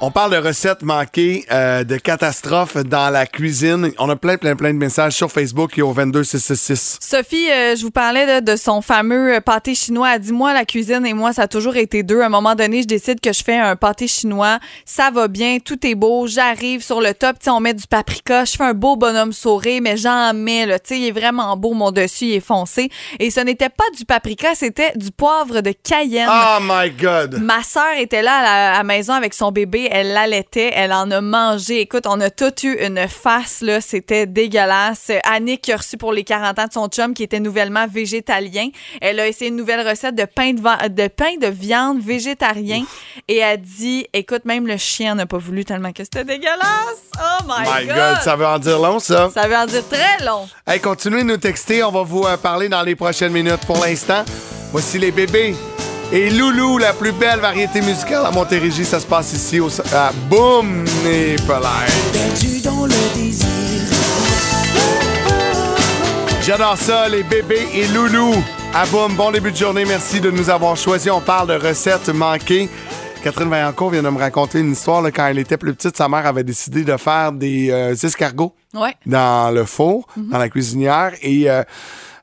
On 0.05 0.11
parle 0.11 0.33
de 0.33 0.37
recettes 0.37 0.83
manquées, 0.83 1.47
euh, 1.53 1.85
de 1.85 1.97
catastrophes 1.97 2.77
dans 2.77 3.09
la 3.09 3.25
cuisine. 3.25 3.93
On 4.01 4.11
a 4.11 4.17
plein, 4.17 4.37
plein, 4.37 4.57
plein 4.57 4.73
de 4.75 4.79
messages 4.79 5.13
sur 5.13 5.31
Facebook 5.31 5.79
et 5.79 5.83
au 5.83 5.93
22666. 5.93 6.99
Sophie, 7.01 7.49
euh, 7.49 7.77
je 7.77 7.83
vous 7.83 7.93
parlais 7.93 8.43
de 8.43 8.57
son 8.57 8.83
fameux 8.83 9.37
euh, 9.37 9.41
pâté 9.41 9.77
chinois. 9.77 10.17
Elle 10.17 10.21
dit 10.23 10.33
moi 10.33 10.55
la 10.55 10.65
cuisine 10.65 11.07
et 11.07 11.13
moi 11.13 11.33
ça 11.33 11.43
a 11.43 11.47
toujours 11.47 11.77
été 11.77 12.03
deux. 12.03 12.21
À 12.21 12.27
un 12.27 12.31
moment 12.31 12.57
donné, 12.57 12.83
je 12.83 12.89
décide 12.89 13.21
que 13.21 13.33
je 13.33 13.45
fais 13.45 13.57
un 13.57 13.77
pâté 13.77 14.09
chinois. 14.09 14.59
Ça 14.85 15.13
va 15.13 15.29
bien, 15.29 15.59
tout 15.65 15.87
est 15.87 15.95
beau. 15.95 16.27
J'arrive 16.27 16.83
sur 16.83 17.01
le 17.01 17.15
top, 17.15 17.39
tu 17.39 17.45
sais, 17.45 17.51
on 17.51 17.61
met 17.61 17.73
du 17.73 17.87
paprika. 17.87 18.45
Je 18.45 18.57
fais 18.57 18.65
un 18.65 18.75
beau 18.75 18.97
bonhomme 18.97 19.33
sourire, 19.33 19.83
mais 19.85 19.97
j'en 19.97 20.35
mets 20.35 20.67
là. 20.67 20.81
Tu 20.81 20.95
sais, 20.95 21.01
il 21.01 21.07
est 21.07 21.13
vraiment 21.13 21.57
beau. 21.57 21.75
Mon 21.75 21.93
dessus 21.93 22.25
il 22.25 22.33
est 22.33 22.41
foncé. 22.41 22.91
Et 23.21 23.31
ce 23.31 23.39
n'était 23.39 23.69
pas 23.69 23.85
du 23.97 24.05
paprika, 24.05 24.57
c'était 24.57 24.95
du 24.97 25.13
poivre 25.13 25.61
de 25.61 25.71
Cayenne. 25.71 26.29
Oh 26.29 26.59
my 26.61 26.91
God! 26.91 27.41
Ma 27.41 27.63
sœur 27.63 27.97
était 27.99 28.23
là 28.23 28.39
à 28.39 28.43
la, 28.43 28.73
à 28.73 28.79
la 28.79 28.83
maison 28.83 29.13
avec 29.13 29.33
son 29.33 29.53
bébé, 29.53 29.91
elle 29.95 30.15
l'allaitait, 30.15 30.73
elle 30.75 30.91
en 30.91 31.11
a 31.11 31.21
mangé. 31.21 31.81
Écoute, 31.81 32.07
on 32.07 32.19
a 32.21 32.31
tout 32.31 32.55
eu 32.63 32.83
une 32.83 33.07
face, 33.09 33.61
là, 33.61 33.83
c'était 33.83 34.27
dégueulasse. 34.27 35.13
Annick 35.25 35.61
qui 35.61 35.73
a 35.73 35.77
reçu 35.77 35.99
pour 35.99 36.15
les 36.15 36.25
40 36.25 36.59
ans 36.59 36.67
de 36.67 36.73
son 36.73 36.89
chum 36.89 37.13
qui 37.13 37.23
était 37.23 37.41
nouvellement 37.41 37.87
végétalien. 37.87 38.71
Elle 39.03 39.21
a 39.21 39.29
essayé 39.29 39.51
une 39.51 39.57
nouvelle 39.57 39.87
recette 39.87 40.15
de 40.15 40.25
pain 40.25 40.55
de, 40.55 41.09
pain 41.09 41.37
de 41.39 41.47
viande 41.47 42.01
végétarien 42.01 42.85
et 43.29 43.37
elle 43.37 43.61
dit, 43.61 44.07
écoute, 44.15 44.47
même 44.47 44.67
le 44.67 44.79
chien 44.79 45.15
n'a 45.15 45.27
pas 45.27 45.37
voulu 45.37 45.67
tellement 45.67 45.93
que 45.93 46.05
c'était 46.05 46.25
dégueulasse. 46.25 47.11
Oh 47.19 47.45
my, 47.47 47.83
My 47.83 47.87
God, 47.87 48.23
ça 48.23 48.35
veut 48.35 48.47
en 48.47 48.59
dire 48.59 48.79
long, 48.79 48.99
ça. 48.99 49.29
Ça 49.35 49.47
veut 49.47 49.57
en 49.57 49.67
dire 49.67 49.87
très 49.87 50.25
long. 50.25 50.49
Hey, 50.67 50.81
continuez 50.81 51.23
de 51.23 51.29
nous 51.29 51.37
texter. 51.37 51.85
On 51.85 51.93
va 51.93 52.03
vous 52.03 52.23
euh, 52.23 52.39
parler 52.39 52.71
dans 52.71 52.83
les 52.83 52.97
prochaines 52.97 53.33
minutes. 53.33 53.67
Pour 53.67 53.85
l'instant, 53.85 54.25
voici 54.73 54.99
les 54.99 55.11
bébés. 55.11 55.55
Et 56.13 56.29
Loulou, 56.31 56.77
la 56.79 56.93
plus 56.93 57.13
belle 57.13 57.41
variété 57.41 57.81
musicale 57.81 58.27
à 58.27 58.31
Montérégie, 58.31 58.85
ça 58.85 59.01
se 59.01 59.07
passe 59.07 59.33
ici 59.33 59.61
au, 59.61 59.69
à 59.95 60.13
Boom 60.29 60.85
et 61.07 61.37
Perdu 61.47 62.61
dans 62.63 62.85
le 62.85 63.15
désir. 63.17 63.49
J'adore 66.43 66.77
ça, 66.77 67.09
les 67.09 67.23
bébés 67.23 67.67
et 67.75 67.87
Loulou. 67.89 68.35
À 68.75 68.85
Boom, 68.87 69.15
bon 69.15 69.31
début 69.31 69.53
de 69.53 69.57
journée. 69.57 69.85
Merci 69.87 70.21
de 70.21 70.31
nous 70.31 70.51
avoir 70.51 70.77
choisis. 70.77 71.11
On 71.11 71.21
parle 71.21 71.49
de 71.49 71.55
recettes 71.69 72.09
manquées. 72.11 72.69
Catherine 73.25 73.49
Vaillancourt 73.49 73.91
vient 73.91 74.03
de 74.03 74.09
me 74.11 74.19
raconter 74.19 74.59
une 74.61 74.73
histoire. 74.73 75.01
là, 75.01 75.11
quand 75.13 75.27
elle 75.27 75.39
était 75.39 75.57
plus 75.57 75.73
petite, 75.73 75.97
sa 75.97 76.09
mère 76.09 76.27
avait 76.27 76.43
décidé 76.45 76.83
de 76.83 76.97
faire 76.99 77.33
des 77.33 77.71
euh, 77.71 77.95
escargots 77.95 78.53
Ouais. 78.75 78.95
dans 79.07 79.51
le 79.55 79.65
four, 79.65 80.07
Mhm. 80.17 80.29
dans 80.31 80.39
la 80.39 80.49
cuisinière. 80.49 81.13
Et 81.23 81.49
euh, 81.49 81.63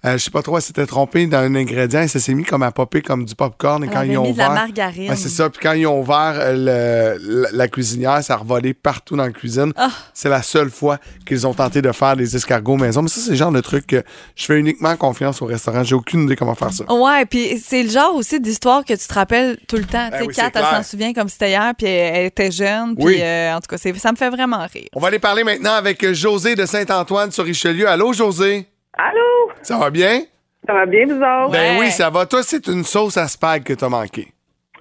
euh, 0.06 0.18
je 0.18 0.24
sais 0.24 0.32
pas 0.32 0.42
trop, 0.42 0.56
elle 0.58 0.62
s'était 0.64 0.86
trompée 0.86 1.26
dans 1.28 1.40
un 1.40 1.56
ingrédient 1.56 2.02
et 2.02 2.08
ça 2.08 2.20
s'est 2.20 2.34
mis 2.34 2.44
comme 2.46 2.64
à 2.64 2.72
popper 2.72 3.02
comme 3.02 3.26
du 3.26 3.36
popcorn. 3.36 3.84
Et 3.84 3.88
Elle 3.88 3.94
quand 3.94 4.00
avait 4.00 4.08
ils 4.10 4.18
ont 4.18 4.24
mis 4.24 4.34
de 4.34 4.38
la 4.38 4.46
ouvert- 4.50 4.56
margarine. 4.62 5.14
C'est 5.16 5.30
ça. 5.30 5.50
Puis 5.50 5.60
quand 5.62 5.74
ils 5.74 5.86
ont 5.88 6.00
ouvert 6.00 6.34
euh, 6.36 7.18
le- 7.18 7.42
la, 7.44 7.50
la 7.52 7.68
cuisinière, 7.68 8.24
ça 8.24 8.36
a 8.36 8.38
revolé 8.38 8.74
partout 8.74 9.16
dans 9.18 9.24
la 9.26 9.32
cuisine. 9.32 9.74
Ah. 9.76 9.90
C'est 10.14 10.30
la 10.30 10.42
seule 10.42 10.70
fois 10.70 11.00
qu'ils 11.26 11.46
ont 11.46 11.54
tenté 11.54 11.82
de 11.82 11.92
faire 11.92 12.16
des 12.16 12.36
escargots 12.36 12.78
maison. 12.78 13.02
Mais 13.02 13.10
ça, 13.10 13.20
c'est 13.22 13.32
le 13.32 13.36
genre 13.36 13.52
de 13.52 13.62
truc 13.62 13.88
que 13.88 14.04
je 14.36 14.46
fais 14.46 14.58
uniquement 14.60 14.96
confiance 14.96 15.42
au 15.42 15.46
restaurant. 15.46 15.84
J'ai 15.84 15.96
aucune 15.96 16.24
idée 16.24 16.36
comment 16.36 16.56
faire 16.56 16.72
ça. 16.72 16.86
Ouais, 16.92 17.26
puis 17.26 17.62
c'est 17.64 17.84
le 17.84 17.90
genre 17.90 18.16
aussi 18.16 18.40
d'histoire 18.40 18.86
que 18.86 18.94
tu 18.94 19.08
te 19.08 19.14
rappelles 19.14 19.58
tout 19.68 19.76
le 19.78 19.86
temps. 19.86 20.10
tu 20.12 20.18
sais, 20.20 20.26
oui, 20.28 20.34
Kat, 20.34 20.52
elle 20.56 20.64
s'en 20.64 20.84
souvient 20.84 21.14
comme 21.14 21.28
c'était 21.30 21.50
hier, 21.50 21.74
puis 21.78 21.88
elle, 21.88 22.26
était 22.28 22.52
jeune. 22.52 22.96
Puis 22.96 23.06
Oui. 23.06 23.18
euh, 23.22 23.54
en 23.56 23.60
tout 23.60 23.68
cas, 23.68 23.78
ça 23.78 24.12
me 24.12 24.18
fait 24.18 24.30
vraiment 24.30 24.66
rire. 24.72 24.88
On 24.96 25.00
va 25.00 25.10
aller 25.10 25.20
parler 25.20 25.44
maintenant 25.44 25.74
avec 25.74 26.14
José 26.14 26.56
de 26.56 26.66
Saint-Antoine 26.66 27.32
sur 27.32 27.44
Richelieu. 27.44 27.88
Allô, 27.88 28.14
José? 28.14 28.68
Allô? 29.00 29.52
Ça 29.62 29.78
va 29.78 29.90
bien? 29.90 30.24
Ça 30.68 30.74
va 30.74 30.86
bien, 30.86 31.06
vous 31.06 31.14
autres? 31.14 31.52
Ben 31.52 31.80
oui, 31.80 31.90
ça 31.90 32.10
va. 32.10 32.26
Toi, 32.26 32.44
c'est 32.44 32.68
une 32.68 32.84
sauce 32.84 33.16
à 33.16 33.28
spag 33.30 33.64
que 33.64 33.74
t'as 33.74 33.88
manqué. 33.88 34.28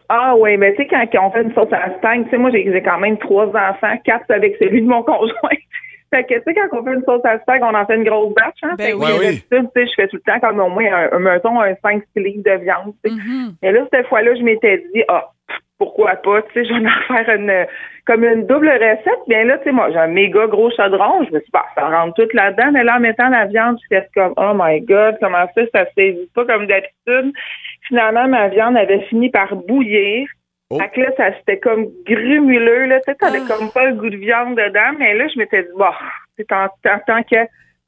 Ah 0.09 0.35
oui, 0.37 0.57
mais 0.57 0.75
tu 0.75 0.83
sais, 0.83 0.89
quand 0.89 1.27
on 1.27 1.31
fait 1.31 1.43
une 1.43 1.55
sauce 1.55 1.73
à 1.73 1.97
spag, 1.99 2.25
tu 2.25 2.31
sais, 2.31 2.39
moi, 2.39 2.51
j'ai 2.51 2.83
quand 2.83 2.99
même 2.99 3.17
trois 3.19 3.47
enfants, 3.47 3.97
quatre 4.05 4.29
avec 4.31 4.57
celui 4.59 4.83
de 4.83 4.89
mon 4.89 5.03
conjoint. 5.05 5.59
Fait 6.11 6.25
que, 6.25 6.35
tu 6.35 6.43
sais, 6.47 6.55
quand 6.55 6.81
on 6.81 6.85
fait 6.85 6.95
une 6.95 7.05
sauce 7.05 7.25
à 7.25 7.39
spag, 7.39 7.63
on 7.63 7.75
en 7.75 7.87
fait 7.87 7.95
une 7.95 8.05
grosse 8.05 8.35
batch, 8.35 8.57
hein? 8.63 8.75
Ben 8.77 8.87
fait 8.87 8.95
oui. 8.95 9.07
Oui, 9.07 9.17
oui. 9.19 9.45
d'habitude, 9.51 9.71
tu 9.77 9.83
sais, 9.83 9.87
je 9.87 9.93
fais 9.95 10.09
tout 10.09 10.17
le 10.17 10.23
temps 10.33 10.41
comme 10.41 10.59
au 10.59 10.69
moins 10.69 10.85
un, 10.85 11.13
un 11.13 11.19
mettons, 11.21 11.61
un 11.61 11.75
5 11.81 12.03
livres 12.17 12.43
de 12.45 12.63
viande, 12.65 12.95
tu 13.05 13.11
sais. 13.11 13.17
Mhm. 13.17 13.55
Mais 13.63 13.73
là, 13.73 13.87
cette 13.93 14.07
fois-là, 14.09 14.35
je 14.35 14.43
m'étais 14.43 14.79
dit, 14.95 15.05
ah, 15.09 15.31
pourquoi 15.79 16.17
pas, 16.17 16.43
tu 16.43 16.53
sais, 16.53 16.65
je 16.69 16.75
vais 16.75 16.87
en 16.87 17.15
faire 17.25 17.37
une, 17.37 17.67
comme 18.07 18.25
une 18.25 18.47
double 18.47 18.69
recette. 18.69 19.23
Bien 19.29 19.45
là, 19.45 19.59
tu 19.59 19.65
sais, 19.65 19.73
moi, 19.73 19.91
j'ai 19.91 19.99
un 19.99 20.09
méga 20.09 20.47
gros 20.47 20.71
chaudron. 20.71 21.25
Je 21.25 21.33
me 21.33 21.39
suis 21.41 21.45
dit, 21.47 21.51
bah, 21.53 21.67
ça 21.75 21.89
rentre 21.89 22.15
tout 22.15 22.37
là-dedans. 22.37 22.73
Mais 22.73 22.85
là, 22.85 22.97
en 22.97 23.01
mettant 23.01 23.29
la 23.29 23.47
viande, 23.47 23.79
j'étais 23.83 24.07
comme, 24.15 24.35
oh 24.37 24.53
my 24.55 24.81
God, 24.81 25.17
comment 25.21 25.47
ça, 25.55 25.63
ça 25.75 25.85
se 25.87 25.91
saisit 25.97 26.31
pas 26.35 26.45
comme 26.45 26.67
d'habitude. 26.67 27.33
Finalement, 27.87 28.29
ma 28.29 28.49
viande 28.49 28.77
avait 28.77 29.01
fini 29.03 29.31
par 29.31 29.55
bouillir. 29.55 30.29
Oh. 30.71 30.79
Fait 30.79 30.89
que 30.91 31.01
là, 31.01 31.11
ça 31.17 31.31
c'était 31.39 31.59
comme 31.59 31.87
grumuleux, 32.05 32.87
là. 32.87 33.01
Tu 33.01 33.05
sais, 33.13 33.15
t'avais 33.17 33.39
Ah. 33.49 33.55
comme 33.57 33.71
pas 33.71 33.87
le 33.87 33.95
goût 33.95 34.11
de 34.11 34.17
viande 34.17 34.57
dedans. 34.57 34.97
Mais 34.99 35.15
là, 35.15 35.27
je 35.33 35.39
m'étais 35.39 35.63
dit, 35.63 35.69
bon, 35.77 35.87
c'est 36.37 36.47
tant, 36.47 36.69
tant, 36.83 36.99
tant 37.07 37.23
que 37.23 37.37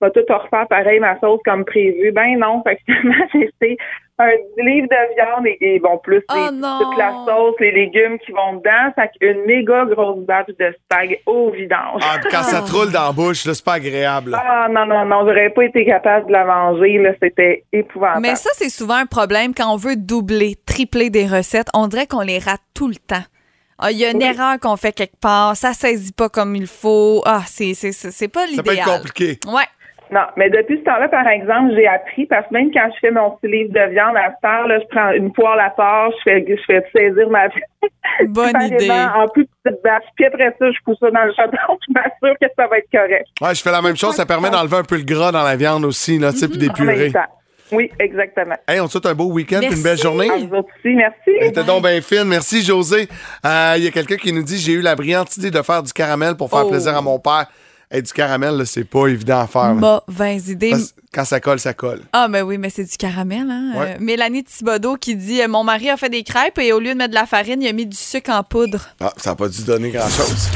va 0.00 0.10
tout 0.10 0.20
refaire 0.28 0.66
pareil 0.68 0.98
ma 1.00 1.18
sauce 1.20 1.40
comme 1.44 1.64
prévu. 1.64 2.12
Ben 2.12 2.38
non. 2.38 2.62
Fait 2.62 2.76
que 2.76 2.80
finalement, 2.86 3.24
j'ai 3.34 3.50
fait 3.60 3.76
un 4.18 4.32
10 4.58 4.62
livres 4.64 4.86
de 4.88 5.14
viande 5.14 5.46
et, 5.46 5.56
et 5.60 5.78
bon, 5.78 5.96
plus 5.98 6.22
Oh 6.30 6.34
les- 6.36 6.60
toute 6.60 6.98
la 6.98 7.12
sauce, 7.26 7.54
les 7.58 7.70
légumes 7.72 8.18
qui 8.18 8.32
vont 8.32 8.54
dedans. 8.56 8.92
Fait 8.94 9.10
qu'une 9.18 9.44
méga 9.46 9.86
grosse 9.86 10.18
batch 10.26 10.48
de 10.58 10.74
spag 10.84 11.18
au 11.24 11.50
vidange. 11.50 12.02
Ah, 12.04 12.18
puis 12.20 12.30
quand 12.30 12.42
ça 12.42 12.60
te 12.60 12.70
roule 12.70 12.92
dans 12.92 13.06
la 13.06 13.12
bouche, 13.12 13.46
là, 13.46 13.54
c'est 13.54 13.64
pas 13.64 13.74
agréable. 13.74 14.36
Ah 14.38 14.68
non, 14.70 14.84
non, 14.84 15.06
non, 15.06 15.20
j'aurais 15.26 15.48
pas 15.50 15.64
été 15.64 15.86
capable 15.86 16.26
de 16.26 16.32
la 16.32 16.44
manger, 16.44 16.98
là, 16.98 17.12
c'était 17.22 17.64
épouvantable. 17.72 18.20
Mais 18.20 18.34
ça, 18.36 18.50
c'est 18.52 18.68
souvent 18.68 18.96
un 18.96 19.06
problème 19.06 19.54
quand 19.54 19.72
on 19.72 19.76
veut 19.76 19.96
doubler, 19.96 20.56
tripler 20.66 21.08
des 21.08 21.26
recettes. 21.26 21.68
On 21.72 21.86
dirait 21.88 22.06
qu'on 22.06 22.20
les 22.20 22.38
rate 22.40 22.60
tout 22.74 22.88
le 22.88 22.96
temps. 22.96 23.24
Ah, 23.78 23.90
Il 23.90 23.96
y 23.96 24.04
a 24.04 24.10
une 24.10 24.18
Oui. 24.18 24.24
erreur 24.24 24.60
qu'on 24.60 24.76
fait 24.76 24.92
quelque 24.92 25.18
part, 25.18 25.56
ça 25.56 25.72
saisit 25.72 26.12
pas 26.12 26.28
comme 26.28 26.54
il 26.54 26.66
faut. 26.66 27.22
Ah, 27.24 27.40
c'est 27.46 27.72
c'est- 27.72 27.92
c'est 27.92 28.10
c'est 28.10 28.28
pas 28.28 28.40
Ça 28.46 28.62
peut 28.62 28.68
l'idéal. 28.72 28.86
être 28.86 28.96
compliqué. 28.98 29.38
Ouais. 29.46 29.64
Non, 30.12 30.22
mais 30.36 30.50
depuis 30.50 30.78
ce 30.78 30.82
temps-là, 30.84 31.08
par 31.08 31.26
exemple, 31.28 31.72
j'ai 31.76 31.86
appris, 31.86 32.26
parce 32.26 32.46
que 32.48 32.54
même 32.54 32.70
quand 32.72 32.88
je 32.94 32.98
fais 33.00 33.10
mon 33.12 33.30
petit 33.32 33.50
livre 33.52 33.72
de 33.72 33.90
viande 33.92 34.16
à 34.16 34.30
cette 34.34 34.44
heure, 34.44 34.66
là, 34.66 34.78
je 34.80 34.86
prends 34.90 35.10
une 35.12 35.32
poêle 35.32 35.60
à 35.60 35.70
part, 35.70 36.10
je 36.18 36.30
fais, 36.30 36.44
je 36.48 36.62
fais 36.66 36.82
saisir 36.94 37.28
ma 37.30 37.46
viande. 37.48 38.28
Bonne 38.28 38.60
idée. 38.72 38.90
En 38.90 39.28
plus 39.28 39.46
petite 39.62 39.80
batch. 39.84 40.02
Puis 40.16 40.26
après 40.26 40.54
ça, 40.58 40.70
je 40.70 40.78
pousse 40.84 40.98
ça 40.98 41.10
dans 41.10 41.24
le 41.24 41.32
chaudron, 41.32 41.78
je 41.88 41.92
m'assure 41.94 42.36
que 42.40 42.46
ça 42.56 42.66
va 42.66 42.78
être 42.78 42.90
correct. 42.92 43.26
Ouais, 43.40 43.54
je 43.54 43.62
fais 43.62 43.70
la 43.72 43.82
même 43.82 43.96
chose. 43.96 44.14
Ça 44.16 44.26
permet 44.26 44.50
d'enlever 44.50 44.78
un 44.78 44.82
peu 44.84 44.96
le 44.96 45.04
gras 45.04 45.30
dans 45.32 45.44
la 45.44 45.54
viande 45.56 45.84
aussi, 45.84 46.18
là, 46.18 46.32
tu 46.32 46.38
sais, 46.38 46.48
puis 46.48 46.56
En 46.58 46.84
même 46.84 46.96
d'épurer. 46.96 47.12
temps. 47.12 47.20
Oui, 47.72 47.88
exactement. 48.00 48.56
Hey, 48.66 48.80
on 48.80 48.86
te 48.86 48.90
souhaite 48.90 49.06
un 49.06 49.14
beau 49.14 49.26
week-end 49.30 49.60
une 49.62 49.68
belle 49.68 49.80
Merci. 49.84 50.02
journée. 50.02 50.28
À 50.28 50.36
vous 50.38 50.56
aussi, 50.56 50.92
merci. 50.92 51.52
T'es 51.54 51.62
donc 51.62 51.84
bien 51.84 52.00
fine. 52.00 52.24
Merci, 52.24 52.64
José. 52.64 53.06
Euh, 53.46 53.74
Il 53.76 53.84
y 53.84 53.86
a 53.86 53.92
quelqu'un 53.92 54.16
qui 54.16 54.32
nous 54.32 54.42
dit 54.42 54.58
j'ai 54.58 54.72
eu 54.72 54.80
la 54.80 54.96
brillante 54.96 55.36
idée 55.36 55.52
de 55.52 55.62
faire 55.62 55.80
du 55.80 55.92
caramel 55.92 56.34
pour 56.36 56.50
faire 56.50 56.64
Oh. 56.64 56.68
plaisir 56.68 56.96
à 56.96 57.00
mon 57.00 57.20
père. 57.20 57.46
Hey, 57.92 58.02
du 58.02 58.12
caramel, 58.12 58.54
là, 58.56 58.64
c'est 58.66 58.84
pas 58.84 59.08
évident 59.08 59.40
à 59.40 59.46
faire. 59.48 59.74
Mauvaise 59.74 60.48
idée. 60.48 60.70
Parce- 60.70 60.94
Quand 61.12 61.24
ça 61.24 61.40
colle, 61.40 61.58
ça 61.58 61.74
colle. 61.74 62.02
Ah, 62.12 62.28
ben 62.28 62.42
oui, 62.44 62.56
mais 62.56 62.70
c'est 62.70 62.84
du 62.84 62.96
caramel. 62.96 63.48
Hein? 63.50 63.72
Ouais. 63.74 63.94
Euh, 63.94 63.98
Mélanie 63.98 64.44
Thibodeau 64.44 64.96
qui 64.96 65.16
dit 65.16 65.42
euh, 65.42 65.48
Mon 65.48 65.64
mari 65.64 65.90
a 65.90 65.96
fait 65.96 66.08
des 66.08 66.22
crêpes 66.22 66.58
et 66.60 66.72
au 66.72 66.78
lieu 66.78 66.92
de 66.92 66.98
mettre 66.98 67.10
de 67.10 67.16
la 67.16 67.26
farine, 67.26 67.60
il 67.60 67.66
a 67.68 67.72
mis 67.72 67.86
du 67.86 67.96
sucre 67.96 68.30
en 68.30 68.44
poudre. 68.44 68.78
Ah, 69.00 69.12
ça 69.16 69.30
n'a 69.30 69.36
pas 69.36 69.48
dû 69.48 69.64
donner 69.64 69.90
grand-chose. 69.90 70.48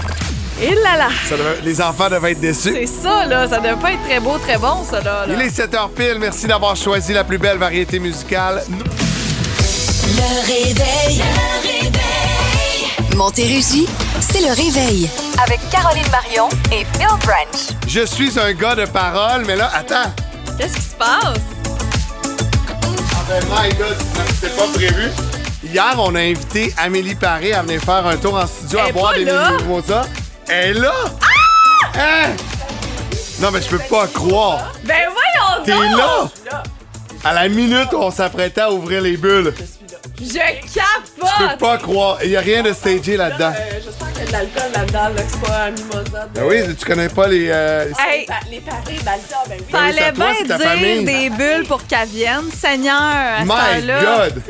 Et 0.63 0.71
là 0.77 0.97
là 0.97 1.09
Ça 1.29 1.37
devait- 1.37 1.61
Les 1.65 1.83
enfants 1.83 2.09
devaient 2.09 2.31
être 2.33 2.41
déçus. 2.41 2.73
C'est 2.73 2.87
ça, 2.87 3.27
là. 3.27 3.49
Ça 3.49 3.59
devait 3.59 3.75
pas 3.83 3.91
être 3.95 4.03
très 4.05 4.21
beau, 4.21 4.39
très 4.39 4.57
bon, 4.59 4.85
ça, 4.89 5.01
là. 5.01 5.27
là. 5.27 5.35
Il 5.35 5.41
est 5.43 5.51
7h 5.51 5.91
pile. 5.91 6.19
Merci 6.21 6.47
d'avoir 6.47 6.77
choisi 6.77 7.13
la 7.13 7.25
plus 7.25 7.39
belle 7.39 7.59
variété 7.59 7.99
musicale. 7.99 8.63
Le 8.69 10.47
réveil. 10.47 11.19
Le 11.19 11.63
réveil. 11.69 12.44
Montérégie, 13.15 13.87
c'est 14.21 14.41
le 14.41 14.49
réveil. 14.55 15.09
Avec 15.43 15.61
Caroline 15.71 16.07
Marion 16.11 16.49
et 16.73 16.85
Phil 16.97 17.07
Branch. 17.25 17.77
Je 17.87 18.05
suis 18.05 18.39
un 18.39 18.53
gars 18.53 18.75
de 18.75 18.87
parole, 18.87 19.45
mais 19.47 19.57
là, 19.57 19.71
attends. 19.75 20.11
Qu'est-ce 20.59 20.75
qui 20.75 20.83
se 20.83 20.95
passe? 20.97 21.39
Ah 23.13 23.23
ben, 23.29 23.45
my 23.51 23.75
God, 23.77 23.97
c'est 24.41 24.57
pas 24.57 24.67
prévu. 24.75 25.11
Hier, 25.63 25.95
on 25.99 26.15
a 26.15 26.21
invité 26.21 26.75
Amélie 26.77 27.15
Paré 27.15 27.53
à 27.53 27.63
venir 27.63 27.81
faire 27.81 28.07
un 28.07 28.17
tour 28.17 28.35
en 28.35 28.47
studio 28.47 28.79
Elle 28.83 28.91
à 28.91 28.93
boire 28.93 29.15
des 29.15 29.25
là. 29.25 29.51
mimosas. 29.53 30.07
Elle 30.49 30.77
est 30.77 30.81
là! 30.81 30.93
Hein? 31.97 32.31
Non, 33.41 33.51
mais 33.51 33.63
je 33.63 33.69
peux 33.69 33.79
pas 33.79 34.07
croire. 34.09 34.73
Ben 34.85 34.97
voyons 35.11 35.65
T'es 35.65 35.73
donc! 35.73 36.31
là! 36.53 36.63
À 37.25 37.33
la 37.33 37.49
minute 37.49 37.89
où 37.93 37.97
on 37.97 38.11
s'apprêtait 38.11 38.61
à 38.61 38.71
ouvrir 38.73 39.01
les 39.01 39.17
bulles. 39.17 39.55
Je 39.59 39.84
Je 40.21 40.25
peux 40.25 41.45
capote! 41.47 41.59
pas 41.59 41.79
croire. 41.79 42.19
Il 42.25 42.31
y 42.31 42.37
a 42.37 42.41
rien 42.41 42.63
de 42.63 42.73
stagé 42.73 43.17
là-dedans. 43.17 43.53
J'espère 43.85 44.13
qu'il 44.13 44.19
y 44.19 44.23
a 44.23 44.27
de 44.27 44.33
l'alcool 44.33 44.73
là-dedans, 44.75 45.03
là, 45.17 45.23
que 45.23 45.31
c'est 45.31 45.41
pas 45.41 45.63
un 45.65 45.71
mimosa. 45.71 46.29
Ben 46.35 46.43
oui, 46.47 46.77
tu 46.77 46.85
connais 46.85 47.09
pas 47.09 47.27
les... 47.29 47.49
euh, 47.51 47.87
Hey, 47.99 48.27
Les 48.51 48.61
paris 48.61 48.99
d'Alta, 49.05 49.37
ben 49.49 49.57
oui. 49.59 49.65
Ben 49.73 49.79
oui, 49.87 49.93
c'est 49.95 49.99
fallait 50.01 50.13
bien 50.13 50.35
c'est 50.39 50.45
dire 50.45 50.59
famille. 50.59 51.05
des 51.05 51.31
bulles 51.31 51.67
pour 51.67 51.87
qu'elles 51.87 52.09
viennent. 52.09 52.51
Seigneur, 52.53 52.95
à 52.95 53.41
ce 53.41 53.45
My. 53.47 53.87
God! 53.87 54.43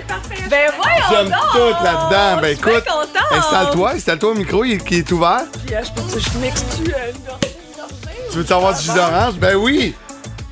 Ben 0.51 0.71
voyons 0.77 1.05
J'aime 1.11 1.37
tout 1.53 1.85
là-dedans. 1.85 2.41
Ben 2.41 2.49
Je 2.49 2.53
écoute, 2.53 2.85
contente. 2.85 3.33
installe-toi, 3.33 3.91
installe-toi 3.93 4.31
au 4.31 4.35
micro 4.35 4.65
il- 4.65 4.83
qui 4.83 4.97
est 4.99 5.13
ouvert. 5.13 5.43
Puis, 5.67 5.75
euh, 5.75 5.81
je 5.85 5.91
peux-tu, 6.03 6.21
je 6.33 6.39
mixe-tu 6.39 6.93
euh, 6.93 7.11
une 7.11 7.17
une 7.17 7.25
gorgée? 7.27 8.29
Tu 8.31 8.37
veux 8.39 8.45
savoir 8.47 8.75
du 8.77 8.83
jus 8.85 8.93
d'orange? 8.93 9.35
Ben 9.35 9.55
oui! 9.57 9.95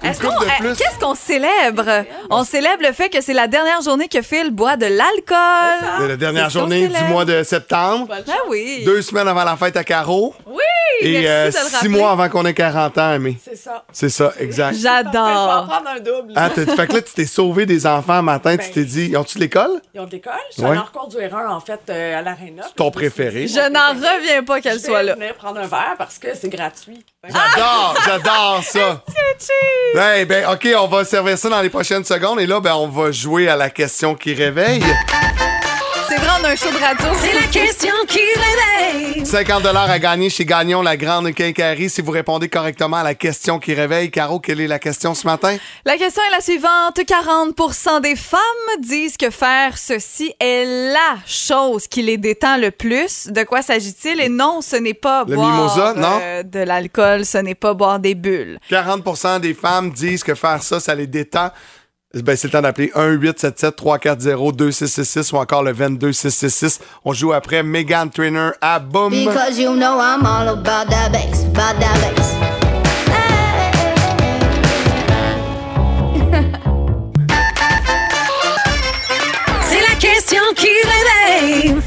Une 0.03 0.11
Est-ce 0.11 0.21
coupe 0.21 0.31
qu'on- 0.35 0.45
de 0.45 0.51
plus. 0.59 0.75
Qu'est-ce 0.77 0.99
qu'on 0.99 1.15
célèbre? 1.15 2.05
On 2.31 2.43
célèbre 2.45 2.83
le 2.87 2.93
fait 2.93 3.09
que 3.09 3.21
c'est 3.21 3.33
la 3.33 3.47
dernière 3.47 3.81
journée 3.83 4.09
que 4.09 4.21
Phil 4.23 4.51
boit 4.51 4.77
de 4.77 4.87
l'alcool. 4.87 5.89
C'est 6.01 6.09
la 6.09 6.17
dernière 6.17 6.51
journée 6.51 6.89
du 6.89 7.05
mois 7.05 7.25
de 7.25 7.43
septembre. 7.43 8.09
Ben 8.09 8.35
oui. 8.49 8.83
Deux 8.85 9.03
semaines 9.03 9.29
avant 9.29 9.45
la 9.45 9.57
fête 9.57 9.77
à 9.77 9.85
Caro. 9.85 10.35
Oui, 10.47 10.57
Et 11.01 11.13
merci 11.23 11.27
euh, 11.29 11.41
de 11.43 11.47
le 11.47 11.53
six 11.69 11.75
rappeler. 11.77 11.89
mois 11.91 12.11
avant 12.13 12.29
qu'on 12.29 12.45
ait 12.47 12.55
40 12.55 12.99
ans, 12.99 13.13
Aimé. 13.15 13.39
C'est 13.45 13.57
ça. 13.57 13.85
C'est 13.93 14.09
ça, 14.09 14.33
exact. 14.39 14.75
Je 14.77 14.83
vais 14.83 14.89
en 14.89 14.93
J'adore. 15.05 15.67
prendre 15.69 15.89
un 15.89 16.01
double. 16.01 16.33
Ah, 16.37 16.51
fait 16.51 16.65
que 16.67 16.93
là, 16.95 17.03
tu 17.03 17.13
t'es 17.15 17.27
sauvé 17.27 17.65
des 17.67 17.87
enfants 17.87 18.15
un 18.15 18.23
matin, 18.23 18.57
tu 18.57 18.71
t'es 18.71 18.85
dit, 18.85 19.07
ils 19.11 19.17
ont-tu 19.17 19.37
de 19.39 19.43
l'école? 19.45 19.81
Ils 19.95 20.01
ont 20.01 20.07
de 20.07 20.11
l'école. 20.13 20.33
Je 20.51 20.55
suis 20.55 20.63
Ouais. 20.65 20.77
du 20.77 21.17
R1, 21.17 21.49
en 21.49 21.61
fait, 21.61 21.81
euh, 21.91 22.19
à 22.19 22.23
l'Arena. 22.23 22.63
Ton 22.77 22.91
préféré? 22.91 23.47
Je 23.47 23.69
n'en 23.71 23.91
reviens 23.91 24.43
pas 24.43 24.61
qu'elle 24.61 24.79
Je 24.79 24.85
soit 24.85 24.99
vais 24.99 25.05
là. 25.05 25.15
venir 25.15 25.35
prendre 25.35 25.59
un 25.61 25.67
verre 25.67 25.95
parce 25.99 26.19
que 26.19 26.29
c'est 26.35 26.49
gratuit. 26.49 27.05
J'adore, 27.25 27.95
j'adore 28.05 28.61
ça. 28.65 29.03
Ben, 29.95 30.25
ben, 30.25 30.47
OK, 30.47 30.67
on 30.79 30.87
va 30.87 31.05
servir 31.05 31.37
ça 31.37 31.51
dans 31.51 31.61
les 31.61 31.69
prochaines 31.69 32.05
secondes. 32.05 32.41
Et 32.41 32.47
là, 32.47 32.61
ben, 32.61 32.75
on 32.75 32.89
va 32.89 33.13
jouer 33.13 33.49
à 33.49 33.57
la 33.57 33.69
question 33.69 34.15
qui 34.15 34.33
réveille. 34.33 34.83
C'est 36.43 36.49
vrai, 36.49 36.49
on 36.49 36.49
a 36.49 36.53
un 36.53 36.57
show 36.57 36.71
de 36.71 36.83
radio. 36.83 37.07
C'est 37.21 37.35
la 37.35 37.47
question 37.47 37.93
qui 38.09 38.19
réveille. 38.19 39.25
50 39.25 39.65
à 39.67 39.99
gagner 39.99 40.29
chez 40.29 40.45
Gagnon, 40.45 40.83
la 40.83 40.97
grande 40.97 41.33
quincaillerie. 41.33 41.89
Si 41.89 42.01
vous 42.03 42.11
répondez 42.11 42.49
correctement 42.49 42.97
à 42.97 43.03
la 43.03 43.15
question 43.15 43.59
qui 43.59 43.75
réveille. 43.75 44.11
Caro, 44.11 44.41
quelle 44.41 44.61
est 44.61 44.67
la 44.67 44.79
question 44.79 45.15
ce 45.15 45.27
matin? 45.27 45.57
La 45.85 45.97
question 45.97 46.23
est 46.29 46.35
la 46.35 46.41
suivante. 46.41 46.99
40% 46.99 48.01
des 48.01 48.17
femmes 48.17 48.41
disent 48.81 49.17
que 49.17 49.31
faire 49.31 49.79
ceci 49.79 50.35
est 50.41 50.65
la 50.93 51.19
chose 51.27 51.87
qui 51.87 52.03
les 52.03 52.17
détend 52.17 52.57
le 52.57 52.71
plus. 52.71 53.29
De 53.29 53.45
quoi 53.45 53.63
s'agit-il? 53.63 54.21
Et 54.21 54.29
non, 54.29 54.61
ce 54.63 54.77
n'est 54.77 54.95
pas 54.95 55.25
Le 55.27 55.37
boire 55.37 55.51
mimosa, 55.51 55.95
non? 55.95 56.19
euh, 56.21 56.43
de 56.43 56.61
l'alcool, 56.61 57.25
ce 57.25 57.39
n'est 57.39 57.55
pas 57.55 57.75
boire 57.75 58.01
des 58.01 58.15
bulles. 58.15 58.59
40% 58.71 59.41
des 59.41 59.55
femmes 59.55 59.91
disent 59.91 60.25
que 60.25 60.35
faire 60.35 60.63
ça, 60.63 60.81
ça 60.81 60.95
les 60.95 61.07
détend. 61.07 61.51
Ben, 62.15 62.37
c'est 62.37 62.49
le 62.49 62.53
temps 62.53 62.61
d'appeler 62.61 62.93
1-877-340-2666 62.95 65.33
ou 65.35 65.39
encore 65.39 65.63
le 65.63 65.73
22666. 65.73 66.81
On 67.07 67.15
joue 67.15 67.33
après 67.33 67.63
Megan 67.63 68.11
Trainer 68.11 68.51
à 68.61 68.79
Boom. 68.81 69.09
Because 69.11 69.59
you 69.59 69.73
know 69.75 69.99
I'm 69.99 70.27
all 70.27 70.49
about 70.49 70.91
that 70.91 71.09
bass, 71.11 71.45
about 71.45 71.81
that 71.81 71.99
bass. 72.15 72.35
C'est 79.71 79.81
la 79.81 79.95
question 79.99 80.43
qui 80.55 80.69
réveille. 80.69 81.81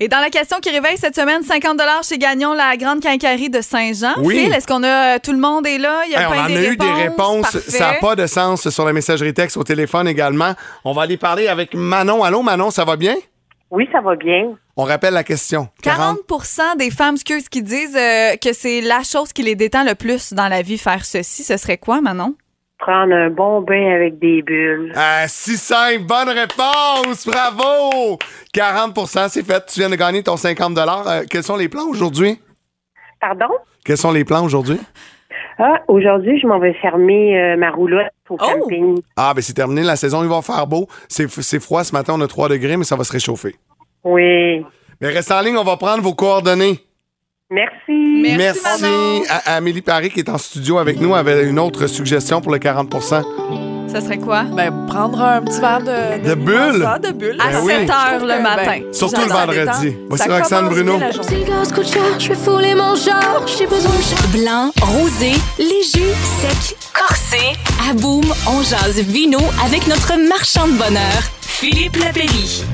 Et 0.00 0.08
dans 0.08 0.20
la 0.20 0.30
question 0.30 0.58
qui 0.60 0.70
réveille 0.70 0.96
cette 0.98 1.14
semaine, 1.14 1.42
50 1.42 1.80
chez 2.08 2.18
Gagnon, 2.18 2.52
la 2.52 2.76
grande 2.76 3.00
quincaillerie 3.00 3.50
de 3.50 3.60
Saint-Jean. 3.60 4.14
Oui. 4.18 4.38
Phil, 4.38 4.52
est-ce 4.52 4.66
qu'on 4.66 4.82
a 4.82 5.18
tout 5.18 5.32
le 5.32 5.38
monde 5.38 5.66
est 5.66 5.78
là? 5.78 6.02
Il 6.06 6.12
y 6.12 6.14
a 6.14 6.20
Hey, 6.20 6.26
on 6.26 6.40
en 6.40 6.44
a 6.44 6.48
des 6.48 6.68
eu 6.68 6.76
des 6.76 6.92
réponses. 6.92 7.42
Parfait. 7.52 7.70
Ça 7.70 7.92
n'a 7.92 7.98
pas 7.98 8.14
de 8.16 8.26
sens 8.26 8.68
sur 8.68 8.84
la 8.84 8.92
messagerie 8.92 9.32
texte 9.32 9.56
au 9.56 9.64
téléphone 9.64 10.08
également. 10.08 10.52
On 10.84 10.92
va 10.92 11.02
aller 11.02 11.16
parler 11.16 11.48
avec 11.48 11.74
Manon. 11.74 12.22
Allô, 12.24 12.42
Manon, 12.42 12.70
ça 12.70 12.84
va 12.84 12.96
bien? 12.96 13.14
Oui, 13.70 13.88
ça 13.92 14.00
va 14.00 14.14
bien. 14.16 14.56
On 14.76 14.84
rappelle 14.84 15.14
la 15.14 15.24
question. 15.24 15.68
40% 15.82 16.76
des 16.76 16.90
femmes, 16.90 17.14
excuse, 17.14 17.48
qui 17.48 17.62
disent 17.62 17.96
euh, 17.96 18.36
que 18.36 18.52
c'est 18.52 18.80
la 18.80 19.02
chose 19.02 19.32
qui 19.32 19.42
les 19.42 19.54
détend 19.54 19.84
le 19.84 19.94
plus 19.94 20.32
dans 20.32 20.48
la 20.48 20.62
vie, 20.62 20.78
faire 20.78 21.04
ceci. 21.04 21.42
Ce 21.44 21.56
serait 21.56 21.78
quoi, 21.78 22.00
Manon? 22.00 22.34
Prendre 22.78 23.14
un 23.14 23.30
bon 23.30 23.62
bain 23.62 23.94
avec 23.94 24.18
des 24.18 24.42
bulles. 24.42 24.92
Ah, 24.94 25.24
6-5, 25.26 26.00
bonne 26.06 26.28
réponse! 26.28 27.26
Bravo! 27.26 28.18
40% 28.54 29.28
c'est 29.30 29.42
fait. 29.46 29.64
Tu 29.66 29.80
viens 29.80 29.88
de 29.88 29.96
gagner 29.96 30.22
ton 30.22 30.36
50 30.36 30.76
Euh, 30.78 31.24
Quels 31.30 31.42
sont 31.42 31.56
les 31.56 31.68
plans 31.70 31.86
aujourd'hui? 31.88 32.38
Pardon? 33.20 33.46
Quels 33.84 33.96
sont 33.96 34.12
les 34.12 34.24
plans 34.24 34.44
aujourd'hui? 34.44 34.78
Ah, 35.58 35.80
aujourd'hui, 35.88 36.38
je 36.38 36.46
m'en 36.46 36.58
vais 36.58 36.74
fermer 36.74 37.38
euh, 37.40 37.56
ma 37.56 37.70
roulotte 37.70 38.12
au 38.28 38.36
camping. 38.36 39.00
Ah, 39.16 39.32
ben 39.34 39.40
c'est 39.40 39.54
terminé. 39.54 39.82
La 39.82 39.96
saison, 39.96 40.22
il 40.22 40.28
va 40.28 40.42
faire 40.42 40.66
beau. 40.66 40.86
C'est 41.08 41.30
c'est 41.30 41.60
froid 41.60 41.82
ce 41.82 41.92
matin, 41.94 42.12
on 42.16 42.20
a 42.20 42.26
3 42.28 42.50
degrés, 42.50 42.76
mais 42.76 42.84
ça 42.84 42.94
va 42.96 43.04
se 43.04 43.12
réchauffer. 43.12 43.56
Oui. 44.04 44.64
Mais 45.00 45.08
reste 45.08 45.32
en 45.32 45.40
ligne, 45.40 45.56
on 45.56 45.64
va 45.64 45.78
prendre 45.78 46.02
vos 46.02 46.14
coordonnées. 46.14 46.78
Merci. 47.50 48.36
Merci. 48.36 49.22
À- 49.28 49.52
à 49.52 49.56
Amélie 49.56 49.80
Paris, 49.82 50.10
qui 50.10 50.18
est 50.20 50.28
en 50.28 50.38
studio 50.38 50.78
avec 50.78 51.00
nous, 51.00 51.14
avait 51.14 51.44
une 51.44 51.58
autre 51.60 51.86
suggestion 51.86 52.40
pour 52.40 52.50
le 52.50 52.58
40% 52.58 53.22
Ça 53.88 54.00
serait 54.00 54.18
quoi? 54.18 54.42
Ben, 54.42 54.72
prendre 54.88 55.22
un 55.22 55.40
petit 55.42 55.60
verre 55.60 55.78
de, 55.80 56.28
De 56.28 56.34
mimosa, 56.34 56.98
de 56.98 57.12
bulles. 57.12 57.40
À 57.40 57.52
Ben 57.52 57.60
oui. 57.62 57.72
7 57.72 57.90
heures 57.90 58.26
le 58.26 58.34
que, 58.36 58.42
matin. 58.42 58.62
ben, 58.66 58.92
Surtout 58.92 59.20
le 59.20 59.28
vendredi. 59.28 59.96
Voici 60.08 60.28
Roxane 60.28 60.68
Bruno. 60.68 60.96
bien 60.98 61.06
la 61.06 61.12
journée. 61.12 61.28
Si 61.28 61.36
le 61.36 61.44
gaz 61.44 61.72
coûte 61.72 61.86
cher, 61.92 62.02
je 62.18 62.28
vais 62.30 62.34
fouler 62.34 62.74
mon 62.74 62.96
genre, 62.96 63.46
j'ai 63.46 63.66
besoin 63.66 63.92
de 63.92 64.38
Blanc, 64.38 64.72
rosé, 64.82 65.32
léger, 65.58 66.12
sec, 66.40 66.76
corsé. 66.92 67.56
À 67.88 67.92
Boom, 67.94 68.24
on 68.48 68.60
jase 68.62 68.98
vino 69.02 69.38
avec 69.64 69.86
notre 69.86 70.18
marchand 70.28 70.66
de 70.66 70.72
bonheur, 70.72 71.22
Philippe 71.42 71.96
Lapéry. 71.96 72.64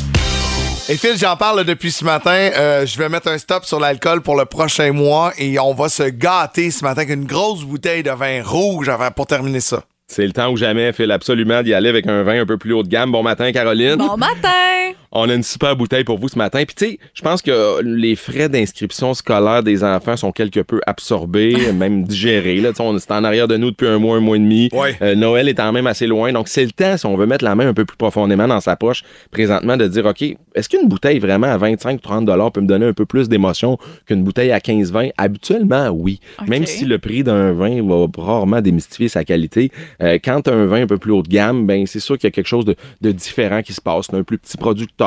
Et 0.89 0.97
Phil, 0.97 1.17
j'en 1.17 1.37
parle 1.37 1.65
depuis 1.65 1.93
ce 1.93 2.05
matin. 2.05 2.51
Euh, 2.57 2.85
je 2.85 2.99
vais 2.99 3.09
mettre 3.09 3.29
un 3.29 3.39
stop 3.39 3.65
sur 3.65 3.79
l'alcool 3.79 4.21
pour 4.21 4.37
le 4.37 4.45
prochain 4.47 4.93
mois 4.93 5.33
et 5.39 5.59
on 5.61 5.75
va 5.75 5.89
se 5.89 6.03
gâter 6.03 6.71
ce 6.73 6.83
matin 6.83 7.03
avec 7.03 7.15
une 7.15 7.25
grosse 7.25 7.63
bouteille 7.65 8.03
de 8.03 8.11
vin 8.11 8.43
rouge 8.43 8.89
avant, 8.89 9.11
pour 9.11 9.27
terminer 9.27 9.61
ça. 9.61 9.85
C'est 10.09 10.27
le 10.27 10.33
temps 10.33 10.51
ou 10.51 10.57
jamais, 10.57 10.93
Phil, 10.93 11.11
absolument 11.11 11.63
d'y 11.63 11.73
aller 11.73 11.89
avec 11.89 12.07
un 12.09 12.23
vin 12.25 12.41
un 12.41 12.47
peu 12.47 12.59
plus 12.59 12.73
haut 12.73 12.83
de 12.83 12.89
gamme. 12.89 13.13
Bon 13.13 13.23
matin, 13.23 13.53
Caroline. 13.53 13.97
Bon 13.97 14.17
matin! 14.17 14.93
On 15.15 15.29
a 15.29 15.35
une 15.35 15.43
super 15.43 15.77
bouteille 15.77 16.05
pour 16.05 16.19
vous 16.19 16.29
ce 16.29 16.39
matin. 16.39 16.65
Puis 16.65 16.75
tu 16.75 16.87
sais, 16.87 16.99
je 17.13 17.21
pense 17.21 17.43
que 17.43 17.83
les 17.83 18.17
frais 18.17 18.49
d'inscription 18.49 19.13
scolaire 19.13 19.63
des 19.63 19.85
enfants 19.85 20.17
sont 20.17 20.33
quelque 20.33 20.61
peu 20.61 20.81
absorbés, 20.87 21.55
même 21.75 22.05
digérés. 22.05 22.61
Là. 22.61 22.71
On 22.79 22.97
est 22.97 23.11
en 23.11 23.23
arrière 23.23 23.47
de 23.47 23.59
nous 23.59 23.73
depuis 23.73 23.89
un 23.89 23.99
mois, 23.99 24.17
un 24.17 24.21
mois 24.21 24.37
et 24.37 24.41
demi. 24.41 24.71
Euh, 25.03 25.15
Noël 25.15 25.51
est 25.51 25.55
quand 25.55 25.71
même 25.71 25.87
assez 25.87 26.07
loin. 26.07 26.33
Donc 26.33 26.49
c'est 26.49 26.65
le 26.65 26.71
temps, 26.71 26.97
si 26.97 27.05
on 27.05 27.17
veut 27.17 27.27
mettre 27.27 27.45
la 27.45 27.55
main 27.55 27.69
un 27.69 27.75
peu 27.75 27.85
plus 27.85 27.97
profondément 27.99 28.49
dans 28.49 28.61
sa 28.61 28.75
poche 28.75 29.03
présentement, 29.31 29.77
de 29.77 29.87
dire, 29.87 30.07
OK, 30.07 30.23
est-ce 30.55 30.69
qu'une 30.71 30.89
bouteille 30.89 31.19
vraiment 31.19 31.49
à 31.49 31.59
25-30 31.59 32.25
dollars 32.25 32.51
peut 32.51 32.63
me 32.63 32.67
donner 32.67 32.87
un 32.87 32.95
peu 32.95 33.05
plus 33.05 33.29
d'émotion 33.29 33.77
qu'une 34.07 34.25
bouteille 34.25 34.51
à 34.51 34.61
15-20? 34.61 35.13
Habituellement, 35.19 35.91
oui. 35.91 36.21
Même 36.49 36.65
si 36.65 36.87
le 36.87 36.99
prix 36.99 37.23
d'un 37.23 37.53
vin 37.53 37.87
va 37.87 38.07
rarement 38.17 38.63
démystifier 38.63 39.09
sa 39.09 39.25
qualité, 39.25 39.71
euh, 40.03 40.19
quand 40.25 40.49
un 40.49 40.65
vin 40.65 40.83
un 40.83 40.87
peu 40.87 40.97
plus 40.97 41.13
haut 41.13 41.23
de 41.23 41.29
gamme, 41.29 41.67
ben 41.67 41.87
c'est 41.87 42.01
sûr 42.01 42.17
qu'il 42.17 42.29
y 42.29 42.29
a 42.29 42.31
quelque 42.31 42.47
chose 42.47 42.65
de, 42.65 42.77
de 43.03 43.13
différent 43.13 43.61
qui 43.61 43.75
se 43.75 43.81
passe. 43.81 44.07
Un 44.15 44.23
plus 44.23 44.39
petit 44.39 44.57
producteur. 44.57 45.02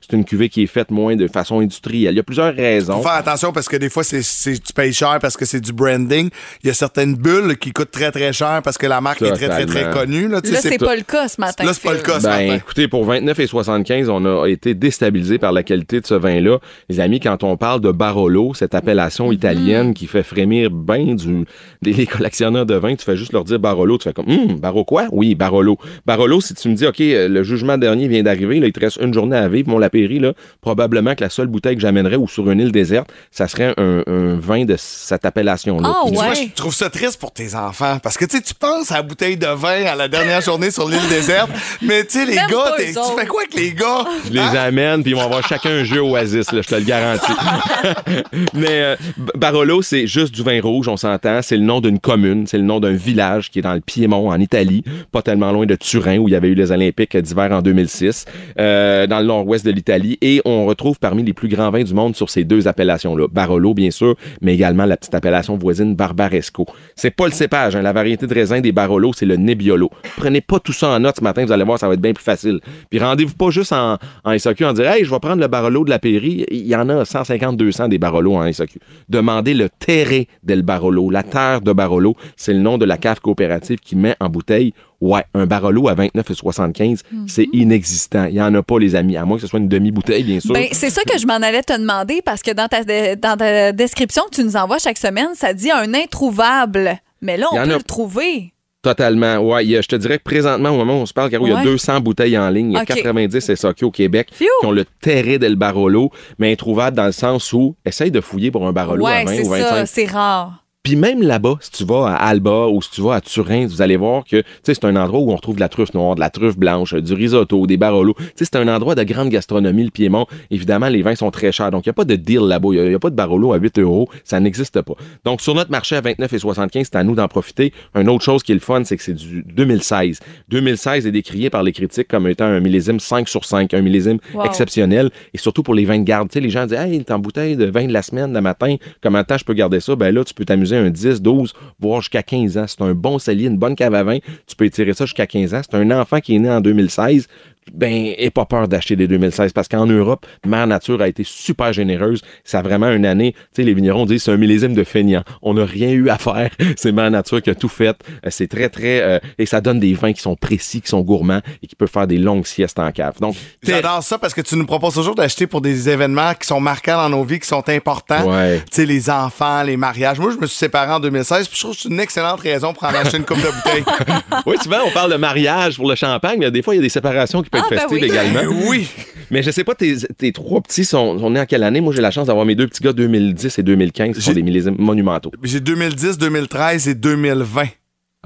C'est 0.00 0.16
une 0.16 0.24
cuvée 0.24 0.48
qui 0.48 0.62
est 0.62 0.66
faite 0.66 0.90
moins 0.90 1.16
de 1.16 1.26
façon 1.28 1.60
industrielle. 1.60 2.14
Il 2.14 2.16
y 2.16 2.20
a 2.20 2.22
plusieurs 2.22 2.54
raisons. 2.54 2.96
Faut 2.98 3.02
faire 3.02 3.12
attention 3.12 3.52
parce 3.52 3.68
que 3.68 3.76
des 3.76 3.88
fois, 3.90 4.04
c'est, 4.04 4.22
c'est- 4.22 4.62
tu 4.62 4.72
payes 4.72 4.92
cher 4.92 5.18
parce 5.20 5.36
que 5.36 5.44
c'est 5.44 5.60
du 5.60 5.72
branding. 5.72 6.28
Il 6.62 6.66
y 6.66 6.70
a 6.70 6.74
certaines 6.74 7.14
bulles 7.14 7.56
qui 7.58 7.72
coûtent 7.72 7.90
très, 7.90 8.10
très 8.10 8.32
cher 8.32 8.60
parce 8.64 8.78
que 8.78 8.86
la 8.86 9.00
marque 9.00 9.22
est 9.22 9.32
très, 9.32 9.48
très, 9.48 9.66
très 9.66 9.90
connue. 9.90 10.28
Là, 10.28 10.40
c'est 10.44 10.78
pas 10.78 10.96
le 10.96 11.02
cas 11.02 11.28
ce 11.28 11.40
matin. 11.40 11.64
Là, 11.64 11.72
c'est 11.74 11.82
pas 11.88 11.94
le 11.94 12.00
cas 12.00 12.18
ce 12.20 12.24
Ben, 12.24 12.30
matin. 12.46 12.54
écoutez, 12.56 12.88
pour 12.88 13.04
29 13.04 13.38
et 13.40 13.46
75, 13.46 14.08
on 14.08 14.24
a 14.24 14.46
été 14.48 14.74
déstabilisé 14.74 15.38
par 15.38 15.52
la 15.52 15.62
qualité 15.62 16.00
de 16.00 16.06
ce 16.06 16.14
vin-là. 16.14 16.58
Les 16.88 17.00
amis, 17.00 17.20
quand 17.20 17.42
on 17.44 17.56
parle 17.56 17.80
de 17.80 17.90
Barolo, 17.92 18.54
cette 18.54 18.74
appellation 18.74 19.32
italienne 19.32 19.94
qui 19.94 20.06
fait 20.06 20.22
frémir 20.22 20.70
bien 20.70 21.14
du, 21.14 21.44
des 21.82 21.92
les 21.92 22.06
collectionneurs 22.06 22.66
de 22.66 22.74
vin, 22.74 22.94
tu 22.94 23.04
fais 23.04 23.16
juste 23.16 23.32
leur 23.32 23.44
dire 23.44 23.58
Barolo, 23.58 23.98
tu 23.98 24.04
fais 24.04 24.12
comme, 24.12 24.28
hum, 24.28 24.58
Baro 24.58 24.84
quoi? 24.84 25.06
Oui, 25.12 25.34
Barolo. 25.34 25.76
Barolo, 26.06 26.40
si 26.40 26.54
tu 26.54 26.68
me 26.68 26.74
dis, 26.74 26.86
OK, 26.86 27.00
euh, 27.00 27.28
le 27.28 27.42
jugement 27.42 27.76
dernier 27.78 28.08
vient 28.08 28.22
d'arriver, 28.22 28.60
là, 28.60 28.66
il 28.66 28.72
te 28.72 28.80
reste 28.80 28.98
une 29.00 29.12
journée 29.12 29.29
à 29.36 29.48
vivre, 29.48 29.68
mon 29.68 29.78
Lapéry, 29.78 30.18
là, 30.18 30.32
probablement 30.60 31.14
que 31.14 31.22
la 31.22 31.30
seule 31.30 31.46
bouteille 31.46 31.76
que 31.76 31.82
j'amènerais 31.82 32.16
ou 32.16 32.28
sur 32.28 32.50
une 32.50 32.60
île 32.60 32.72
déserte, 32.72 33.10
ça 33.30 33.48
serait 33.48 33.74
un, 33.76 34.02
un 34.06 34.36
vin 34.36 34.64
de 34.64 34.76
cette 34.78 35.24
appellation-là. 35.24 35.88
Ah, 35.90 36.02
Puis 36.04 36.12
tu 36.12 36.18
vois, 36.18 36.34
je 36.34 36.54
trouve 36.54 36.74
ça 36.74 36.90
triste 36.90 37.20
pour 37.20 37.32
tes 37.32 37.54
enfants 37.54 37.98
parce 38.02 38.16
que 38.16 38.24
tu 38.24 38.36
sais, 38.36 38.42
tu 38.42 38.54
penses 38.54 38.92
à 38.92 38.96
la 38.96 39.02
bouteille 39.02 39.36
de 39.36 39.46
vin 39.46 39.84
à 39.86 39.94
la 39.94 40.08
dernière 40.08 40.40
journée 40.40 40.70
sur 40.70 40.88
l'île 40.88 41.08
déserte, 41.08 41.50
mais 41.82 42.04
tu 42.04 42.18
sais, 42.18 42.26
les 42.26 42.34
Même 42.36 42.50
gars, 42.50 42.74
tu 42.78 42.84
fais 42.84 43.26
quoi 43.26 43.42
avec 43.42 43.54
les 43.54 43.72
gars? 43.72 44.04
Je 44.26 44.32
les 44.32 44.56
amène, 44.56 45.02
puis 45.02 45.12
ils 45.12 45.14
vont 45.16 45.22
avoir 45.24 45.46
chacun 45.46 45.70
un 45.70 45.84
jeu 45.84 46.00
Oasis, 46.02 46.52
là, 46.52 46.62
je 46.62 46.68
te 46.68 46.74
le 46.74 46.82
garantis. 46.82 47.32
Mais 48.54 48.66
euh, 48.82 48.96
Barolo, 49.36 49.82
c'est 49.82 50.06
juste 50.06 50.34
du 50.34 50.42
vin 50.42 50.60
rouge, 50.60 50.88
on 50.88 50.96
s'entend. 50.96 51.40
C'est 51.42 51.56
le 51.56 51.62
nom 51.62 51.80
d'une 51.80 51.98
commune, 51.98 52.46
c'est 52.46 52.58
le 52.58 52.64
nom 52.64 52.80
d'un 52.80 52.92
village 52.92 53.50
qui 53.50 53.58
est 53.60 53.62
dans 53.62 53.74
le 53.74 53.80
Piémont, 53.80 54.30
en 54.30 54.40
Italie, 54.40 54.84
pas 55.12 55.22
tellement 55.22 55.52
loin 55.52 55.66
de 55.66 55.74
Turin, 55.74 56.18
où 56.18 56.28
il 56.28 56.32
y 56.32 56.34
avait 56.36 56.48
eu 56.48 56.54
les 56.54 56.72
Olympiques 56.72 57.16
d'hiver 57.16 57.50
en 57.52 57.62
2006, 57.62 58.24
euh, 58.58 59.06
dans 59.06 59.19
le 59.20 59.26
nord-ouest 59.26 59.64
de 59.64 59.70
l'Italie. 59.70 60.18
Et 60.20 60.42
on 60.44 60.66
retrouve 60.66 60.98
parmi 60.98 61.22
les 61.22 61.32
plus 61.32 61.48
grands 61.48 61.70
vins 61.70 61.82
du 61.82 61.94
monde 61.94 62.16
sur 62.16 62.30
ces 62.30 62.44
deux 62.44 62.68
appellations-là. 62.68 63.26
Barolo, 63.30 63.74
bien 63.74 63.90
sûr, 63.90 64.16
mais 64.40 64.54
également 64.54 64.84
la 64.84 64.96
petite 64.96 65.14
appellation 65.14 65.56
voisine 65.56 65.94
Barbaresco. 65.94 66.66
C'est 66.96 67.10
pas 67.10 67.26
le 67.26 67.32
cépage, 67.32 67.76
hein, 67.76 67.82
la 67.82 67.92
variété 67.92 68.26
de 68.26 68.34
raisin 68.34 68.60
des 68.60 68.72
Barolo, 68.72 69.12
c'est 69.12 69.26
le 69.26 69.36
Nebbiolo. 69.36 69.90
Prenez 70.16 70.40
pas 70.40 70.58
tout 70.58 70.72
ça 70.72 70.90
en 70.90 71.00
note 71.00 71.16
ce 71.18 71.24
matin, 71.24 71.44
vous 71.44 71.52
allez 71.52 71.64
voir, 71.64 71.78
ça 71.78 71.88
va 71.88 71.94
être 71.94 72.00
bien 72.00 72.12
plus 72.12 72.24
facile. 72.24 72.60
Puis 72.90 72.98
rendez-vous 72.98 73.34
pas 73.34 73.50
juste 73.50 73.72
en, 73.72 73.98
en 74.24 74.36
en 74.64 74.72
dire, 74.72 74.88
hey, 74.90 75.04
je 75.04 75.10
vais 75.10 75.20
prendre 75.20 75.40
le 75.40 75.48
Barolo 75.48 75.84
de 75.84 75.90
la 75.90 75.98
Pairie. 75.98 76.44
Il 76.50 76.66
y 76.66 76.74
en 76.74 76.88
a 76.88 77.02
150-200 77.02 77.88
des 77.88 77.98
Barolo 77.98 78.34
en 78.34 78.52
SAQ. 78.52 78.78
Demandez 79.08 79.54
le 79.54 79.68
Terre 79.68 80.24
del 80.42 80.62
Barolo, 80.62 81.10
la 81.10 81.22
terre 81.22 81.60
de 81.60 81.72
Barolo. 81.72 82.16
C'est 82.36 82.52
le 82.52 82.60
nom 82.60 82.78
de 82.78 82.84
la 82.84 82.96
cave 82.96 83.20
coopérative 83.20 83.78
qui 83.78 83.96
met 83.96 84.16
en 84.20 84.28
bouteille. 84.28 84.72
Ouais, 85.00 85.24
un 85.34 85.46
Barolo 85.46 85.88
à 85.88 85.94
29,75, 85.94 87.00
c'est 87.26 87.46
inexistant. 87.52 88.26
Il 88.26 88.34
y 88.34 88.42
en 88.42 88.54
a 88.54 88.62
pas, 88.62 88.78
les 88.78 88.94
amis, 88.94 89.16
à 89.16 89.24
moins 89.24 89.36
que 89.36 89.42
ce 89.42 89.46
soit 89.48 89.58
une 89.58 89.68
demi-bouteille, 89.68 90.24
bien 90.24 90.40
sûr. 90.40 90.52
Ben, 90.52 90.66
c'est 90.72 90.90
ça 90.90 91.02
que 91.04 91.18
je 91.18 91.26
m'en 91.26 91.34
allais 91.36 91.62
te 91.62 91.72
demander 91.78 92.20
parce 92.22 92.42
que 92.42 92.50
dans 92.50 92.68
ta, 92.68 92.84
dans 93.16 93.36
ta 93.36 93.72
description 93.72 94.22
que 94.30 94.36
tu 94.36 94.44
nous 94.44 94.56
envoies 94.56 94.78
chaque 94.78 94.98
semaine, 94.98 95.28
ça 95.34 95.54
dit 95.54 95.70
un 95.70 95.94
introuvable. 95.94 96.98
Mais 97.22 97.36
là, 97.36 97.46
on 97.52 97.56
peut 97.56 97.60
a- 97.62 97.66
le 97.66 97.82
trouver. 97.82 98.52
Totalement. 98.82 99.36
Ouais, 99.38 99.64
je 99.66 99.86
te 99.86 99.96
dirais 99.96 100.16
que 100.18 100.22
présentement, 100.24 100.70
au 100.70 100.76
moment 100.78 100.94
où 100.98 101.02
on 101.02 101.06
se 101.06 101.12
parle, 101.12 101.28
Caro, 101.28 101.46
il 101.46 101.50
y 101.50 101.52
a 101.52 101.56
Ouais. 101.56 101.64
200 101.64 102.00
bouteilles 102.00 102.38
en 102.38 102.48
ligne. 102.48 102.70
Il 102.70 102.74
y 102.74 102.78
a 102.78 102.82
Ok. 102.82 102.86
90 102.94 103.38
SAQ 103.54 103.84
au 103.84 103.90
Québec 103.90 104.30
qui 104.36 104.46
ont 104.64 104.70
le 104.70 104.86
terré 105.02 105.38
del 105.38 105.56
Barolo, 105.56 106.10
mais 106.38 106.50
introuvable 106.52 106.96
dans 106.96 107.04
le 107.04 107.12
sens 107.12 107.52
où 107.52 107.76
essaye 107.84 108.10
de 108.10 108.22
fouiller 108.22 108.50
pour 108.50 108.66
un 108.66 108.72
Barolo 108.72 109.04
à 109.06 109.10
Ouais, 109.10 109.24
20 109.24 109.34
c'est 109.36 109.40
ou 109.46 109.52
ça, 109.54 109.58
25. 109.74 109.86
c'est 109.86 110.06
rare. 110.06 110.64
Puis 110.82 110.96
même 110.96 111.20
là-bas, 111.22 111.56
si 111.60 111.70
tu 111.72 111.84
vas 111.84 112.06
à 112.06 112.14
Alba 112.28 112.68
ou 112.68 112.80
si 112.80 112.90
tu 112.90 113.02
vas 113.02 113.16
à 113.16 113.20
Turin, 113.20 113.66
vous 113.66 113.82
allez 113.82 113.98
voir 113.98 114.24
que 114.24 114.36
tu 114.40 114.44
sais, 114.62 114.72
c'est 114.72 114.86
un 114.86 114.96
endroit 114.96 115.20
où 115.20 115.30
on 115.30 115.36
retrouve 115.36 115.56
de 115.56 115.60
la 115.60 115.68
truffe 115.68 115.92
noire, 115.92 116.14
de 116.14 116.20
la 116.20 116.30
truffe 116.30 116.56
blanche, 116.56 116.94
du 116.94 117.12
risotto, 117.12 117.66
des 117.66 117.76
barolos. 117.76 118.14
Tu 118.18 118.24
sais, 118.36 118.44
C'est 118.46 118.56
un 118.56 118.66
endroit 118.66 118.94
de 118.94 119.02
grande 119.02 119.28
gastronomie, 119.28 119.84
le 119.84 119.90
Piémont. 119.90 120.24
Évidemment, 120.50 120.88
les 120.88 121.02
vins 121.02 121.14
sont 121.14 121.30
très 121.30 121.52
chers. 121.52 121.70
Donc, 121.70 121.84
il 121.84 121.88
n'y 121.88 121.90
a 121.90 121.94
pas 121.94 122.06
de 122.06 122.16
deal 122.16 122.40
là-bas. 122.40 122.68
Il 122.72 122.88
n'y 122.88 122.94
a, 122.94 122.98
pas 122.98 123.10
de 123.10 123.14
barolo 123.14 123.52
à 123.52 123.58
8 123.58 123.78
euros. 123.78 124.08
Ça 124.24 124.40
n'existe 124.40 124.80
pas. 124.80 124.94
Donc, 125.26 125.42
sur 125.42 125.54
notre 125.54 125.70
marché 125.70 125.96
à 125.96 126.00
29 126.00 126.32
et 126.32 126.38
75, 126.38 126.88
c'est 126.90 126.96
à 126.96 127.04
nous 127.04 127.14
d'en 127.14 127.28
profiter. 127.28 127.74
Une 127.94 128.08
autre 128.08 128.24
chose 128.24 128.42
qui 128.42 128.52
est 128.52 128.54
le 128.54 128.60
fun, 128.62 128.82
c'est 128.84 128.96
que 128.96 129.02
c'est 129.02 129.12
du 129.12 129.42
2016. 129.54 130.20
2016 130.48 131.06
est 131.06 131.12
décrié 131.12 131.50
par 131.50 131.62
les 131.62 131.72
critiques 131.72 132.08
comme 132.08 132.26
étant 132.26 132.46
un 132.46 132.60
millésime 132.60 133.00
5 133.00 133.28
sur 133.28 133.44
5, 133.44 133.74
un 133.74 133.82
millésime 133.82 134.16
Wow. 134.32 134.44
exceptionnel. 134.46 135.10
Et 135.34 135.38
surtout 135.38 135.62
pour 135.62 135.74
les 135.74 135.84
vins 135.84 135.98
de 135.98 136.04
garde. 136.04 136.30
Tu 136.30 136.34
sais, 136.34 136.40
les 136.40 136.48
gens 136.50 136.64
disent, 136.64 136.78
hey, 136.78 137.04
t'es 137.04 137.12
en 137.12 137.18
bouteille 137.18 137.56
de 137.56 137.66
vin 137.66 137.86
de 137.86 137.92
la 137.92 138.00
semaine, 138.00 138.32
le 138.32 138.40
matin. 138.40 138.76
Comment 139.02 139.22
temps 139.24 139.36
je 139.36 139.44
peux 139.44 139.52
garder 139.54 139.80
ça? 139.80 139.94
Ben 139.94 140.14
là, 140.14 140.24
tu 140.24 140.32
peux 140.32 140.46
t'amuser 140.46 140.69
un 140.76 140.90
10, 140.90 141.22
12, 141.22 141.52
voire 141.78 142.00
jusqu'à 142.00 142.22
15 142.22 142.58
ans. 142.58 142.64
C'est 142.66 142.82
un 142.82 142.94
bon 142.94 143.18
cellier, 143.18 143.46
une 143.46 143.58
bonne 143.58 143.76
cave 143.76 143.94
à 143.94 144.02
vin. 144.02 144.18
Tu 144.46 144.56
peux 144.56 144.64
étirer 144.64 144.92
ça 144.92 145.04
jusqu'à 145.04 145.26
15 145.26 145.54
ans. 145.54 145.60
C'est 145.62 145.76
un 145.76 145.90
enfant 145.90 146.20
qui 146.20 146.36
est 146.36 146.38
né 146.38 146.50
en 146.50 146.60
2016. 146.60 147.28
Ben, 147.74 148.12
aie 148.18 148.30
pas 148.30 148.44
peur 148.44 148.68
d'acheter 148.68 148.96
des 148.96 149.06
2016 149.08 149.52
parce 149.52 149.68
qu'en 149.68 149.86
Europe, 149.86 150.26
Mère 150.46 150.66
Nature 150.66 151.00
a 151.02 151.08
été 151.08 151.22
super 151.24 151.72
généreuse. 151.72 152.22
Ça 152.44 152.58
a 152.60 152.62
vraiment 152.62 152.90
une 152.90 153.06
année. 153.06 153.32
Tu 153.32 153.38
sais, 153.56 153.62
les 153.62 153.74
vignerons 153.74 154.06
disent 154.06 154.24
c'est 154.24 154.32
un 154.32 154.36
millésime 154.36 154.74
de 154.74 154.84
feignant. 154.84 155.22
On 155.42 155.54
n'a 155.54 155.64
rien 155.64 155.90
eu 155.90 156.08
à 156.08 156.18
faire. 156.18 156.50
C'est 156.76 156.92
Mère 156.92 157.10
Nature 157.10 157.42
qui 157.42 157.50
a 157.50 157.54
tout 157.54 157.68
fait. 157.68 157.96
Euh, 158.24 158.28
C'est 158.30 158.48
très, 158.48 158.68
très. 158.68 159.00
euh, 159.00 159.18
et 159.38 159.46
ça 159.46 159.60
donne 159.60 159.80
des 159.80 159.94
vins 159.94 160.12
qui 160.12 160.20
sont 160.20 160.36
précis, 160.36 160.80
qui 160.80 160.88
sont 160.88 161.00
gourmands 161.02 161.40
et 161.62 161.66
qui 161.66 161.74
peuvent 161.76 161.90
faire 161.90 162.06
des 162.06 162.18
longues 162.18 162.46
siestes 162.46 162.78
en 162.78 162.90
cave. 162.92 163.14
Donc, 163.20 163.36
J'adore 163.62 164.02
ça 164.02 164.18
parce 164.18 164.34
que 164.34 164.40
tu 164.40 164.56
nous 164.56 164.66
proposes 164.66 164.94
toujours 164.94 165.14
d'acheter 165.14 165.46
pour 165.46 165.60
des 165.60 165.88
événements 165.88 166.34
qui 166.34 166.46
sont 166.46 166.60
marquants 166.60 166.96
dans 166.96 167.08
nos 167.08 167.24
vies, 167.24 167.38
qui 167.40 167.48
sont 167.48 167.68
importants. 167.68 168.24
Ouais. 168.30 168.58
Tu 168.60 168.64
sais, 168.72 168.86
les 168.86 169.10
enfants, 169.10 169.62
les 169.62 169.76
mariages. 169.76 170.18
Moi, 170.18 170.32
je 170.32 170.36
me 170.40 170.46
suis 170.46 170.56
séparé 170.58 170.90
en 170.92 171.00
2016, 171.00 171.48
puis 171.48 171.56
je 171.56 171.62
trouve 171.62 171.74
que 171.76 171.82
c'est 171.82 171.88
une 171.88 172.00
excellente 172.00 172.40
raison 172.40 172.72
pour 172.72 172.84
en 172.84 172.88
acheter 172.94 173.16
une 173.16 173.24
coupe 173.24 173.38
de 173.38 173.50
bouteille. 173.50 173.84
oui, 174.46 174.56
souvent, 174.62 174.78
on 174.86 174.90
parle 174.90 175.12
de 175.12 175.16
mariage 175.16 175.76
pour 175.76 175.88
le 175.88 175.94
champagne, 175.94 176.38
mais 176.38 176.50
des 176.50 176.62
fois, 176.62 176.74
il 176.74 176.78
y 176.78 176.80
a 176.80 176.82
des 176.82 176.88
séparations 176.88 177.42
qui 177.42 177.50
peuvent 177.50 177.59
Ah, 177.62 177.66
ben 177.70 177.86
oui. 177.90 178.04
également. 178.04 178.40
Oui. 178.68 178.88
Mais 179.30 179.42
je 179.42 179.50
sais 179.50 179.64
pas, 179.64 179.74
tes, 179.74 179.96
tes 180.18 180.32
trois 180.32 180.60
petits 180.60 180.84
sont, 180.84 181.18
sont 181.18 181.30
nés 181.30 181.40
en 181.40 181.46
quelle 181.46 181.62
année? 181.62 181.80
Moi, 181.80 181.92
j'ai 181.94 182.02
la 182.02 182.10
chance 182.10 182.26
d'avoir 182.26 182.44
mes 182.46 182.54
deux 182.54 182.66
petits 182.66 182.82
gars 182.82 182.92
2010 182.92 183.58
et 183.58 183.62
2015 183.62 184.16
qui 184.16 184.22
sont 184.22 184.32
des 184.32 184.42
millésimes 184.42 184.76
monumentaux. 184.78 185.30
J'ai 185.42 185.60
2010, 185.60 186.18
2013 186.18 186.88
et 186.88 186.94
2020. 186.94 187.64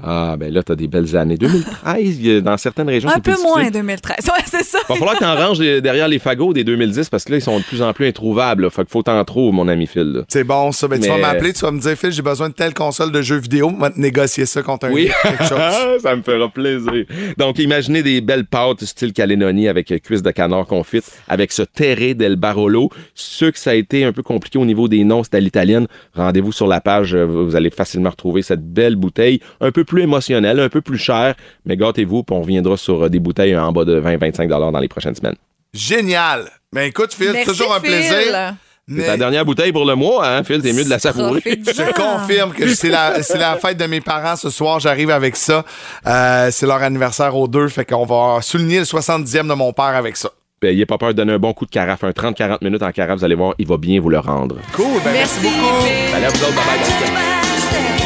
Ah, 0.03 0.35
ben 0.37 0.53
là, 0.53 0.61
t'as 0.61 0.75
des 0.75 0.89
belles 0.89 1.15
années. 1.15 1.37
2013, 1.37 2.19
il 2.19 2.27
y 2.27 2.35
a- 2.35 2.41
dans 2.41 2.57
certaines 2.57 2.89
régions, 2.89 3.09
Un 3.09 3.13
peu 3.21 3.31
plus 3.31 3.41
moins 3.43 3.55
difficile. 3.63 3.71
2013. 3.73 4.15
Ouais, 4.35 4.43
c'est 4.45 4.63
ça. 4.63 4.79
Va 4.89 4.95
falloir 4.95 5.15
que 5.15 5.19
t'en 5.23 5.35
ranges 5.35 5.59
les- 5.59 5.79
derrière 5.81 6.09
les 6.09 6.19
fagots 6.19 6.51
des 6.51 6.65
2010 6.65 7.09
parce 7.09 7.23
que 7.23 7.31
là, 7.31 7.37
ils 7.37 7.41
sont 7.41 7.57
de 7.57 7.63
plus 7.63 7.81
en 7.81 7.93
plus 7.93 8.05
introuvables. 8.07 8.63
là. 8.63 8.69
Fait 8.69 8.81
qu'il 8.81 8.91
faut 8.91 9.03
t'en 9.03 9.23
trouver, 9.23 9.55
mon 9.55 9.69
ami 9.69 9.87
Phil. 9.87 10.23
C'est 10.27 10.43
bon, 10.43 10.73
ça. 10.73 10.89
Ben, 10.89 10.99
Tu 10.99 11.07
vas 11.07 11.17
m'appeler, 11.17 11.53
tu 11.53 11.61
vas 11.61 11.71
me 11.71 11.79
dire, 11.79 11.95
Phil, 11.95 12.11
j'ai 12.11 12.21
besoin 12.21 12.49
de 12.49 12.53
telle 12.53 12.73
console 12.73 13.13
de 13.13 13.21
jeux 13.21 13.37
vidéo. 13.37 13.71
On 13.73 13.79
va 13.79 13.89
te 13.89 13.97
négocier 13.99 14.45
ça 14.45 14.61
contre 14.61 14.87
un 14.87 14.91
Oui, 14.91 15.09
quelque 15.23 15.43
chose. 15.45 15.59
ça 16.01 16.13
me 16.13 16.21
fera 16.23 16.49
plaisir. 16.49 17.05
Donc, 17.37 17.57
imaginez 17.59 18.03
des 18.03 18.19
belles 18.19 18.45
pâtes 18.45 18.83
style 18.83 19.13
Calédonie 19.13 19.69
avec 19.69 19.91
euh, 19.93 19.99
cuisse 19.99 20.21
de 20.21 20.31
canard 20.31 20.65
confite, 20.67 21.05
avec 21.29 21.53
ce 21.53 21.61
terré 21.61 22.15
del 22.15 22.35
Barolo. 22.35 22.89
Ceux 23.13 23.51
que 23.51 23.59
ça 23.59 23.69
a 23.71 23.75
été 23.75 24.03
un 24.03 24.11
peu 24.11 24.23
compliqué 24.23 24.57
au 24.59 24.65
niveau 24.65 24.89
des 24.89 25.05
noms, 25.05 25.23
c'est 25.23 25.35
à 25.35 25.39
l'italienne. 25.39 25.87
Rendez-vous 26.15 26.51
sur 26.51 26.67
la 26.67 26.81
page, 26.81 27.15
euh, 27.15 27.23
vous 27.23 27.55
allez 27.55 27.69
facilement 27.69 28.09
retrouver 28.09 28.41
cette 28.41 28.61
belle 28.73 28.97
bouteille, 28.97 29.39
un 29.61 29.71
peu 29.71 29.84
plus 29.85 30.03
émotionnelle, 30.03 30.59
un 30.59 30.69
peu 30.69 30.81
plus 30.81 30.97
chère, 30.97 31.35
mais 31.65 31.77
gâtez-vous, 31.77 32.23
puis 32.23 32.35
on 32.35 32.41
reviendra 32.41 32.75
sur 32.77 33.03
euh, 33.03 33.09
des 33.09 33.19
bouteilles 33.19 33.57
en 33.57 33.71
bas 33.71 33.85
de 33.85 33.99
20-25 34.01 34.47
dans 34.47 34.79
les 34.79 34.87
prochaines 34.87 35.15
semaines. 35.15 35.35
Génial. 35.73 36.49
Ben 36.73 36.83
écoute, 36.83 37.13
Phil, 37.13 37.31
Merci, 37.33 37.49
toujours 37.49 37.73
un 37.73 37.79
Phil. 37.79 37.89
plaisir. 37.89 38.55
C'est 38.87 39.05
ta 39.05 39.17
dernière 39.17 39.43
bouteille 39.45 39.71
pour 39.71 39.83
le 39.85 39.95
mois, 39.95 40.27
hein, 40.27 40.43
Phil? 40.43 40.61
T'es 40.61 40.71
mieux 40.71 40.83
de 40.83 40.89
la 40.89 40.99
savourer. 40.99 41.41
Je 41.43 41.91
confirme 41.93 42.53
que 42.53 42.67
c'est 42.75 42.89
la, 42.89 43.23
c'est 43.23 43.39
la 43.39 43.55
fête 43.55 43.77
de 43.77 43.85
mes 43.87 43.99
parents 43.99 44.35
ce 44.35 44.51
soir. 44.51 44.79
J'arrive 44.79 45.09
avec 45.09 45.35
ça. 45.35 45.65
Euh, 46.05 46.49
c'est 46.51 46.67
leur 46.67 46.83
anniversaire 46.83 47.35
aux 47.35 47.47
deux. 47.47 47.67
Fait 47.67 47.83
qu'on 47.83 48.05
va 48.05 48.41
souligner 48.43 48.77
le 48.79 48.85
70e 48.85 49.47
de 49.47 49.53
mon 49.55 49.73
père 49.73 49.85
avec 49.85 50.15
ça. 50.15 50.29
Ben, 50.61 50.69
N'ayez 50.69 50.85
pas 50.85 50.99
peur 50.99 51.09
de 51.09 51.13
donner 51.13 51.33
un 51.33 51.39
bon 51.39 51.53
coup 51.53 51.65
de 51.65 51.71
carafe, 51.71 52.03
un 52.03 52.11
30-40 52.11 52.57
minutes 52.63 52.83
en 52.83 52.91
carafe, 52.91 53.17
vous 53.19 53.25
allez 53.25 53.35
voir, 53.35 53.55
il 53.57 53.67
va 53.67 53.77
bien 53.77 53.99
vous 53.99 54.09
le 54.09 54.19
rendre. 54.19 54.57
Cool, 54.73 55.01
ben 55.03 55.11
merci, 55.13 55.41
beaucoup. 55.41 55.83
Allez, 56.15 56.25
à 56.25 56.29
vous 56.29 56.43
autres, 56.43 56.53
bye-bye, 56.53 57.99
dans 57.99 58.04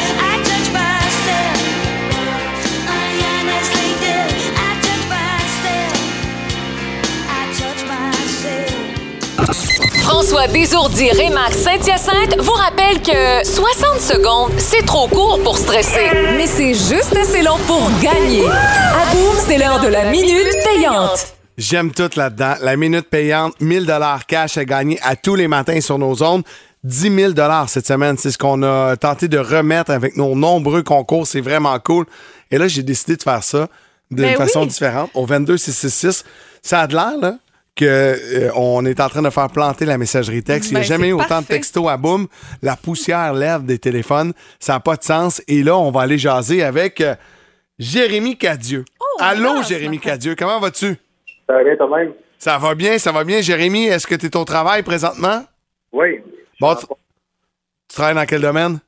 François 10.09 10.47
Désourdi 10.47 11.11
Rémax 11.11 11.55
Saint-Hyacinthe 11.55 12.39
vous 12.39 12.53
rappelle 12.53 12.99
que 12.99 13.47
60 13.47 13.99
secondes, 13.99 14.51
c'est 14.57 14.83
trop 14.83 15.07
court 15.07 15.39
pour 15.43 15.55
stresser. 15.55 16.09
Mais 16.35 16.47
c'est 16.47 16.73
juste 16.73 17.15
assez 17.15 17.43
long 17.43 17.59
pour 17.67 17.91
gagner. 18.01 18.43
À 18.47 19.13
boum, 19.13 19.35
c'est 19.37 19.59
l'heure 19.59 19.79
de 19.79 19.87
la 19.87 20.05
minute 20.05 20.47
payante. 20.65 21.35
J'aime 21.59 21.91
tout 21.91 22.09
là-dedans. 22.15 22.55
La 22.59 22.75
minute 22.75 23.07
payante, 23.07 23.53
1000 23.61 23.85
dollars 23.85 24.25
cash 24.25 24.57
à 24.57 24.65
gagner 24.65 24.99
à 25.03 25.15
tous 25.15 25.35
les 25.35 25.47
matins 25.47 25.79
sur 25.79 25.99
nos 25.99 26.23
ondes. 26.23 26.41
10 26.83 27.15
000 27.15 27.31
dollars 27.33 27.69
cette 27.69 27.85
semaine, 27.85 28.17
c'est 28.17 28.31
ce 28.31 28.39
qu'on 28.39 28.63
a 28.63 28.97
tenté 28.97 29.27
de 29.27 29.37
remettre 29.37 29.91
avec 29.91 30.17
nos 30.17 30.33
nombreux 30.33 30.81
concours. 30.81 31.27
C'est 31.27 31.41
vraiment 31.41 31.77
cool. 31.77 32.07
Et 32.49 32.57
là, 32.57 32.67
j'ai 32.67 32.81
décidé 32.81 33.15
de 33.15 33.21
faire 33.21 33.43
ça 33.43 33.67
d'une 34.09 34.25
Ben 34.25 34.37
façon 34.37 34.61
oui. 34.61 34.69
différente. 34.69 35.11
Au 35.13 35.27
22 35.27 35.55
666, 35.55 36.23
ça 36.63 36.79
a 36.79 36.87
de 36.87 36.95
l'air 36.95 37.13
là 37.21 37.35
que 37.79 37.85
euh, 37.85 38.51
on 38.55 38.85
est 38.85 38.99
en 38.99 39.07
train 39.07 39.21
de 39.21 39.29
faire 39.29 39.47
planter 39.49 39.85
la 39.85 39.97
messagerie 39.97 40.43
texte. 40.43 40.71
Il 40.71 40.73
n'y 40.73 40.79
a 40.79 40.81
Ben, 40.81 40.87
jamais 40.87 41.07
eu 41.09 41.13
autant 41.13 41.41
de 41.41 41.45
textos 41.45 41.87
à 41.87 41.95
boum. 41.95 42.27
La 42.61 42.75
poussière 42.75 43.33
lève 43.33 43.63
des 43.63 43.79
téléphones. 43.79 44.33
Ça 44.59 44.73
n'a 44.73 44.79
pas 44.81 44.97
de 44.97 45.03
sens. 45.03 45.41
Et 45.47 45.63
là, 45.63 45.77
on 45.77 45.89
va 45.89 46.01
aller 46.01 46.17
jaser 46.17 46.61
avec 46.61 46.99
euh, 46.99 47.15
Jérémy 47.77 48.37
Cadieux. 48.37 48.83
Allô, 49.19 49.63
Jérémy 49.63 49.99
Cadieux. 49.99 50.35
Comment 50.37 50.59
vas-tu? 50.59 50.97
Ça 51.47 51.53
va 51.53 51.63
bien 51.63 51.75
toi-même? 51.77 52.13
Ça 52.37 52.57
va 52.57 52.75
bien, 52.75 52.97
ça 52.97 53.11
va 53.13 53.23
bien. 53.23 53.39
Jérémy, 53.41 53.85
est-ce 53.85 54.05
que 54.07 54.15
tu 54.15 54.25
es 54.25 54.35
au 54.35 54.43
travail 54.43 54.83
présentement? 54.83 55.43
Oui. 55.93 56.19
Bon, 56.59 56.75
tu, 56.75 56.85
tu 56.85 57.95
travailles 57.95 58.15
dans 58.15 58.25
quel 58.25 58.41
domaine? 58.41 58.79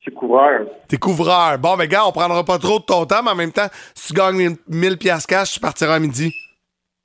Je 0.00 0.10
suis 0.10 0.14
couvreur. 0.14 0.66
T'es 0.88 0.98
couvreur. 0.98 1.58
Bon, 1.58 1.76
ben, 1.76 1.86
gars, 1.86 2.06
on 2.06 2.12
prendra 2.12 2.44
pas 2.44 2.58
trop 2.58 2.78
de 2.78 2.84
ton 2.84 3.06
temps, 3.06 3.22
mais 3.22 3.30
en 3.30 3.34
même 3.34 3.52
temps, 3.52 3.68
si 3.94 4.08
tu 4.08 4.12
gagnes 4.12 4.56
1000 4.68 4.98
piastres 4.98 5.26
cash, 5.26 5.52
tu 5.54 5.60
partiras 5.60 5.94
à 5.94 5.98
midi. 5.98 6.32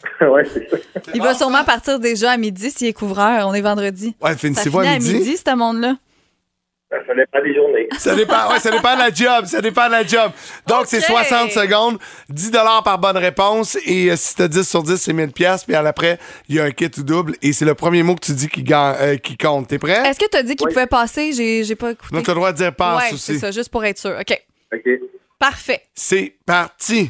ouais, 0.21 0.43
c'est 0.51 0.69
ça. 0.69 0.77
Il 1.13 1.21
va 1.21 1.33
sûrement 1.33 1.63
partir 1.63 1.99
déjà 1.99 2.31
à 2.31 2.37
midi 2.37 2.71
s'il 2.71 2.87
est 2.87 2.93
couvreur. 2.93 3.47
On 3.47 3.53
est 3.53 3.61
vendredi. 3.61 4.15
Ouais, 4.21 4.31
Ça 4.31 4.37
finissez-vous 4.37 4.79
à 4.79 4.83
à 4.83 4.93
midi? 4.99 5.13
midi, 5.15 5.37
ce 5.37 5.55
monde-là. 5.55 5.95
Ça 6.89 7.15
dépend 7.15 7.41
des 7.41 7.55
journées. 7.55 7.87
Ça 7.97 8.15
dépend, 8.15 8.51
ouais, 8.51 8.59
ça 8.59 8.69
dépend 8.69 8.93
de 8.95 8.99
la 8.99 9.13
job, 9.13 9.45
ça 9.45 9.61
dépend 9.61 9.87
de 9.87 9.91
la 9.93 10.05
job. 10.05 10.29
Donc, 10.67 10.87
c'est 10.87 10.99
60 10.99 11.49
secondes, 11.51 11.97
10 12.27 12.51
par 12.83 12.99
bonne 12.99 13.15
réponse, 13.15 13.77
et 13.85 14.11
euh, 14.11 14.15
si 14.17 14.35
t'as 14.35 14.49
10 14.49 14.67
sur 14.67 14.83
10, 14.83 14.97
c'est 14.97 15.13
1000 15.13 15.31
piastres, 15.31 15.67
puis 15.67 15.75
à 15.75 15.81
l'après, 15.81 16.19
il 16.49 16.55
y 16.55 16.59
a 16.59 16.65
un 16.65 16.71
kit 16.71 16.91
ou 16.97 17.03
double, 17.03 17.35
et 17.41 17.53
c'est 17.53 17.63
le 17.63 17.75
premier 17.75 18.03
mot 18.03 18.15
que 18.15 18.25
tu 18.25 18.33
dis 18.33 18.49
qui, 18.49 18.61
ga- 18.63 18.97
euh, 18.99 19.15
qui 19.15 19.37
compte. 19.37 19.69
T'es 19.69 19.79
prêt? 19.79 20.05
Est-ce 20.05 20.19
que 20.19 20.29
tu 20.29 20.35
as 20.35 20.43
dit 20.43 20.57
qu'il 20.57 20.67
pouvait 20.67 20.85
passer? 20.85 21.31
J'ai 21.31 21.63
j'ai 21.63 21.75
pas 21.75 21.91
écouté. 21.91 22.13
Non, 22.13 22.21
t'as 22.21 22.33
le 22.33 22.35
droit 22.35 22.51
de 22.51 22.57
dire 22.57 22.75
passe 22.75 23.03
ouais, 23.03 23.13
aussi. 23.13 23.35
c'est 23.35 23.39
ça, 23.39 23.51
juste 23.51 23.69
pour 23.69 23.85
être 23.85 23.97
sûr. 23.97 24.17
OK. 24.19 24.41
OK. 24.73 24.81
Parfait. 25.39 25.83
C'est 25.95 26.35
parti. 26.45 27.09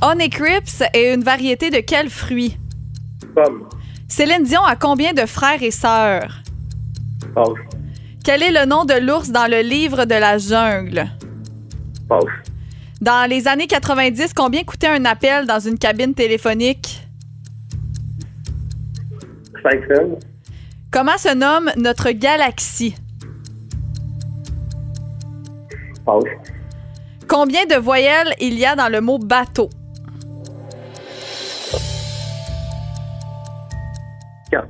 Onycrips 0.00 0.82
est 0.94 1.12
une 1.12 1.24
variété 1.24 1.70
de 1.70 1.78
quel 1.78 2.08
fruit? 2.08 2.56
Pomme. 3.34 3.68
Céline 4.06 4.44
Dion 4.44 4.62
a 4.62 4.76
combien 4.76 5.12
de 5.12 5.26
frères 5.26 5.60
et 5.60 5.72
sœurs? 5.72 6.42
Passe. 7.34 7.48
Quel 8.24 8.44
est 8.44 8.52
le 8.52 8.64
nom 8.64 8.84
de 8.84 8.94
l'ours 8.94 9.30
dans 9.30 9.50
le 9.50 9.60
livre 9.60 10.04
de 10.04 10.14
la 10.14 10.38
jungle? 10.38 11.08
Passe. 12.08 12.24
Dans 13.00 13.28
les 13.28 13.48
années 13.48 13.66
90, 13.66 14.34
combien 14.34 14.62
coûtait 14.62 14.86
un 14.86 15.04
appel 15.04 15.46
dans 15.46 15.58
une 15.58 15.78
cabine 15.78 16.14
téléphonique? 16.14 17.04
5 19.64 19.72
cents. 19.88 20.18
Comment 20.92 21.18
se 21.18 21.34
nomme 21.34 21.72
notre 21.76 22.10
galaxie? 22.12 22.94
Passe. 26.06 26.22
Combien 27.26 27.66
de 27.66 27.74
voyelles 27.74 28.32
il 28.40 28.54
y 28.54 28.64
a 28.64 28.76
dans 28.76 28.88
le 28.88 29.00
mot 29.00 29.18
bateau? 29.18 29.68
4. 34.50 34.66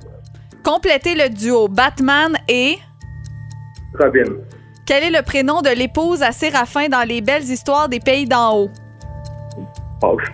Complétez 0.64 1.14
le 1.14 1.28
duo 1.28 1.68
Batman 1.68 2.36
et... 2.48 2.78
Robin. 3.98 4.42
Quel 4.86 5.04
est 5.04 5.10
le 5.10 5.22
prénom 5.22 5.60
de 5.60 5.70
l'épouse 5.70 6.22
à 6.22 6.32
Séraphin 6.32 6.88
dans 6.88 7.06
les 7.06 7.20
belles 7.20 7.44
histoires 7.44 7.88
des 7.88 8.00
pays 8.00 8.26
d'en 8.26 8.56
haut? 8.56 8.70
Passe. 10.00 10.28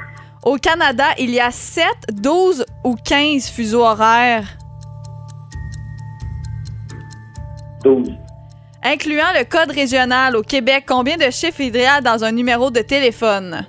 Au 0.44 0.56
Canada, 0.56 1.06
il 1.18 1.30
y 1.30 1.40
a 1.40 1.50
7, 1.50 1.86
12 2.12 2.66
ou 2.84 2.96
15 2.96 3.48
fuseaux 3.48 3.82
horaires. 3.82 4.46
12. 7.82 8.10
Incluant 8.82 9.32
le 9.36 9.44
code 9.44 9.70
régional 9.70 10.36
au 10.36 10.42
Québec, 10.42 10.84
combien 10.86 11.16
de 11.16 11.30
chiffres 11.30 11.60
il 11.60 11.74
y 11.74 11.84
a 11.84 12.00
dans 12.00 12.22
un 12.24 12.32
numéro 12.32 12.70
de 12.70 12.80
téléphone? 12.80 13.66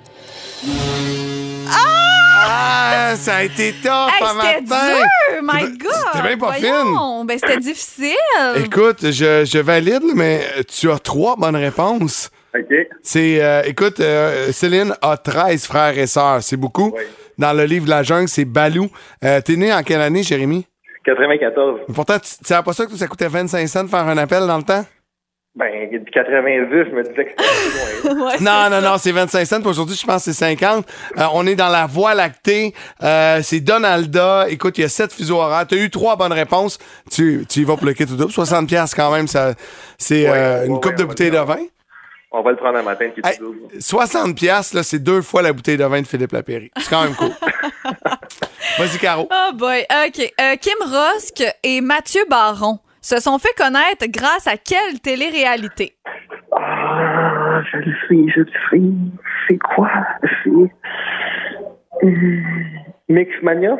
Ah, 2.48 3.14
ça 3.16 3.36
a 3.36 3.42
été 3.42 3.72
top 3.82 3.92
Hey, 4.08 4.24
c'était 4.26 4.60
matin. 4.60 4.96
dur! 4.98 5.42
My 5.42 5.78
God! 5.78 5.92
C'était 6.12 6.28
bien 6.28 6.38
pas 6.38 6.54
Voyons, 6.58 7.24
Ben, 7.24 7.38
c'était 7.38 7.58
difficile. 7.58 8.14
Écoute, 8.64 8.98
je, 9.10 9.44
je 9.44 9.58
valide, 9.58 10.02
mais 10.14 10.40
tu 10.68 10.90
as 10.90 10.98
trois 10.98 11.36
bonnes 11.36 11.56
réponses. 11.56 12.30
OK. 12.56 12.72
C'est, 13.02 13.42
euh, 13.42 13.62
écoute, 13.66 14.00
euh, 14.00 14.50
Céline 14.52 14.94
a 15.02 15.16
13 15.16 15.66
frères 15.66 15.98
et 15.98 16.06
sœurs. 16.06 16.42
C'est 16.42 16.56
beaucoup. 16.56 16.94
Dans 17.38 17.52
le 17.52 17.64
livre 17.64 17.84
de 17.84 17.90
la 17.90 18.02
jungle, 18.02 18.28
c'est 18.28 18.44
Balou. 18.46 18.88
Euh, 19.24 19.40
T'es 19.42 19.56
né 19.56 19.72
en 19.72 19.82
quelle 19.82 20.00
année, 20.00 20.22
Jérémy? 20.22 20.66
94. 21.04 21.80
Pourtant, 21.94 22.18
tu 22.18 22.28
savais 22.44 22.62
pas 22.64 22.72
ça 22.72 22.86
que 22.86 22.96
ça 22.96 23.06
coûtait 23.06 23.28
25 23.28 23.66
cents 23.68 23.84
de 23.84 23.88
faire 23.88 24.06
un 24.08 24.16
appel 24.18 24.46
dans 24.46 24.56
le 24.56 24.62
temps? 24.62 24.84
Ben, 25.56 25.88
du 25.88 26.04
90, 26.04 26.68
je 26.70 26.94
me 26.94 27.02
disais 27.02 27.24
que 27.24 27.30
c'était 27.30 28.00
plus 28.02 28.14
loin. 28.14 28.32
non, 28.40 28.68
non, 28.70 28.86
non, 28.86 28.98
c'est 28.98 29.10
25 29.10 29.46
cents. 29.46 29.64
Aujourd'hui, 29.64 29.96
je 29.96 30.06
pense 30.06 30.26
que 30.26 30.32
c'est 30.32 30.38
50. 30.38 30.86
Euh, 31.16 31.22
on 31.32 31.46
est 31.46 31.54
dans 31.54 31.70
la 31.70 31.86
voie 31.86 32.12
lactée. 32.12 32.74
Euh, 33.02 33.40
c'est 33.42 33.60
Donalda. 33.60 34.50
Écoute, 34.50 34.76
il 34.76 34.82
y 34.82 34.84
a 34.84 34.90
7 34.90 35.14
fuseaux 35.14 35.38
horaires. 35.38 35.66
Tu 35.66 35.76
as 35.76 35.78
eu 35.78 35.88
trois 35.88 36.16
bonnes 36.16 36.34
réponses. 36.34 36.78
Tu, 37.10 37.46
tu 37.48 37.60
y 37.60 37.64
vas 37.64 37.76
pour 37.78 37.86
le 37.86 37.94
kit 37.94 38.04
tout 38.04 38.16
double. 38.16 38.32
60 38.32 38.68
pièces 38.68 38.94
quand 38.94 39.10
même, 39.10 39.26
ça, 39.26 39.54
c'est 39.96 40.28
euh, 40.28 40.66
une 40.66 40.78
coupe 40.78 40.96
de 40.96 41.04
bouteille 41.04 41.30
de 41.30 41.38
vin. 41.38 41.60
On 42.32 42.42
va 42.42 42.50
le 42.50 42.58
prendre 42.58 42.76
un 42.76 42.82
matin, 42.82 43.08
qui 43.14 43.22
Hey, 43.24 43.38
60 43.80 44.36
pièces 44.36 44.74
là, 44.74 44.82
c'est 44.82 44.98
deux 44.98 45.22
fois 45.22 45.40
la 45.40 45.54
bouteille 45.54 45.78
de 45.78 45.84
vin 45.84 46.02
de 46.02 46.06
Philippe 46.06 46.32
Lapéry. 46.32 46.70
C'est 46.76 46.90
quand 46.90 47.02
même 47.02 47.14
cool. 47.14 47.30
Vas-y, 48.78 48.98
Caro. 48.98 49.26
Oh 49.30 49.54
boy. 49.54 49.86
OK. 50.06 50.34
Euh, 50.38 50.56
Kim 50.60 50.76
Rosk 50.82 51.42
et 51.62 51.80
Mathieu 51.80 52.24
Baron 52.28 52.78
se 53.06 53.20
sont 53.20 53.38
fait 53.38 53.54
connaître 53.56 54.06
grâce 54.08 54.48
à 54.48 54.56
quelle 54.56 55.00
télé-réalité? 55.00 55.94
Ah, 56.50 57.62
je 57.70 57.76
le 57.76 57.94
sais, 58.08 58.32
je 58.34 58.40
le 58.40 58.52
sais. 58.70 58.82
C'est 59.46 59.58
quoi? 59.58 59.88
C'est. 60.42 60.50
Hum, 62.02 62.42
Mixmania? 63.08 63.76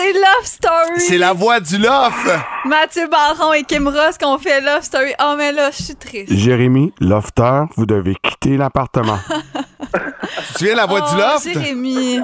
C'est 0.00 0.12
Love 0.12 0.44
Story. 0.44 1.00
C'est 1.00 1.18
la 1.18 1.32
voix 1.32 1.58
du 1.58 1.76
loft. 1.76 2.30
Mathieu 2.66 3.08
Baron 3.08 3.52
et 3.52 3.64
Kim 3.64 3.88
Rosk 3.88 4.20
ont 4.24 4.38
fait 4.38 4.60
Love 4.60 4.82
Story. 4.82 5.12
Oh, 5.20 5.34
mais 5.36 5.50
là, 5.50 5.70
je 5.72 5.82
suis 5.82 5.96
triste. 5.96 6.32
Jérémy, 6.32 6.92
lofter, 7.00 7.62
vous 7.76 7.84
devez 7.84 8.14
quitter 8.22 8.56
l'appartement. 8.56 9.18
tu 9.80 10.52
te 10.54 10.58
souviens 10.58 10.76
la 10.76 10.86
voix 10.86 11.00
oh, 11.04 11.10
du 11.14 11.20
loft? 11.20 11.48
Jérémy. 11.52 12.20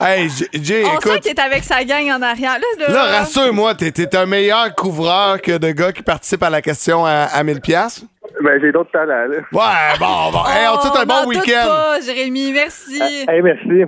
Hey, 0.00 0.28
J- 0.28 0.48
Jay, 0.54 0.82
On 0.84 1.00
sent 1.00 1.08
écoute. 1.08 1.20
qu'il 1.20 1.30
est 1.30 1.38
avec 1.40 1.62
sa 1.62 1.84
gang 1.84 2.10
en 2.10 2.20
arrière. 2.22 2.58
Là, 2.58 2.86
là, 2.88 2.92
Là, 2.92 3.18
rassure-moi, 3.18 3.76
t'es, 3.76 3.92
t'es 3.92 4.16
un 4.16 4.26
meilleur 4.26 4.74
couvreur 4.74 5.40
que 5.40 5.56
de 5.58 5.70
gars 5.70 5.92
qui 5.92 6.02
participent 6.02 6.42
à 6.42 6.50
la 6.50 6.62
question 6.62 7.06
à, 7.06 7.28
à 7.32 7.42
1000 7.44 7.60
pièces. 7.60 8.04
Ben, 8.42 8.60
j'ai 8.60 8.72
d'autres 8.72 8.90
talents, 8.90 9.28
là. 9.28 9.38
Ouais, 9.52 9.98
bon, 10.00 10.30
bon. 10.32 10.44
Hey, 10.46 10.66
on 10.70 10.76
te 10.78 10.82
souhaite 10.82 10.96
un 10.96 11.02
Oh, 11.04 11.22
bon 11.22 11.28
week-end. 11.28 11.64
pas, 11.66 12.00
Jérémy, 12.00 12.52
merci. 12.52 13.00
Hey, 13.28 13.40
merci. 13.40 13.84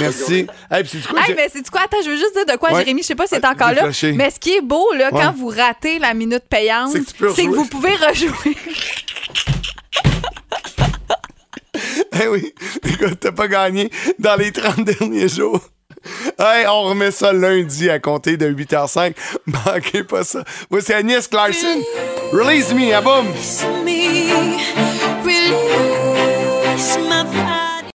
Merci. 0.00 0.46
Hey, 0.70 0.82
puis 0.84 1.00
c'est 1.02 1.08
quoi? 1.08 1.20
Hey, 1.28 1.34
mais 1.34 1.48
c'est 1.52 1.68
quoi? 1.70 1.82
Attends, 1.82 1.98
je 2.04 2.10
veux 2.10 2.16
juste 2.16 2.34
dire 2.34 2.46
de 2.46 2.56
quoi, 2.58 2.72
Ouais. 2.72 2.78
Jérémy. 2.80 3.02
Je 3.02 3.08
sais 3.08 3.14
pas 3.14 3.26
si 3.26 3.34
c'est 3.34 3.44
encore 3.44 3.72
là. 3.72 3.82
flashé. 3.82 4.12
Mais 4.12 4.30
ce 4.30 4.40
qui 4.40 4.54
est 4.54 4.60
beau, 4.62 4.90
là, 4.94 5.10
Ouais. 5.12 5.20
quand 5.20 5.32
vous 5.36 5.48
ratez 5.48 5.98
la 5.98 6.14
minute 6.14 6.44
payante, 6.48 6.92
C'est 6.92 7.44
que 7.44 7.54
vous 7.54 7.66
pouvez 7.66 7.94
rejouer. 7.96 8.56
Eh 12.22 12.28
oui, 12.28 12.52
écoute, 12.84 13.18
t'as 13.20 13.32
pas 13.32 13.48
gagné 13.48 13.90
dans 14.18 14.36
les 14.36 14.52
30 14.52 14.84
derniers 14.84 15.28
jours. 15.28 15.60
Hey, 16.38 16.66
on 16.68 16.82
remet 16.82 17.10
ça 17.10 17.32
lundi 17.32 17.88
à 17.88 17.98
compter 17.98 18.36
de 18.36 18.46
8h05. 18.46 19.14
Manquez 19.46 20.04
pas 20.04 20.22
ça. 20.22 20.44
Moi, 20.70 20.80
c'est 20.82 20.94
Agnès 20.94 21.26
Clarkson. 21.26 21.82
Release 22.32 22.72
me, 22.74 22.92
à 22.94 23.00
boum. 23.00 23.26
me 23.84 24.81